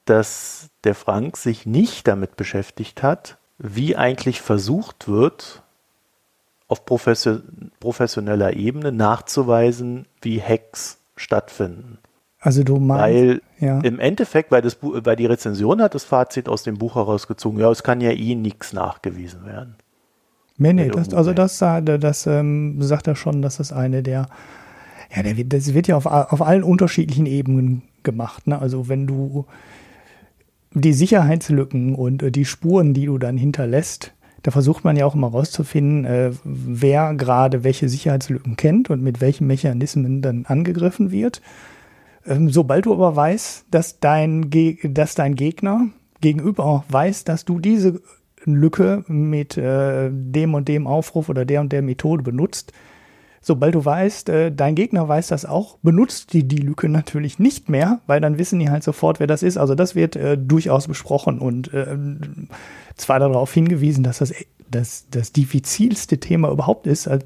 [0.05, 5.63] dass der Frank sich nicht damit beschäftigt hat, wie eigentlich versucht wird,
[6.69, 7.43] auf professio-
[7.81, 11.99] professioneller Ebene nachzuweisen, wie Hacks stattfinden.
[12.47, 13.81] Also du meinst, Weil ja.
[13.81, 17.69] im Endeffekt, weil, das, weil die Rezension hat das Fazit aus dem Buch herausgezogen, ja,
[17.73, 19.75] es kann ja eh nichts nachgewiesen werden.
[20.57, 24.29] Nee, nee, das, also das, das ähm, sagt er schon, dass das eine der,
[25.13, 28.47] ja, der, das wird ja auf, auf allen unterschiedlichen Ebenen gemacht.
[28.47, 28.61] Ne?
[28.61, 29.47] Also wenn du
[30.71, 34.13] die Sicherheitslücken und äh, die Spuren, die du dann hinterlässt,
[34.45, 39.21] da versucht man ja auch immer rauszufinden, äh, wer gerade welche Sicherheitslücken kennt und mit
[39.21, 41.43] welchen Mechanismen dann angegriffen wird.
[42.27, 44.51] Ähm, sobald du aber weißt, dass dein,
[44.85, 45.89] dass dein Gegner
[46.21, 48.01] gegenüber weiß, dass du diese
[48.45, 52.73] Lücke mit äh, dem und dem Aufruf oder der und der Methode benutzt,
[53.41, 57.69] sobald du weißt, äh, dein Gegner weiß das auch, benutzt die die Lücke natürlich nicht
[57.69, 59.57] mehr, weil dann wissen die halt sofort, wer das ist.
[59.57, 61.97] Also das wird äh, durchaus besprochen und äh,
[62.97, 64.33] zwar darauf hingewiesen, dass das
[64.71, 67.09] das, das diffizilste Thema überhaupt ist.
[67.09, 67.25] Also,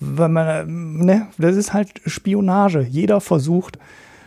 [0.00, 2.80] weil man, äh, ne, das ist halt Spionage.
[2.82, 3.78] Jeder versucht,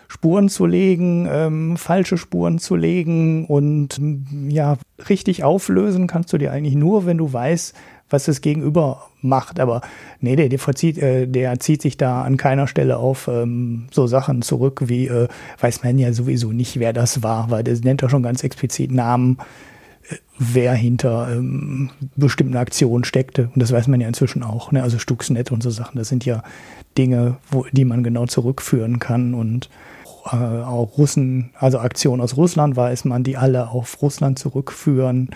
[0.08, 4.00] Spuren zu legen, ähm, falsche Spuren zu legen und
[4.48, 4.78] ja,
[5.10, 7.76] richtig auflösen kannst du dir eigentlich nur, wenn du weißt,
[8.10, 9.60] was das Gegenüber macht.
[9.60, 9.82] Aber
[10.20, 14.08] nee, der, der, verzieht, äh, der zieht sich da an keiner Stelle auf ähm, so
[14.08, 15.28] Sachen zurück, wie äh,
[15.60, 18.92] weiß man ja sowieso nicht, wer das war, weil das nennt er schon ganz explizit
[18.92, 19.38] Namen,
[20.10, 23.50] äh, wer hinter ähm, bestimmten Aktionen steckte.
[23.54, 24.72] Und das weiß man ja inzwischen auch.
[24.72, 24.84] Ne?
[24.84, 26.44] Also Stuxnet und so Sachen, das sind ja
[26.98, 29.70] Dinge, wo, die man genau zurückführen kann und
[30.32, 35.30] äh, auch Russen, also Aktionen aus Russland weiß man, die alle auf Russland zurückführen.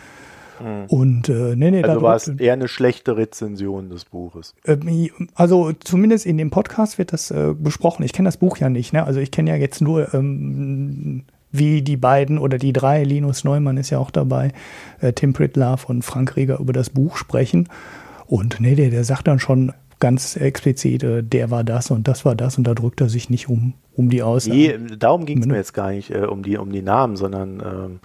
[0.89, 4.53] Und äh, nee, nee, Also war es eher eine schlechte Rezension des Buches.
[4.65, 8.03] ähm, Also zumindest in dem Podcast wird das äh, besprochen.
[8.03, 8.93] Ich kenne das Buch ja nicht.
[8.93, 9.03] Ne?
[9.03, 13.77] Also ich kenne ja jetzt nur, ähm, wie die beiden oder die drei, Linus Neumann
[13.77, 14.51] ist ja auch dabei,
[14.99, 17.67] äh, Tim Pritlove und Frank Rieger über das Buch sprechen.
[18.27, 22.25] Und nee, der, der sagt dann schon ganz explizit, äh, der war das und das
[22.25, 24.55] war das und da drückt er sich nicht um, um die Aussage.
[24.55, 27.61] Nee, darum ging es mir jetzt gar nicht äh, um, die, um die Namen, sondern
[27.61, 27.99] ähm,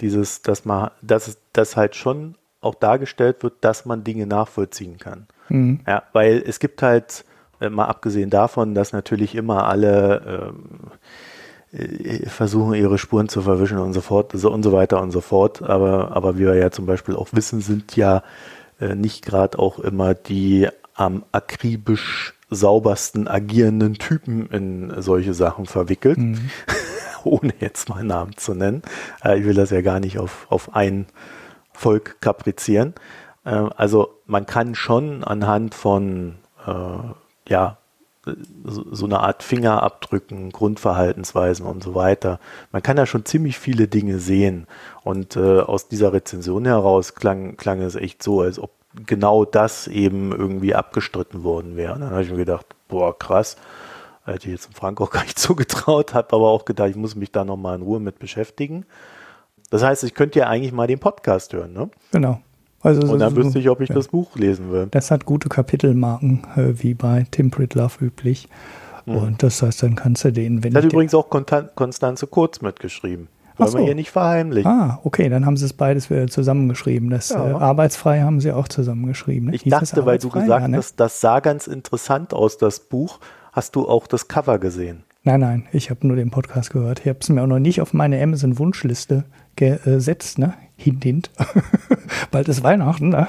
[0.00, 4.98] dieses, dass man, dass es dass halt schon auch dargestellt wird, dass man Dinge nachvollziehen
[4.98, 5.26] kann.
[5.48, 5.80] Mhm.
[5.86, 7.24] Ja, weil es gibt halt,
[7.60, 10.52] äh, mal abgesehen davon, dass natürlich immer alle
[11.72, 15.10] ähm, äh, versuchen, ihre Spuren zu verwischen und so fort so und so weiter und
[15.10, 15.62] so fort.
[15.62, 18.22] Aber, aber wie wir ja zum Beispiel auch wissen, sind ja
[18.80, 26.18] äh, nicht gerade auch immer die am akribisch saubersten agierenden Typen in solche Sachen verwickelt,
[27.24, 28.82] ohne jetzt mal Namen zu nennen.
[29.24, 31.06] Äh, ich will das ja gar nicht auf, auf ein
[31.72, 32.94] Volk kaprizieren.
[33.44, 36.36] Äh, also man kann schon anhand von
[36.66, 37.78] äh, ja
[38.64, 42.38] so, so eine Art Fingerabdrücken, Grundverhaltensweisen und so weiter.
[42.70, 44.66] Man kann da schon ziemlich viele Dinge sehen.
[45.02, 48.70] Und äh, aus dieser Rezension heraus klang, klang es echt so, als ob
[49.06, 51.94] genau das eben irgendwie abgestritten worden wäre.
[51.94, 53.56] Und dann habe ich mir gedacht, boah, krass.
[54.24, 57.16] Hätte ich jetzt dem Frank auch gar nicht zugetraut, habe aber auch gedacht, ich muss
[57.16, 58.84] mich da nochmal in Ruhe mit beschäftigen.
[59.70, 61.90] Das heißt, ich könnte ja eigentlich mal den Podcast hören, ne?
[62.12, 62.40] Genau.
[62.82, 63.94] Also Und dann wüsste ich, ob ich ja.
[63.94, 64.88] das Buch lesen will.
[64.90, 68.48] Das hat gute Kapitelmarken, äh, wie bei Tim Pritlove üblich.
[69.06, 72.26] Und das heißt, dann kannst du den, wenn Das hat ich den- übrigens auch Konstanze
[72.28, 73.26] Kurz mitgeschrieben.
[73.56, 73.84] Wollen wir so.
[73.84, 74.70] hier nicht verheimlichen.
[74.70, 77.10] Ah, okay, dann haben sie es beides zusammengeschrieben.
[77.10, 77.50] Das Ja.
[77.50, 79.48] äh, Arbeitsfrei haben sie auch zusammengeschrieben.
[79.50, 79.54] Ne?
[79.56, 80.76] Ich Hieß dachte, weil du gesagt Ja, ne?
[80.78, 83.18] hast, das sah ganz interessant aus, das Buch.
[83.52, 85.04] Hast du auch das Cover gesehen?
[85.24, 87.00] Nein, nein, ich habe nur den Podcast gehört.
[87.00, 89.24] Ich habe es mir auch noch nicht auf meine Amazon-Wunschliste
[89.54, 90.54] gesetzt, ne?
[90.76, 91.30] Hint, hint.
[92.32, 93.28] Bald ist Weihnachten, ne?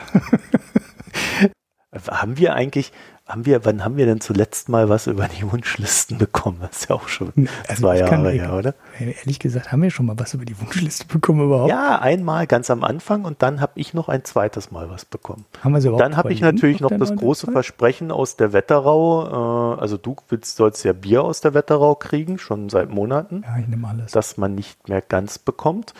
[2.10, 2.92] Haben wir eigentlich,
[3.34, 6.60] haben wir, wann haben wir denn zuletzt mal was über die Wunschlisten bekommen?
[6.62, 7.34] Das ist ja auch schon
[7.68, 8.76] Also zwei Jahre her, oder?
[9.00, 11.68] Ehrlich gesagt, haben wir schon mal was über die Wunschliste bekommen überhaupt?
[11.68, 15.46] Ja, einmal ganz am Anfang und dann habe ich noch ein zweites Mal was bekommen.
[15.64, 17.54] Haben wir sie überhaupt Dann habe ich natürlich noch das große Website?
[17.54, 22.38] Versprechen aus der Wetterau, äh, also du willst, sollst ja Bier aus der Wetterau kriegen,
[22.38, 23.44] schon seit Monaten.
[23.48, 24.12] Ja, ich nehme alles.
[24.12, 25.96] das man nicht mehr ganz bekommt.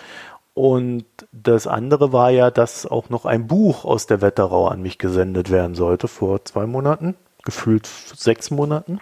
[0.54, 5.00] Und das andere war ja, dass auch noch ein Buch aus der Wetterau an mich
[5.00, 9.00] gesendet werden sollte vor zwei Monaten, gefühlt sechs Monaten.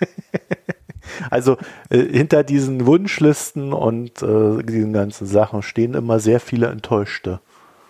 [1.30, 1.56] also
[1.90, 7.40] äh, hinter diesen Wunschlisten und äh, diesen ganzen Sachen stehen immer sehr viele enttäuschte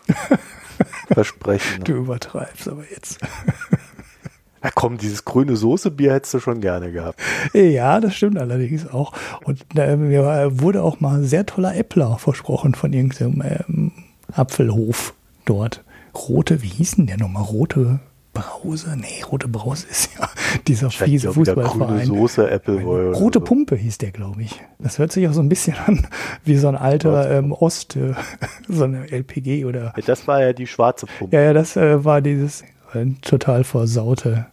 [1.13, 1.85] Versprechen.
[1.85, 3.19] Du übertreibst aber jetzt.
[4.63, 7.21] Na komm, dieses grüne Soßebier hättest du schon gerne gehabt.
[7.53, 9.13] Ja, das stimmt allerdings auch.
[9.45, 13.93] Und äh, mir wurde auch mal sehr toller Äppler versprochen von irgendeinem ähm,
[14.33, 15.85] Apfelhof dort.
[16.13, 17.45] Rote, wie hieß denn der nochmal?
[17.45, 18.01] Rote
[18.41, 18.97] Brause?
[18.97, 20.29] Nee, Rote Brause ist ja
[20.67, 21.89] dieser fiese Fußballverein.
[21.89, 23.45] Grüne Soße, Apple Rote so.
[23.45, 24.61] Pumpe hieß der, glaube ich.
[24.79, 26.07] Das hört sich auch so ein bisschen an
[26.45, 28.15] wie so ein alter ähm, Ost, äh,
[28.69, 29.93] so eine LPG oder.
[30.07, 31.37] Das war ja die schwarze Pumpe.
[31.37, 34.47] Ja, ja, das äh, war dieses ein total versaute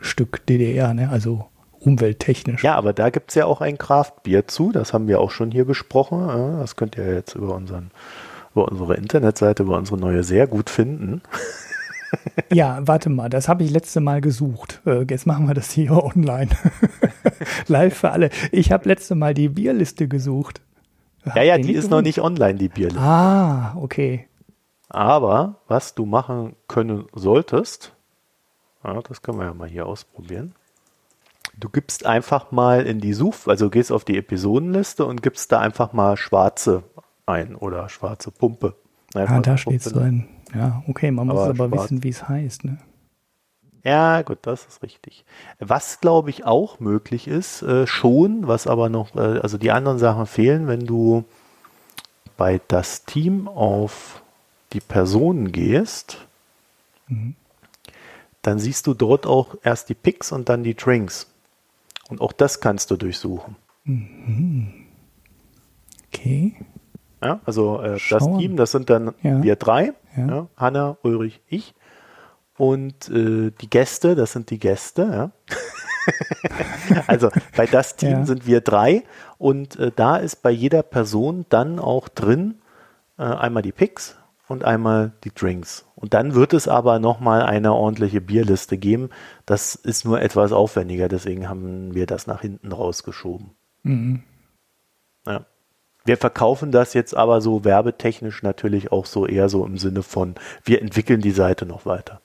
[0.00, 1.10] Stück DDR, ne?
[1.10, 1.46] also
[1.80, 2.62] umwelttechnisch.
[2.64, 5.50] Ja, aber da gibt es ja auch ein Kraftbier zu, das haben wir auch schon
[5.50, 6.26] hier besprochen.
[6.58, 7.90] Das könnt ihr jetzt über, unseren,
[8.52, 11.22] über unsere Internetseite, über unsere neue sehr gut finden.
[12.52, 14.80] Ja, warte mal, das habe ich letzte Mal gesucht.
[14.86, 16.50] Äh, jetzt machen wir das hier online.
[17.66, 18.30] Live für alle.
[18.52, 20.60] Ich habe letzte Mal die Bierliste gesucht.
[21.34, 23.00] Ja, ja, die ist noch nicht online, die Bierliste.
[23.00, 24.28] Ah, okay.
[24.88, 27.94] Aber was du machen können solltest,
[28.84, 30.54] ja, das können wir ja mal hier ausprobieren.
[31.58, 35.60] Du gibst einfach mal in die Such, also gehst auf die Episodenliste und gibst da
[35.60, 36.82] einfach mal schwarze
[37.26, 38.74] ein oder schwarze Pumpe.
[39.14, 40.28] Ja, ah, da steht es drin.
[40.54, 42.64] Ja, okay, man muss aber, aber wissen, wie es heißt.
[42.64, 42.78] Ne?
[43.84, 45.24] Ja, gut, das ist richtig.
[45.58, 49.98] Was, glaube ich, auch möglich ist, äh, schon, was aber noch, äh, also die anderen
[49.98, 51.24] Sachen fehlen, wenn du
[52.36, 54.22] bei das Team auf
[54.72, 56.26] die Personen gehst,
[57.08, 57.36] mhm.
[58.42, 61.30] dann siehst du dort auch erst die Picks und dann die Drinks.
[62.08, 63.56] Und auch das kannst du durchsuchen.
[63.84, 64.86] Mhm.
[66.08, 66.56] Okay.
[67.24, 69.42] Ja, also äh, das Team, das sind dann ja.
[69.42, 69.92] wir drei.
[70.16, 70.26] Ja.
[70.26, 70.46] ja.
[70.56, 71.74] Hanna, Ulrich, ich.
[72.56, 75.02] Und äh, die Gäste, das sind die Gäste.
[75.02, 75.30] Ja.
[77.06, 79.02] also bei das Team sind wir drei.
[79.38, 82.56] Und äh, da ist bei jeder Person dann auch drin
[83.18, 84.16] äh, einmal die Picks,
[84.48, 85.86] und einmal die Drinks.
[85.96, 89.10] Und dann wird es aber nochmal eine ordentliche Bierliste geben.
[89.46, 93.50] Das ist nur etwas aufwendiger, deswegen haben wir das nach hinten rausgeschoben.
[93.82, 94.22] Mhm.
[95.26, 95.46] Ja.
[96.04, 100.34] Wir verkaufen das jetzt aber so werbetechnisch natürlich auch so eher so im Sinne von,
[100.64, 102.20] wir entwickeln die Seite noch weiter.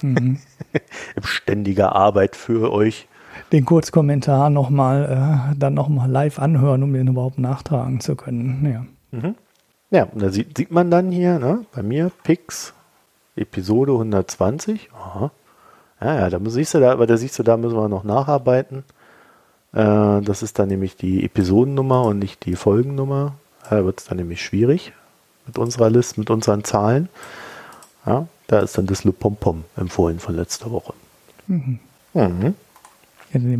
[0.00, 0.38] Mhm.
[1.16, 3.06] Im ständiger Arbeit für euch.
[3.52, 8.66] Den Kurzkommentar nochmal, äh, dann nochmal live anhören, um den überhaupt nachtragen zu können.
[9.12, 9.18] Ja.
[9.18, 9.34] Mhm.
[9.90, 12.74] Ja, und da sieht, sieht man dann hier, ne, bei mir, Pix,
[13.36, 14.90] Episode 120.
[14.94, 15.30] Aha.
[16.00, 18.84] Ja, ja, da siehst du da, aber da siehst du, da müssen wir noch nacharbeiten.
[19.72, 23.34] Äh, das ist dann nämlich die Episodennummer und nicht die Folgennummer.
[23.68, 24.92] Da wird es dann nämlich schwierig
[25.46, 27.08] mit unserer Liste, mit unseren Zahlen.
[28.06, 30.94] Ja, da ist dann das Le Pompom empfohlen von letzter Woche.
[31.46, 31.80] Mhm.
[32.14, 32.54] Mhm.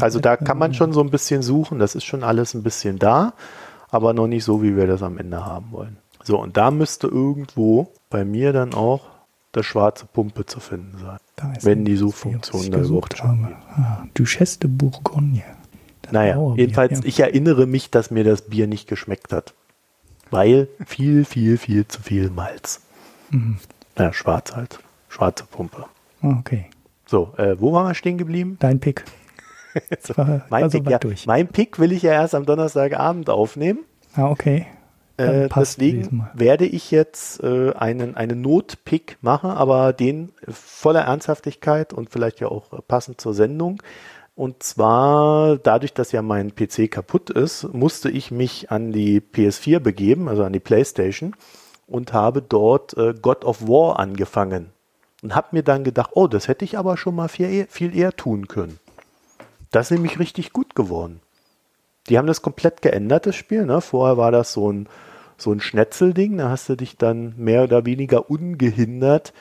[0.01, 2.99] Also da kann man schon so ein bisschen suchen, das ist schon alles ein bisschen
[2.99, 3.35] da,
[3.91, 5.99] aber noch nicht so, wie wir das am Ende haben wollen.
[6.23, 9.03] So, und da müsste irgendwo bei mir dann auch
[9.55, 11.19] der schwarze Pumpe zu finden sein.
[11.63, 13.57] wenn die Suchfunktion da überhaupt habe.
[13.77, 15.43] Ah, Duchesse de Bourgogne.
[16.11, 17.05] Naja, jedenfalls, ja.
[17.05, 19.55] ich erinnere mich, dass mir das Bier nicht geschmeckt hat.
[20.31, 22.81] Weil viel, viel, viel zu viel Malz.
[23.31, 23.59] Mhm.
[23.99, 24.79] Ja, schwarz halt.
[25.09, 25.87] Schwarze Pumpe.
[26.23, 26.67] Okay.
[27.07, 28.57] So, äh, wo waren wir stehen geblieben?
[28.61, 29.05] Dein Pick.
[30.01, 30.15] so,
[30.51, 33.81] mein, also Pick ja, mein Pick will ich ja erst am Donnerstagabend aufnehmen.
[34.15, 34.67] Ah, okay.
[35.17, 42.11] Äh, deswegen werde ich jetzt äh, einen, einen Notpick machen, aber den voller Ernsthaftigkeit und
[42.11, 43.83] vielleicht ja auch passend zur Sendung.
[44.39, 49.81] Und zwar dadurch, dass ja mein PC kaputt ist, musste ich mich an die PS4
[49.81, 51.35] begeben, also an die PlayStation,
[51.89, 54.71] und habe dort äh, God of War angefangen.
[55.25, 58.13] Und habe mir dann gedacht, oh, das hätte ich aber schon mal viel, viel eher
[58.13, 58.79] tun können.
[59.73, 61.19] Das ist nämlich richtig gut geworden.
[62.09, 63.67] Die haben das komplett geändert, das Spiel.
[63.67, 63.81] Ne?
[63.81, 64.89] Vorher war das so ein
[65.37, 66.39] so ein Schnetzelding.
[66.39, 69.33] Da hast du dich dann mehr oder weniger ungehindert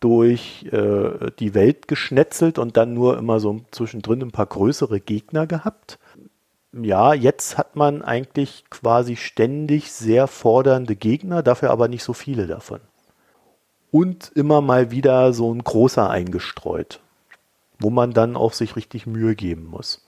[0.00, 5.46] durch äh, die Welt geschnetzelt und dann nur immer so zwischendrin ein paar größere Gegner
[5.46, 5.98] gehabt.
[6.72, 12.46] Ja, jetzt hat man eigentlich quasi ständig sehr fordernde Gegner, dafür aber nicht so viele
[12.46, 12.80] davon.
[13.90, 17.00] Und immer mal wieder so ein großer eingestreut,
[17.78, 20.04] wo man dann auch sich richtig Mühe geben muss.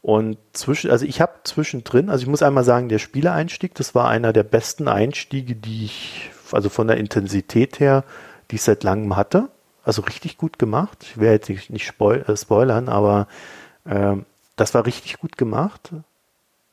[0.00, 4.08] Und zwischen, also ich habe zwischendrin, also ich muss einmal sagen, der Spieleeinstieg, das war
[4.08, 8.04] einer der besten Einstiege, die ich, also von der Intensität her,
[8.50, 9.48] die ich seit langem hatte.
[9.84, 10.98] Also richtig gut gemacht.
[11.02, 13.28] Ich werde jetzt nicht, äh, spoilern, aber
[13.84, 14.16] äh,
[14.56, 15.92] das war richtig gut gemacht.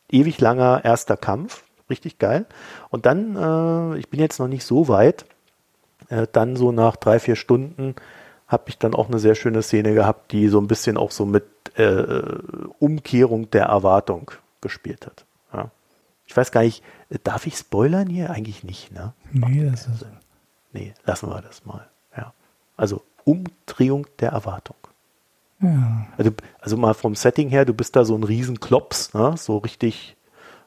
[0.09, 2.45] Ewig langer erster Kampf, richtig geil.
[2.89, 5.25] Und dann, äh, ich bin jetzt noch nicht so weit,
[6.09, 7.95] äh, dann so nach drei, vier Stunden
[8.47, 11.25] habe ich dann auch eine sehr schöne Szene gehabt, die so ein bisschen auch so
[11.25, 11.45] mit
[11.75, 12.21] äh,
[12.79, 14.31] Umkehrung der Erwartung
[14.61, 15.25] gespielt hat.
[15.53, 15.71] Ja.
[16.25, 16.83] Ich weiß gar nicht,
[17.23, 18.29] darf ich spoilern hier?
[18.29, 19.13] Eigentlich nicht, ne?
[19.31, 20.05] Nee, das ist.
[20.73, 21.87] Nee, lassen wir das mal.
[22.17, 22.33] Ja.
[22.75, 24.75] Also Umdrehung der Erwartung.
[25.61, 26.07] Ja.
[26.17, 29.35] Also, also mal vom Setting her, du bist da so ein Riesenklops, ne?
[29.37, 30.17] so richtig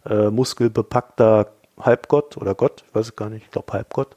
[0.06, 4.14] äh, muskelbepackter Halbgott oder Gott, ich weiß es gar nicht, ich glaube Halbgott.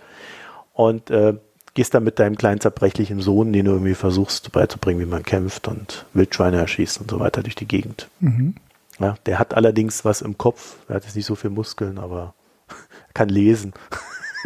[0.73, 1.35] Und äh,
[1.73, 5.67] gehst dann mit deinem kleinen zerbrechlichen Sohn, den du irgendwie versuchst beizubringen, wie man kämpft
[5.67, 8.07] und Wildschweine erschießt und so weiter durch die Gegend.
[8.19, 8.55] Mhm.
[8.99, 12.33] Ja, der hat allerdings was im Kopf, er hat jetzt nicht so viel Muskeln, aber
[13.13, 13.73] kann lesen.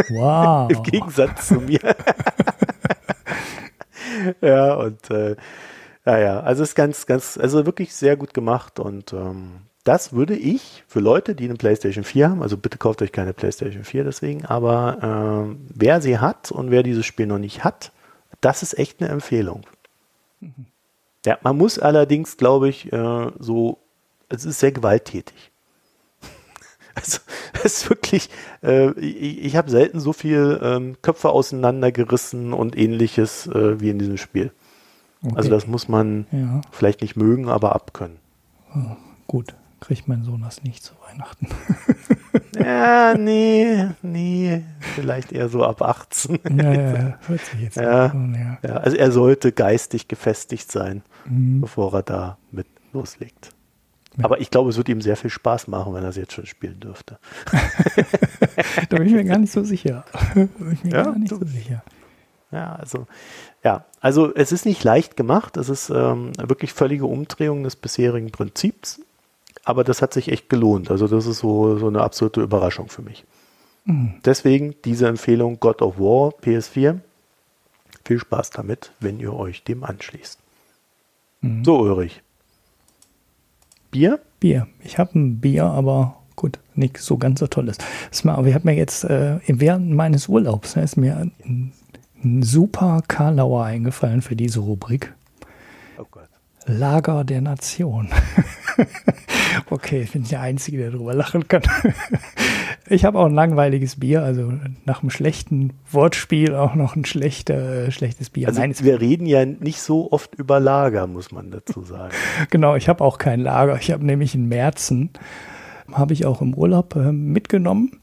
[0.10, 0.70] Wow.
[0.72, 1.80] Im Gegensatz zu mir.
[4.42, 5.36] ja, und äh,
[6.06, 10.36] ja, ja, also ist ganz, ganz, also wirklich sehr gut gemacht und ähm, das würde
[10.36, 14.04] ich für Leute, die eine PlayStation 4 haben, also bitte kauft euch keine PlayStation 4
[14.04, 17.92] deswegen, aber äh, wer sie hat und wer dieses Spiel noch nicht hat,
[18.42, 19.66] das ist echt eine Empfehlung.
[20.40, 20.66] Mhm.
[21.26, 23.78] Ja, man muss allerdings, glaube ich, äh, so,
[24.28, 25.53] es ist sehr gewalttätig.
[26.96, 27.20] Also,
[27.64, 28.30] es ist wirklich,
[28.62, 34.00] äh, ich, ich habe selten so viel ähm, Köpfe auseinandergerissen und ähnliches äh, wie in
[34.00, 34.52] diesem Spiel.
[35.24, 35.36] Okay.
[35.36, 36.62] Also das muss man ja.
[36.72, 38.18] vielleicht nicht mögen, aber abkönnen.
[38.76, 38.98] Oh,
[39.28, 41.48] gut, kriegt mein Sohn das nicht zu Weihnachten.
[42.60, 46.40] ja, nee, nee, vielleicht eher so ab 18.
[46.58, 48.70] Ja, ja, hört sich jetzt ja, an, ja.
[48.70, 48.78] ja.
[48.78, 51.62] Also er sollte geistig gefestigt sein, mhm.
[51.62, 53.52] bevor er da mit loslegt.
[54.18, 54.26] Ja.
[54.26, 56.46] Aber ich glaube, es wird ihm sehr viel Spaß machen, wenn er es jetzt schon
[56.46, 57.18] spielen dürfte.
[58.90, 60.06] da bin ich mir gar nicht so sicher.
[60.36, 61.84] Da bin ich mir ja, gar nicht so sicher.
[62.52, 63.08] Ja, also,
[63.64, 65.58] ja, also es ist nicht leicht gemacht.
[65.58, 69.02] Es ist ähm, wirklich völlige Umdrehung des bisherigen Prinzips.
[69.66, 70.92] Aber das hat sich echt gelohnt.
[70.92, 73.26] Also das ist so, so eine absolute Überraschung für mich.
[73.86, 74.16] Mhm.
[74.24, 77.00] Deswegen diese Empfehlung God of War PS4.
[78.06, 80.38] Viel Spaß damit, wenn ihr euch dem anschließt.
[81.42, 81.64] Mhm.
[81.64, 82.22] So, Ulrich.
[83.94, 84.20] Bier?
[84.42, 84.68] Bier.
[84.84, 87.78] Ich habe ein Bier, aber gut, nichts so ganz so tolles.
[88.26, 91.72] Aber ich habe mir jetzt äh, während meines Urlaubs ne, ist mir ein
[92.24, 95.14] ein super Karlauer eingefallen für diese Rubrik.
[96.66, 98.10] Lager der Nation.
[99.70, 101.64] okay, ich bin der Einzige, der darüber lachen kann.
[102.90, 104.54] ich habe auch ein langweiliges Bier, also
[104.86, 108.48] nach einem schlechten Wortspiel auch noch ein schlechter, schlechtes Bier.
[108.48, 112.14] Also Nein, wir reden ja nicht so oft über Lager, muss man dazu sagen.
[112.50, 113.78] genau, ich habe auch kein Lager.
[113.78, 115.12] Ich habe nämlich in Märzen,
[115.92, 118.00] habe ich auch im Urlaub äh, mitgenommen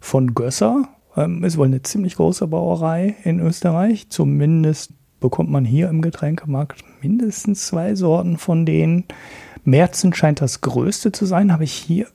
[0.00, 4.10] von Gösser ähm, ist wohl eine ziemlich große Brauerei in Österreich.
[4.10, 4.92] Zumindest
[5.24, 9.04] bekommt man hier im Getränkemarkt mindestens zwei Sorten von denen.
[9.64, 12.08] Märzen scheint das größte zu sein, habe ich hier,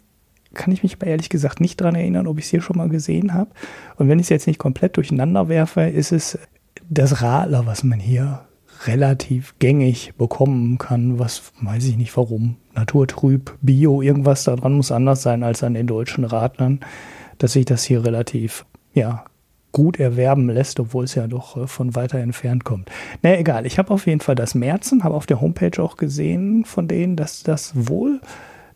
[0.54, 2.88] kann ich mich aber ehrlich gesagt nicht daran erinnern, ob ich es hier schon mal
[2.88, 3.50] gesehen habe.
[3.96, 6.38] Und wenn ich es jetzt nicht komplett durcheinander werfe, ist es
[6.88, 8.42] das Radler, was man hier
[8.86, 12.58] relativ gängig bekommen kann, was weiß ich nicht warum.
[12.76, 16.82] Naturtrüb, Bio, irgendwas daran muss anders sein als an den deutschen Radlern,
[17.40, 19.26] dass sich das hier relativ ja,
[19.72, 22.90] gut erwerben lässt, obwohl es ja doch äh, von weiter entfernt kommt.
[23.22, 23.66] Naja, egal.
[23.66, 27.16] Ich habe auf jeden Fall das Märzen, habe auf der Homepage auch gesehen von denen,
[27.16, 28.22] dass das wohl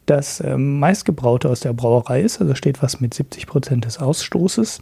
[0.05, 2.41] das äh, meistgebraute aus der Brauerei ist.
[2.41, 4.81] Also steht was mit 70 Prozent des Ausstoßes.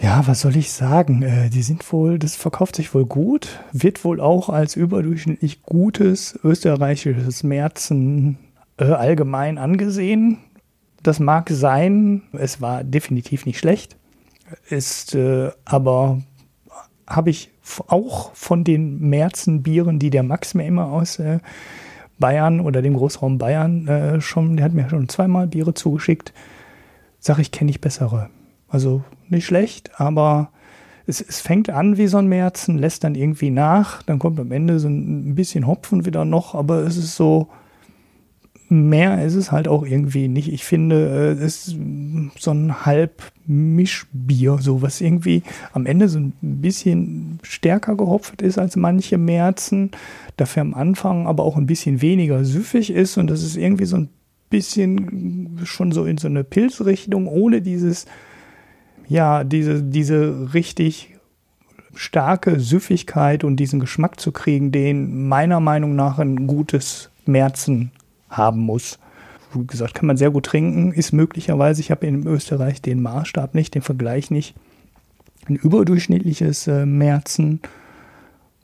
[0.00, 1.22] Ja, was soll ich sagen?
[1.22, 6.38] Äh, die sind wohl, das verkauft sich wohl gut, wird wohl auch als überdurchschnittlich gutes
[6.42, 8.38] österreichisches Märzen
[8.78, 10.38] äh, allgemein angesehen.
[11.02, 13.96] Das mag sein, es war definitiv nicht schlecht,
[14.68, 16.20] ist äh, aber
[17.06, 17.50] habe ich
[17.88, 21.38] auch von den Märzenbieren, die der Max mir immer aus äh,
[22.18, 26.32] Bayern oder dem Großraum Bayern äh, schon, der hat mir schon zweimal Biere zugeschickt,
[27.18, 28.30] sage ich, kenne ich bessere.
[28.68, 30.50] Also nicht schlecht, aber
[31.06, 34.52] es, es, fängt an wie so ein Märzen, lässt dann irgendwie nach, dann kommt am
[34.52, 37.48] Ende so ein bisschen Hopfen wieder noch, aber es ist so,
[38.70, 40.52] mehr ist es halt auch irgendwie nicht.
[40.52, 41.76] Ich finde, äh, es ist
[42.38, 45.42] so ein halb Mischbier, so was irgendwie
[45.72, 49.90] am Ende so ein bisschen stärker gehopft ist als manche Märzen,
[50.36, 53.96] dafür am Anfang aber auch ein bisschen weniger süffig ist und das ist irgendwie so
[53.96, 54.08] ein
[54.50, 58.06] bisschen schon so in so eine Pilzrichtung, ohne dieses,
[59.08, 61.16] ja, diese, diese richtig
[61.94, 67.90] starke Süffigkeit und diesen Geschmack zu kriegen, den meiner Meinung nach ein gutes Märzen
[68.30, 68.98] haben muss.
[69.52, 73.54] Wie gesagt, kann man sehr gut trinken, ist möglicherweise, ich habe in Österreich den Maßstab
[73.54, 74.54] nicht, den Vergleich nicht,
[75.48, 77.60] ein überdurchschnittliches äh, Märzen.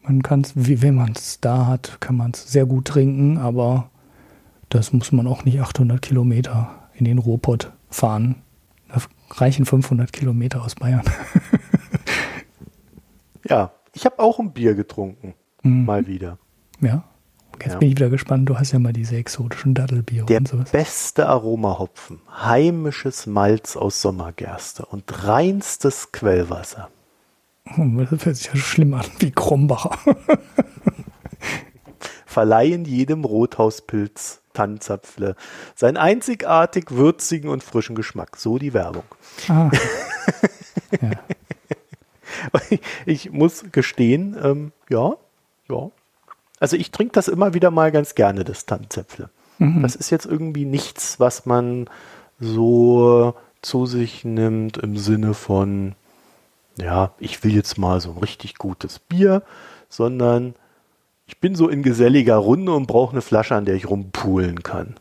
[0.02, 3.90] Man kann es, wenn man es da hat, kann man es sehr gut trinken, aber
[4.68, 8.36] das muss man auch nicht 800 Kilometer in den Ruhrpott fahren.
[8.88, 11.02] Da reichen 500 Kilometer aus Bayern.
[13.48, 15.34] ja, ich habe auch ein Bier getrunken.
[15.62, 15.84] Mhm.
[15.84, 16.38] Mal wieder.
[16.80, 17.05] Ja.
[17.62, 17.78] Jetzt ja.
[17.78, 18.49] bin ich wieder gespannt.
[18.49, 20.70] Du hast ja mal diese exotischen Daddelbiere Der und sowas.
[20.70, 22.20] beste Aromahopfen.
[22.31, 26.91] Heimisches Malz aus Sommergerste und reinstes Quellwasser.
[27.77, 29.99] Oh, das hört sich ja schlimm an, wie Krombacher.
[32.27, 35.37] Verleihen jedem Rothauspilz Tannenzapfle
[35.74, 38.37] seinen einzigartig würzigen und frischen Geschmack.
[38.37, 39.05] So die Werbung.
[39.49, 39.70] Ah.
[41.01, 41.11] ja.
[43.05, 45.15] Ich muss gestehen, ähm, ja,
[45.69, 45.91] ja,
[46.59, 49.31] also ich trinke das immer wieder mal ganz gerne, das Tannenzäpfle.
[49.59, 49.83] Mhm.
[49.83, 51.89] Das ist jetzt irgendwie nichts, was man
[52.41, 55.95] so zu sich nimmt im Sinne von,
[56.78, 59.43] ja, ich will jetzt mal so ein richtig gutes Bier,
[59.89, 60.55] sondern
[61.27, 64.95] ich bin so in geselliger Runde und brauche eine Flasche, an der ich rumpulen kann.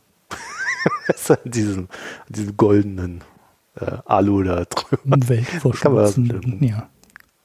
[1.46, 1.88] diesen,
[2.30, 3.22] diesen goldenen
[3.76, 5.18] äh, Alu da drüber.
[5.28, 6.90] Weltverschmutzenden, ja.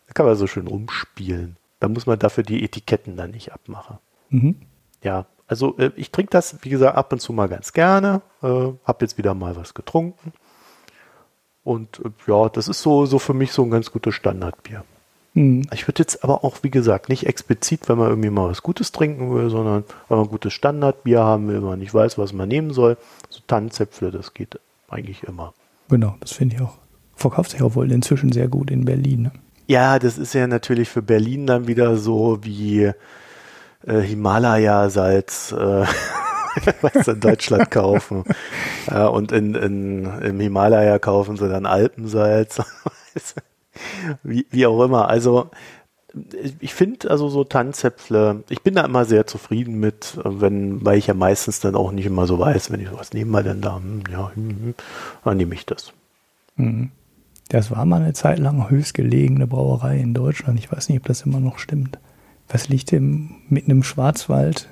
[0.07, 1.57] Da kann man so schön rumspielen.
[1.81, 3.99] Da muss man dafür die Etiketten dann nicht abmachen.
[4.29, 4.57] Mhm.
[5.03, 8.23] Ja, also äh, ich trinke das, wie gesagt, ab und zu mal ganz gerne.
[8.43, 10.33] Äh, habe jetzt wieder mal was getrunken.
[11.65, 14.85] Und äh, ja, das ist so, so für mich so ein ganz gutes Standardbier.
[15.35, 15.67] Mhm.
[15.73, 18.93] Ich würde jetzt aber auch, wie gesagt, nicht explizit, wenn man irgendwie mal was Gutes
[18.93, 22.33] trinken will, sondern wenn man ein gutes Standardbier haben will, wenn man nicht weiß, was
[22.33, 22.97] man nehmen soll.
[23.29, 25.55] So Tannenzäpfle, das geht eigentlich immer.
[25.89, 26.77] Genau, das finde ich auch.
[27.17, 29.23] Verkauft sich auch wohl inzwischen sehr gut in Berlin.
[29.23, 29.33] Ne?
[29.71, 32.91] Ja, das ist ja natürlich für Berlin dann wieder so wie
[33.87, 35.85] äh, Himalaya-Salz, äh,
[36.81, 38.25] was in Deutschland kaufen.
[38.89, 42.61] ja, und in, in, im Himalaya kaufen sie dann Alpensalz.
[44.25, 45.09] wie, wie auch immer.
[45.09, 45.51] Also
[46.59, 51.07] ich finde also so Tanzäpfle, ich bin da immer sehr zufrieden mit, wenn, weil ich
[51.07, 54.03] ja meistens dann auch nicht immer so weiß, wenn ich sowas nehme denn da, hm,
[54.11, 54.75] ja, hm, hm,
[55.23, 55.93] dann nehme ich das.
[56.57, 56.91] Mhm.
[57.51, 60.57] Das war mal eine Zeit lang höchstgelegene Brauerei in Deutschland.
[60.61, 61.99] Ich weiß nicht, ob das immer noch stimmt.
[62.49, 64.69] Was liegt im, mitten im Schwarzwald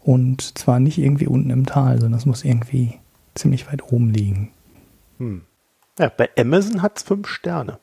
[0.00, 2.98] und zwar nicht irgendwie unten im Tal, sondern das muss irgendwie
[3.34, 4.50] ziemlich weit oben liegen.
[5.16, 5.42] Hm.
[5.98, 7.78] Ja, bei Amazon hat es fünf Sterne.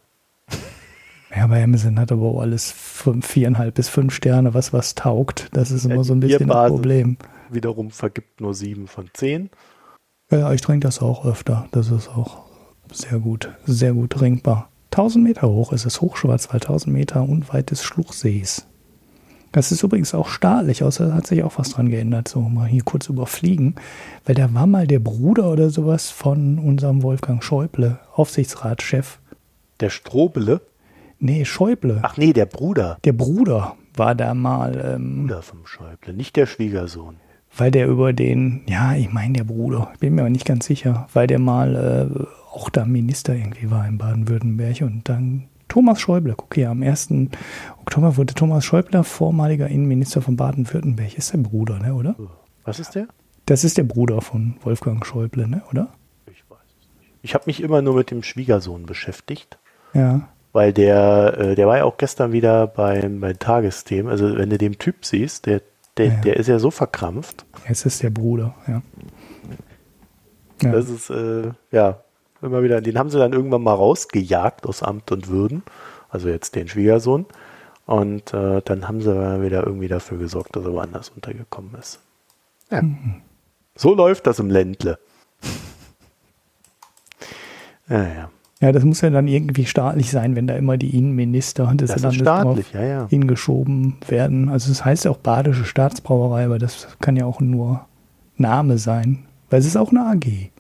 [1.36, 5.50] Ja, bei Amazon hat aber auch alles fünf, viereinhalb bis fünf Sterne, was was taugt.
[5.54, 7.18] Das ist immer ja, so ein bisschen das Problem.
[7.50, 9.50] Wiederum vergibt nur sieben von zehn.
[10.30, 11.68] Ja, ich trinke das auch öfter.
[11.72, 12.45] Das ist auch
[12.92, 14.70] sehr gut, sehr gut trinkbar.
[14.92, 18.66] 1000 Meter hoch ist es, Hochschwarzwald, 1000 Meter unweit des Schluchsees.
[19.52, 22.28] Das ist übrigens auch staatlich, außer da hat sich auch was dran geändert.
[22.28, 23.76] So, mal hier kurz überfliegen.
[24.26, 29.20] Weil da war mal der Bruder oder sowas von unserem Wolfgang Schäuble, Aufsichtsratschef.
[29.80, 30.62] Der Strobele?
[31.20, 32.00] Nee, Schäuble.
[32.02, 32.98] Ach nee, der Bruder.
[33.06, 34.96] Der Bruder war da mal.
[34.96, 37.16] Ähm, Bruder vom Schäuble, nicht der Schwiegersohn
[37.58, 40.66] weil der über den, ja, ich meine der Bruder, ich bin mir aber nicht ganz
[40.66, 46.00] sicher, weil der mal äh, auch da Minister irgendwie war in Baden-Württemberg und dann Thomas
[46.00, 47.10] Schäuble, guck hier, am 1.
[47.82, 51.18] Oktober wurde Thomas Schäuble vormaliger Innenminister von Baden-Württemberg.
[51.18, 52.16] Ist der Bruder, ne, oder?
[52.64, 53.08] Was ist der?
[53.46, 55.90] Das ist der Bruder von Wolfgang Schäuble, ne, oder?
[56.28, 57.12] Ich weiß es nicht.
[57.24, 59.58] Ich habe mich immer nur mit dem Schwiegersohn beschäftigt.
[59.94, 60.30] Ja.
[60.54, 64.10] Weil der, äh, der war ja auch gestern wieder beim, beim Tagesthemen.
[64.10, 65.62] Also wenn du den Typ siehst, der
[65.98, 66.22] der, ja.
[66.22, 67.46] der ist ja so verkrampft.
[67.66, 68.82] Es ist der Bruder, ja.
[70.62, 70.72] ja.
[70.72, 72.02] Das ist, äh, ja,
[72.42, 75.64] immer wieder, den haben sie dann irgendwann mal rausgejagt aus Amt und Würden.
[76.10, 77.26] Also jetzt den Schwiegersohn.
[77.86, 82.00] Und äh, dann haben sie wieder irgendwie dafür gesorgt, dass er woanders untergekommen ist.
[82.72, 82.82] Ja.
[82.82, 83.22] Mhm.
[83.76, 84.98] So läuft das im Ländle.
[87.90, 88.30] ja,
[88.62, 88.72] ja.
[88.72, 92.24] Das muss ja dann irgendwie staatlich sein, wenn da immer die Innenminister des das Landes
[92.24, 93.08] drauf ja, ja.
[93.10, 94.50] hingeschoben werden.
[94.50, 97.86] Also das heißt ja auch Badische Staatsbrauerei, aber das kann ja auch nur
[98.38, 100.52] Name sein, weil es ist auch eine AG.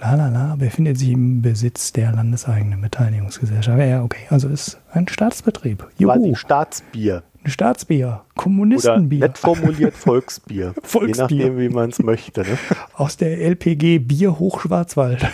[0.00, 3.78] Lalala befindet sich im Besitz der landeseigenen Beteiligungsgesellschaft.
[3.78, 5.86] Ja, okay, also ist ein Staatsbetrieb.
[5.98, 6.12] Juhu.
[6.12, 7.22] Quasi Staatsbier.
[7.44, 9.18] Ein Staatsbier, Kommunistenbier.
[9.18, 10.74] Oder nett formuliert Volksbier.
[10.82, 11.28] Volksbier.
[11.28, 12.42] Je nachdem, wie man es möchte.
[12.42, 12.58] Ne?
[12.94, 15.26] Aus der LPG Bier Hochschwarzwald.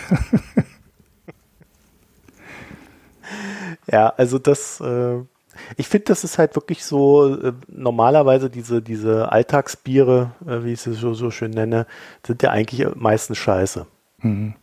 [3.91, 5.17] Ja, also das, äh,
[5.77, 10.81] ich finde, das ist halt wirklich so, äh, normalerweise diese, diese Alltagsbiere, äh, wie ich
[10.81, 11.85] sie so, so schön nenne,
[12.25, 13.85] sind ja eigentlich meistens scheiße.
[14.19, 14.55] Mhm.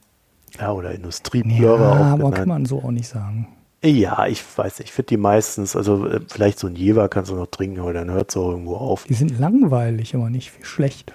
[0.59, 2.07] Ja, oder Industriebiere ja, auch.
[2.19, 3.49] aber kann man so auch nicht sagen.
[3.83, 7.31] Ja, ich weiß nicht, ich finde die meistens, also äh, vielleicht so ein Jever kannst
[7.31, 9.05] du noch trinken, aber dann hört es auch irgendwo auf.
[9.05, 11.15] Die sind langweilig, aber nicht schlecht.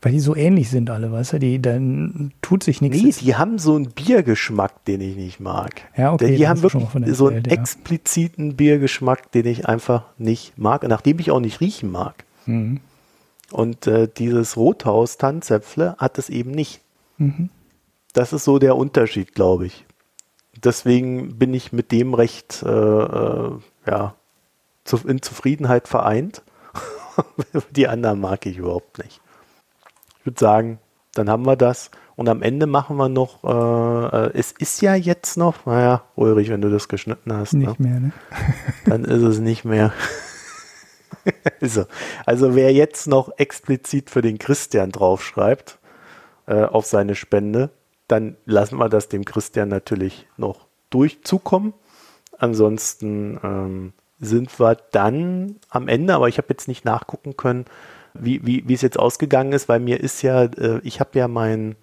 [0.00, 3.02] Weil die so ähnlich sind alle, weißt du, die, dann tut sich nichts.
[3.02, 5.82] Nee, die haben so einen Biergeschmack, den ich nicht mag.
[5.96, 6.36] Ja, okay.
[6.36, 7.50] Die haben wirklich so einen ja.
[7.52, 12.24] expliziten Biergeschmack, den ich einfach nicht mag, nachdem ich auch nicht riechen mag.
[12.46, 12.80] Mhm.
[13.50, 16.80] Und äh, dieses Rothaus Tanzäpfle hat es eben nicht.
[17.16, 17.48] Mhm.
[18.12, 19.84] Das ist so der Unterschied, glaube ich.
[20.62, 23.50] Deswegen bin ich mit dem recht äh, äh,
[23.86, 24.14] ja,
[25.06, 26.42] in Zufriedenheit vereint.
[27.70, 29.20] Die anderen mag ich überhaupt nicht.
[30.28, 30.78] Würde sagen,
[31.14, 31.90] dann haben wir das.
[32.16, 36.50] Und am Ende machen wir noch, äh, äh es ist ja jetzt noch, naja, Ulrich,
[36.50, 37.54] wenn du das geschnitten hast.
[37.54, 37.88] Nicht ne?
[37.88, 38.12] mehr, ne?
[38.84, 39.94] Dann ist es nicht mehr.
[41.62, 41.86] also,
[42.26, 45.78] also wer jetzt noch explizit für den Christian draufschreibt,
[46.46, 47.70] äh, auf seine Spende,
[48.06, 51.72] dann lassen wir das dem Christian natürlich noch durchzukommen.
[52.36, 57.64] Ansonsten ähm, sind wir dann am Ende, aber ich habe jetzt nicht nachgucken können,
[58.14, 61.28] wie, wie, wie es jetzt ausgegangen ist, weil mir ist ja, äh, ich habe ja
[61.28, 61.76] mein,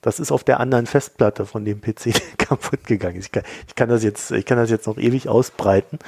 [0.00, 3.18] das ist auf der anderen Festplatte von dem PC kaputt gegangen.
[3.18, 5.98] Ich kann, ich kann das jetzt, ich kann das jetzt noch ewig ausbreiten,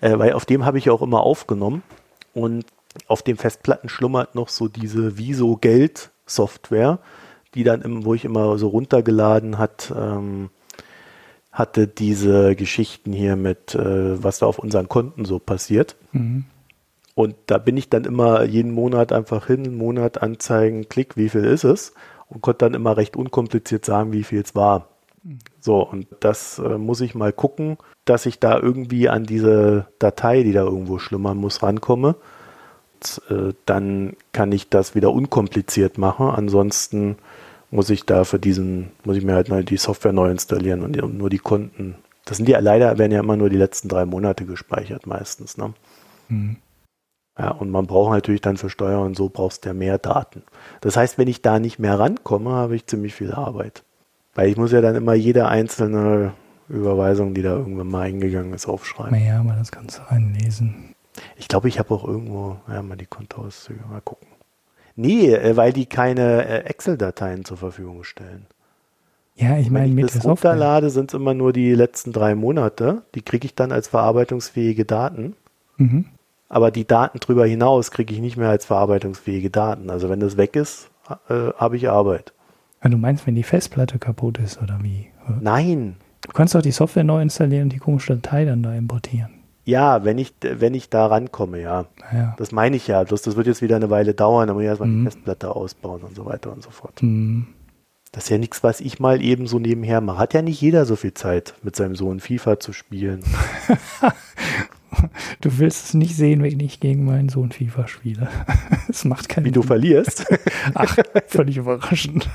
[0.00, 1.82] äh, weil auf dem habe ich ja auch immer aufgenommen
[2.34, 2.66] und
[3.08, 6.98] auf den Festplatten schlummert noch so diese Viso Geld Software
[7.56, 10.50] die dann, im, wo ich immer so runtergeladen hat, ähm,
[11.50, 15.96] hatte diese Geschichten hier mit, äh, was da auf unseren Konten so passiert.
[16.12, 16.44] Mhm.
[17.16, 21.44] Und da bin ich dann immer jeden Monat einfach hin, Monat anzeigen, klick, wie viel
[21.44, 21.94] ist es?
[22.28, 24.90] Und konnte dann immer recht unkompliziert sagen, wie viel es war.
[25.58, 30.42] So, und das äh, muss ich mal gucken, dass ich da irgendwie an diese Datei,
[30.42, 32.16] die da irgendwo schlummern muss, rankomme.
[32.96, 36.28] Und, äh, dann kann ich das wieder unkompliziert machen.
[36.28, 37.16] Ansonsten
[37.70, 41.16] muss ich da für diesen, muss ich mir halt mal die Software neu installieren und
[41.16, 41.94] nur die Konten.
[42.26, 45.56] Das sind ja leider, werden ja immer nur die letzten drei Monate gespeichert meistens.
[45.56, 45.72] Ne?
[46.28, 46.56] Mhm.
[47.38, 50.42] Ja, und man braucht natürlich dann für Steuer und so brauchst du ja mehr Daten.
[50.80, 53.82] Das heißt, wenn ich da nicht mehr rankomme, habe ich ziemlich viel Arbeit.
[54.34, 56.32] Weil ich muss ja dann immer jede einzelne
[56.68, 59.18] Überweisung, die da irgendwann mal eingegangen ist, aufschreiben.
[59.22, 60.94] Ja, mal das Ganze einlesen.
[61.36, 64.28] Ich glaube, ich habe auch irgendwo, ja, mal die Kontoauszüge mal gucken.
[64.94, 68.46] Nee, äh, weil die keine äh, Excel-Dateien zur Verfügung stellen.
[69.34, 72.34] Ja, ich meine, mit Wenn ich das runterlade, sind es immer nur die letzten drei
[72.34, 73.02] Monate.
[73.14, 75.36] Die kriege ich dann als verarbeitungsfähige Daten.
[75.76, 76.06] Mhm.
[76.48, 79.90] Aber die Daten drüber hinaus kriege ich nicht mehr als verarbeitungsfähige Daten.
[79.90, 80.90] Also wenn das weg ist,
[81.28, 82.32] äh, habe ich Arbeit.
[82.82, 85.08] Ja, du meinst, wenn die Festplatte kaputt ist oder wie?
[85.40, 85.96] Nein.
[86.22, 89.30] Du kannst doch die Software neu installieren und die komische Datei dann da importieren.
[89.64, 91.86] Ja, wenn ich, wenn ich da rankomme, ja.
[92.12, 92.34] ja.
[92.38, 93.02] Das meine ich ja.
[93.02, 94.98] Bloß das wird jetzt wieder eine Weile dauern, dann muss ich erstmal mhm.
[94.98, 97.02] die Festplatte ausbauen und so weiter und so fort.
[97.02, 97.48] Mhm.
[98.12, 100.18] Das ist ja nichts, was ich mal eben so nebenher mache.
[100.18, 103.24] Hat ja nicht jeder so viel Zeit, mit seinem Sohn FIFA zu spielen.
[105.40, 108.28] Du willst es nicht sehen, wenn ich gegen meinen Sohn FIFA spiele.
[108.88, 110.26] Es macht keinen Wie du verlierst?
[110.74, 110.96] Ach,
[111.26, 112.28] völlig überraschend.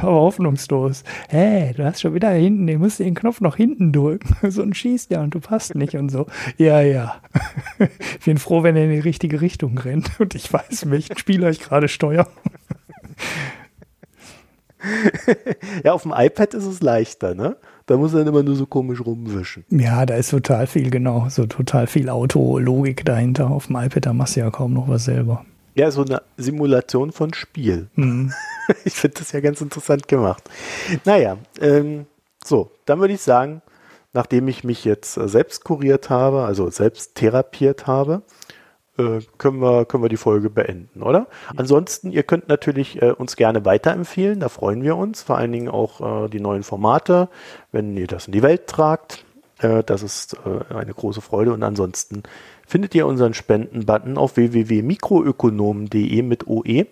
[0.00, 1.04] Aber hoffnungslos.
[1.28, 4.34] Hä, hey, du hast schon wieder hinten, du musst den Knopf noch hinten drücken.
[4.50, 6.26] So ein schießt ja und du passt nicht und so.
[6.56, 7.20] Ja, ja.
[8.18, 11.50] Ich bin froh, wenn er in die richtige Richtung rennt und ich weiß, welchen Spieler
[11.50, 12.28] ich gerade steuere.
[15.82, 17.56] Ja, auf dem iPad ist es leichter, ne?
[17.86, 19.64] Da muss er dann immer nur so komisch rumwischen.
[19.70, 23.50] Ja, da ist total viel, genau, so total viel Autologik dahinter.
[23.50, 25.44] Auf dem iPad, da machst du ja kaum noch was selber.
[25.74, 27.88] Ja, so eine Simulation von Spiel.
[27.94, 28.32] Mhm.
[28.86, 30.42] Ich finde das ja ganz interessant gemacht.
[31.04, 32.06] Naja, ähm,
[32.42, 33.60] so, dann würde ich sagen,
[34.14, 38.22] nachdem ich mich jetzt äh, selbst kuriert habe, also selbst therapiert habe,
[38.96, 41.26] äh, können, wir, können wir die Folge beenden, oder?
[41.56, 45.22] Ansonsten, ihr könnt natürlich äh, uns gerne weiterempfehlen, da freuen wir uns.
[45.22, 47.28] Vor allen Dingen auch äh, die neuen Formate,
[47.72, 49.24] wenn ihr das in die Welt tragt.
[49.58, 51.52] Äh, das ist äh, eine große Freude.
[51.52, 52.22] Und ansonsten
[52.66, 56.86] findet ihr unseren Spenden-Button auf www.mikroökonomen.de mit OE.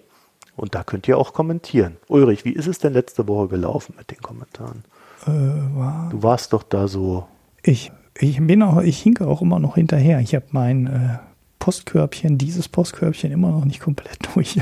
[0.56, 1.96] Und da könnt ihr auch kommentieren.
[2.08, 4.84] Ulrich, wie ist es denn letzte Woche gelaufen mit den Kommentaren?
[5.24, 7.26] War du warst doch da so.
[7.62, 10.18] Ich, ich bin auch, ich hinke auch immer noch hinterher.
[10.18, 11.20] Ich habe mein
[11.62, 14.60] Postkörbchen, dieses Postkörbchen immer noch nicht komplett durch.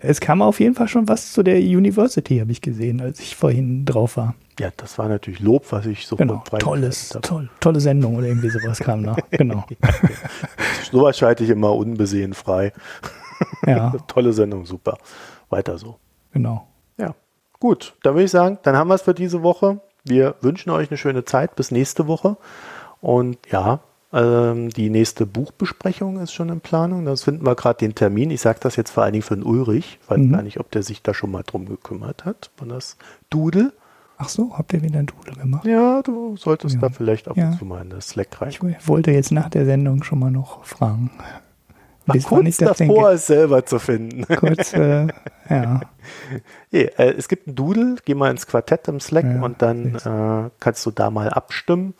[0.00, 3.36] es kam auf jeden Fall schon was zu der University, habe ich gesehen, als ich
[3.36, 4.34] vorhin drauf war.
[4.58, 8.48] Ja, das war natürlich Lob, was ich so genau, tolles, toll, tolle Sendung oder irgendwie
[8.48, 9.14] sowas kam da.
[9.30, 9.66] Genau.
[10.90, 12.72] Sowas schalte ich immer unbesehen frei.
[13.66, 13.92] Ja.
[14.06, 14.96] Tolle Sendung, super.
[15.50, 15.98] Weiter so.
[16.32, 16.66] Genau.
[16.96, 17.14] Ja.
[17.60, 19.82] Gut, dann würde ich sagen, dann haben wir es für diese Woche.
[20.02, 22.38] Wir wünschen euch eine schöne Zeit bis nächste Woche.
[23.02, 23.80] Und ja,
[24.16, 27.04] ähm, die nächste Buchbesprechung ist schon in Planung.
[27.04, 28.30] Das finden wir gerade den Termin.
[28.30, 29.98] Ich sage das jetzt vor allen Dingen für den Ulrich.
[30.02, 30.32] Ich weiß mhm.
[30.32, 32.50] gar nicht, ob der sich da schon mal drum gekümmert hat.
[32.56, 32.96] War das
[33.28, 33.72] Doodle?
[34.16, 35.66] Ach so, habt ihr wieder ein Doodle gemacht?
[35.66, 36.80] Ja, du solltest ja.
[36.80, 37.58] da vielleicht ab und ja.
[37.58, 38.48] zu mal in das Slack rein.
[38.48, 41.10] Ich wollte jetzt nach der Sendung schon mal noch fragen.
[42.08, 43.08] Ach, kurz davor, denke.
[43.08, 44.24] es selber zu finden.
[44.36, 45.08] Kurz, äh,
[45.50, 45.80] ja.
[46.70, 49.96] Nee, äh, es gibt ein Doodle, geh mal ins Quartett im Slack ja, und dann
[49.96, 51.94] äh, kannst du da mal abstimmen.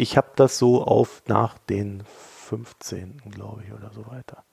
[0.00, 2.02] Ich habe das so auf nach den
[2.46, 3.20] 15.
[3.30, 4.44] glaube ich oder so weiter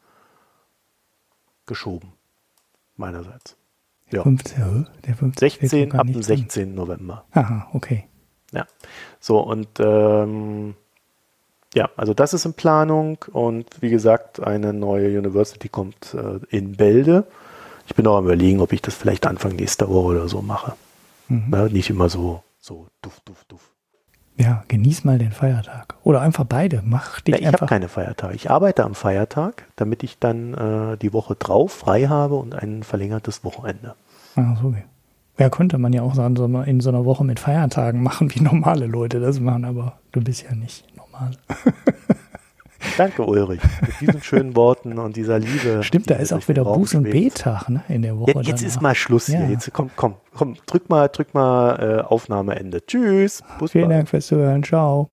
[1.66, 2.12] geschoben.
[2.98, 3.56] Meinerseits.
[4.12, 4.24] Ja.
[4.24, 6.76] 15, der 15 16 ab dem 16.
[6.76, 7.24] November.
[7.32, 8.10] Aha, okay.
[8.52, 8.66] Ja.
[9.22, 10.76] So, und ähm,
[11.74, 16.76] ja, also das ist in Planung und wie gesagt, eine neue University kommt äh, in
[16.76, 17.26] Bälde.
[17.86, 20.74] Ich bin auch am überlegen, ob ich das vielleicht Anfang nächster Woche oder so mache.
[21.30, 21.54] Mhm.
[21.54, 23.77] Ja, nicht immer so, so duff, duff, duff.
[24.38, 25.96] Ja, genieß mal den Feiertag.
[26.04, 26.84] Oder einfach beide.
[26.86, 28.36] Mach dich ja, ich habe keine Feiertage.
[28.36, 32.84] Ich arbeite am Feiertag, damit ich dann äh, die Woche drauf frei habe und ein
[32.84, 33.96] verlängertes Wochenende.
[34.36, 34.76] Ah, so.
[35.40, 38.42] Ja, könnte man ja auch sagen, so in so einer Woche mit Feiertagen machen, wie
[38.42, 41.32] normale Leute das machen, aber du bist ja nicht normal.
[42.98, 45.84] Danke, Ulrich, mit diesen schönen Worten und dieser Liebe.
[45.84, 48.32] Stimmt, da ist auch wieder Buß- und B-Tag ne, in der Woche.
[48.32, 49.40] Jetzt, jetzt ist mal Schluss ja.
[49.40, 49.50] hier.
[49.50, 52.86] Jetzt komm, komm, komm, drück mal, drück mal äh, Aufnahmeende.
[52.86, 53.44] Tschüss.
[53.70, 54.64] Vielen Dank fürs Zuhören.
[54.64, 55.06] Ciao.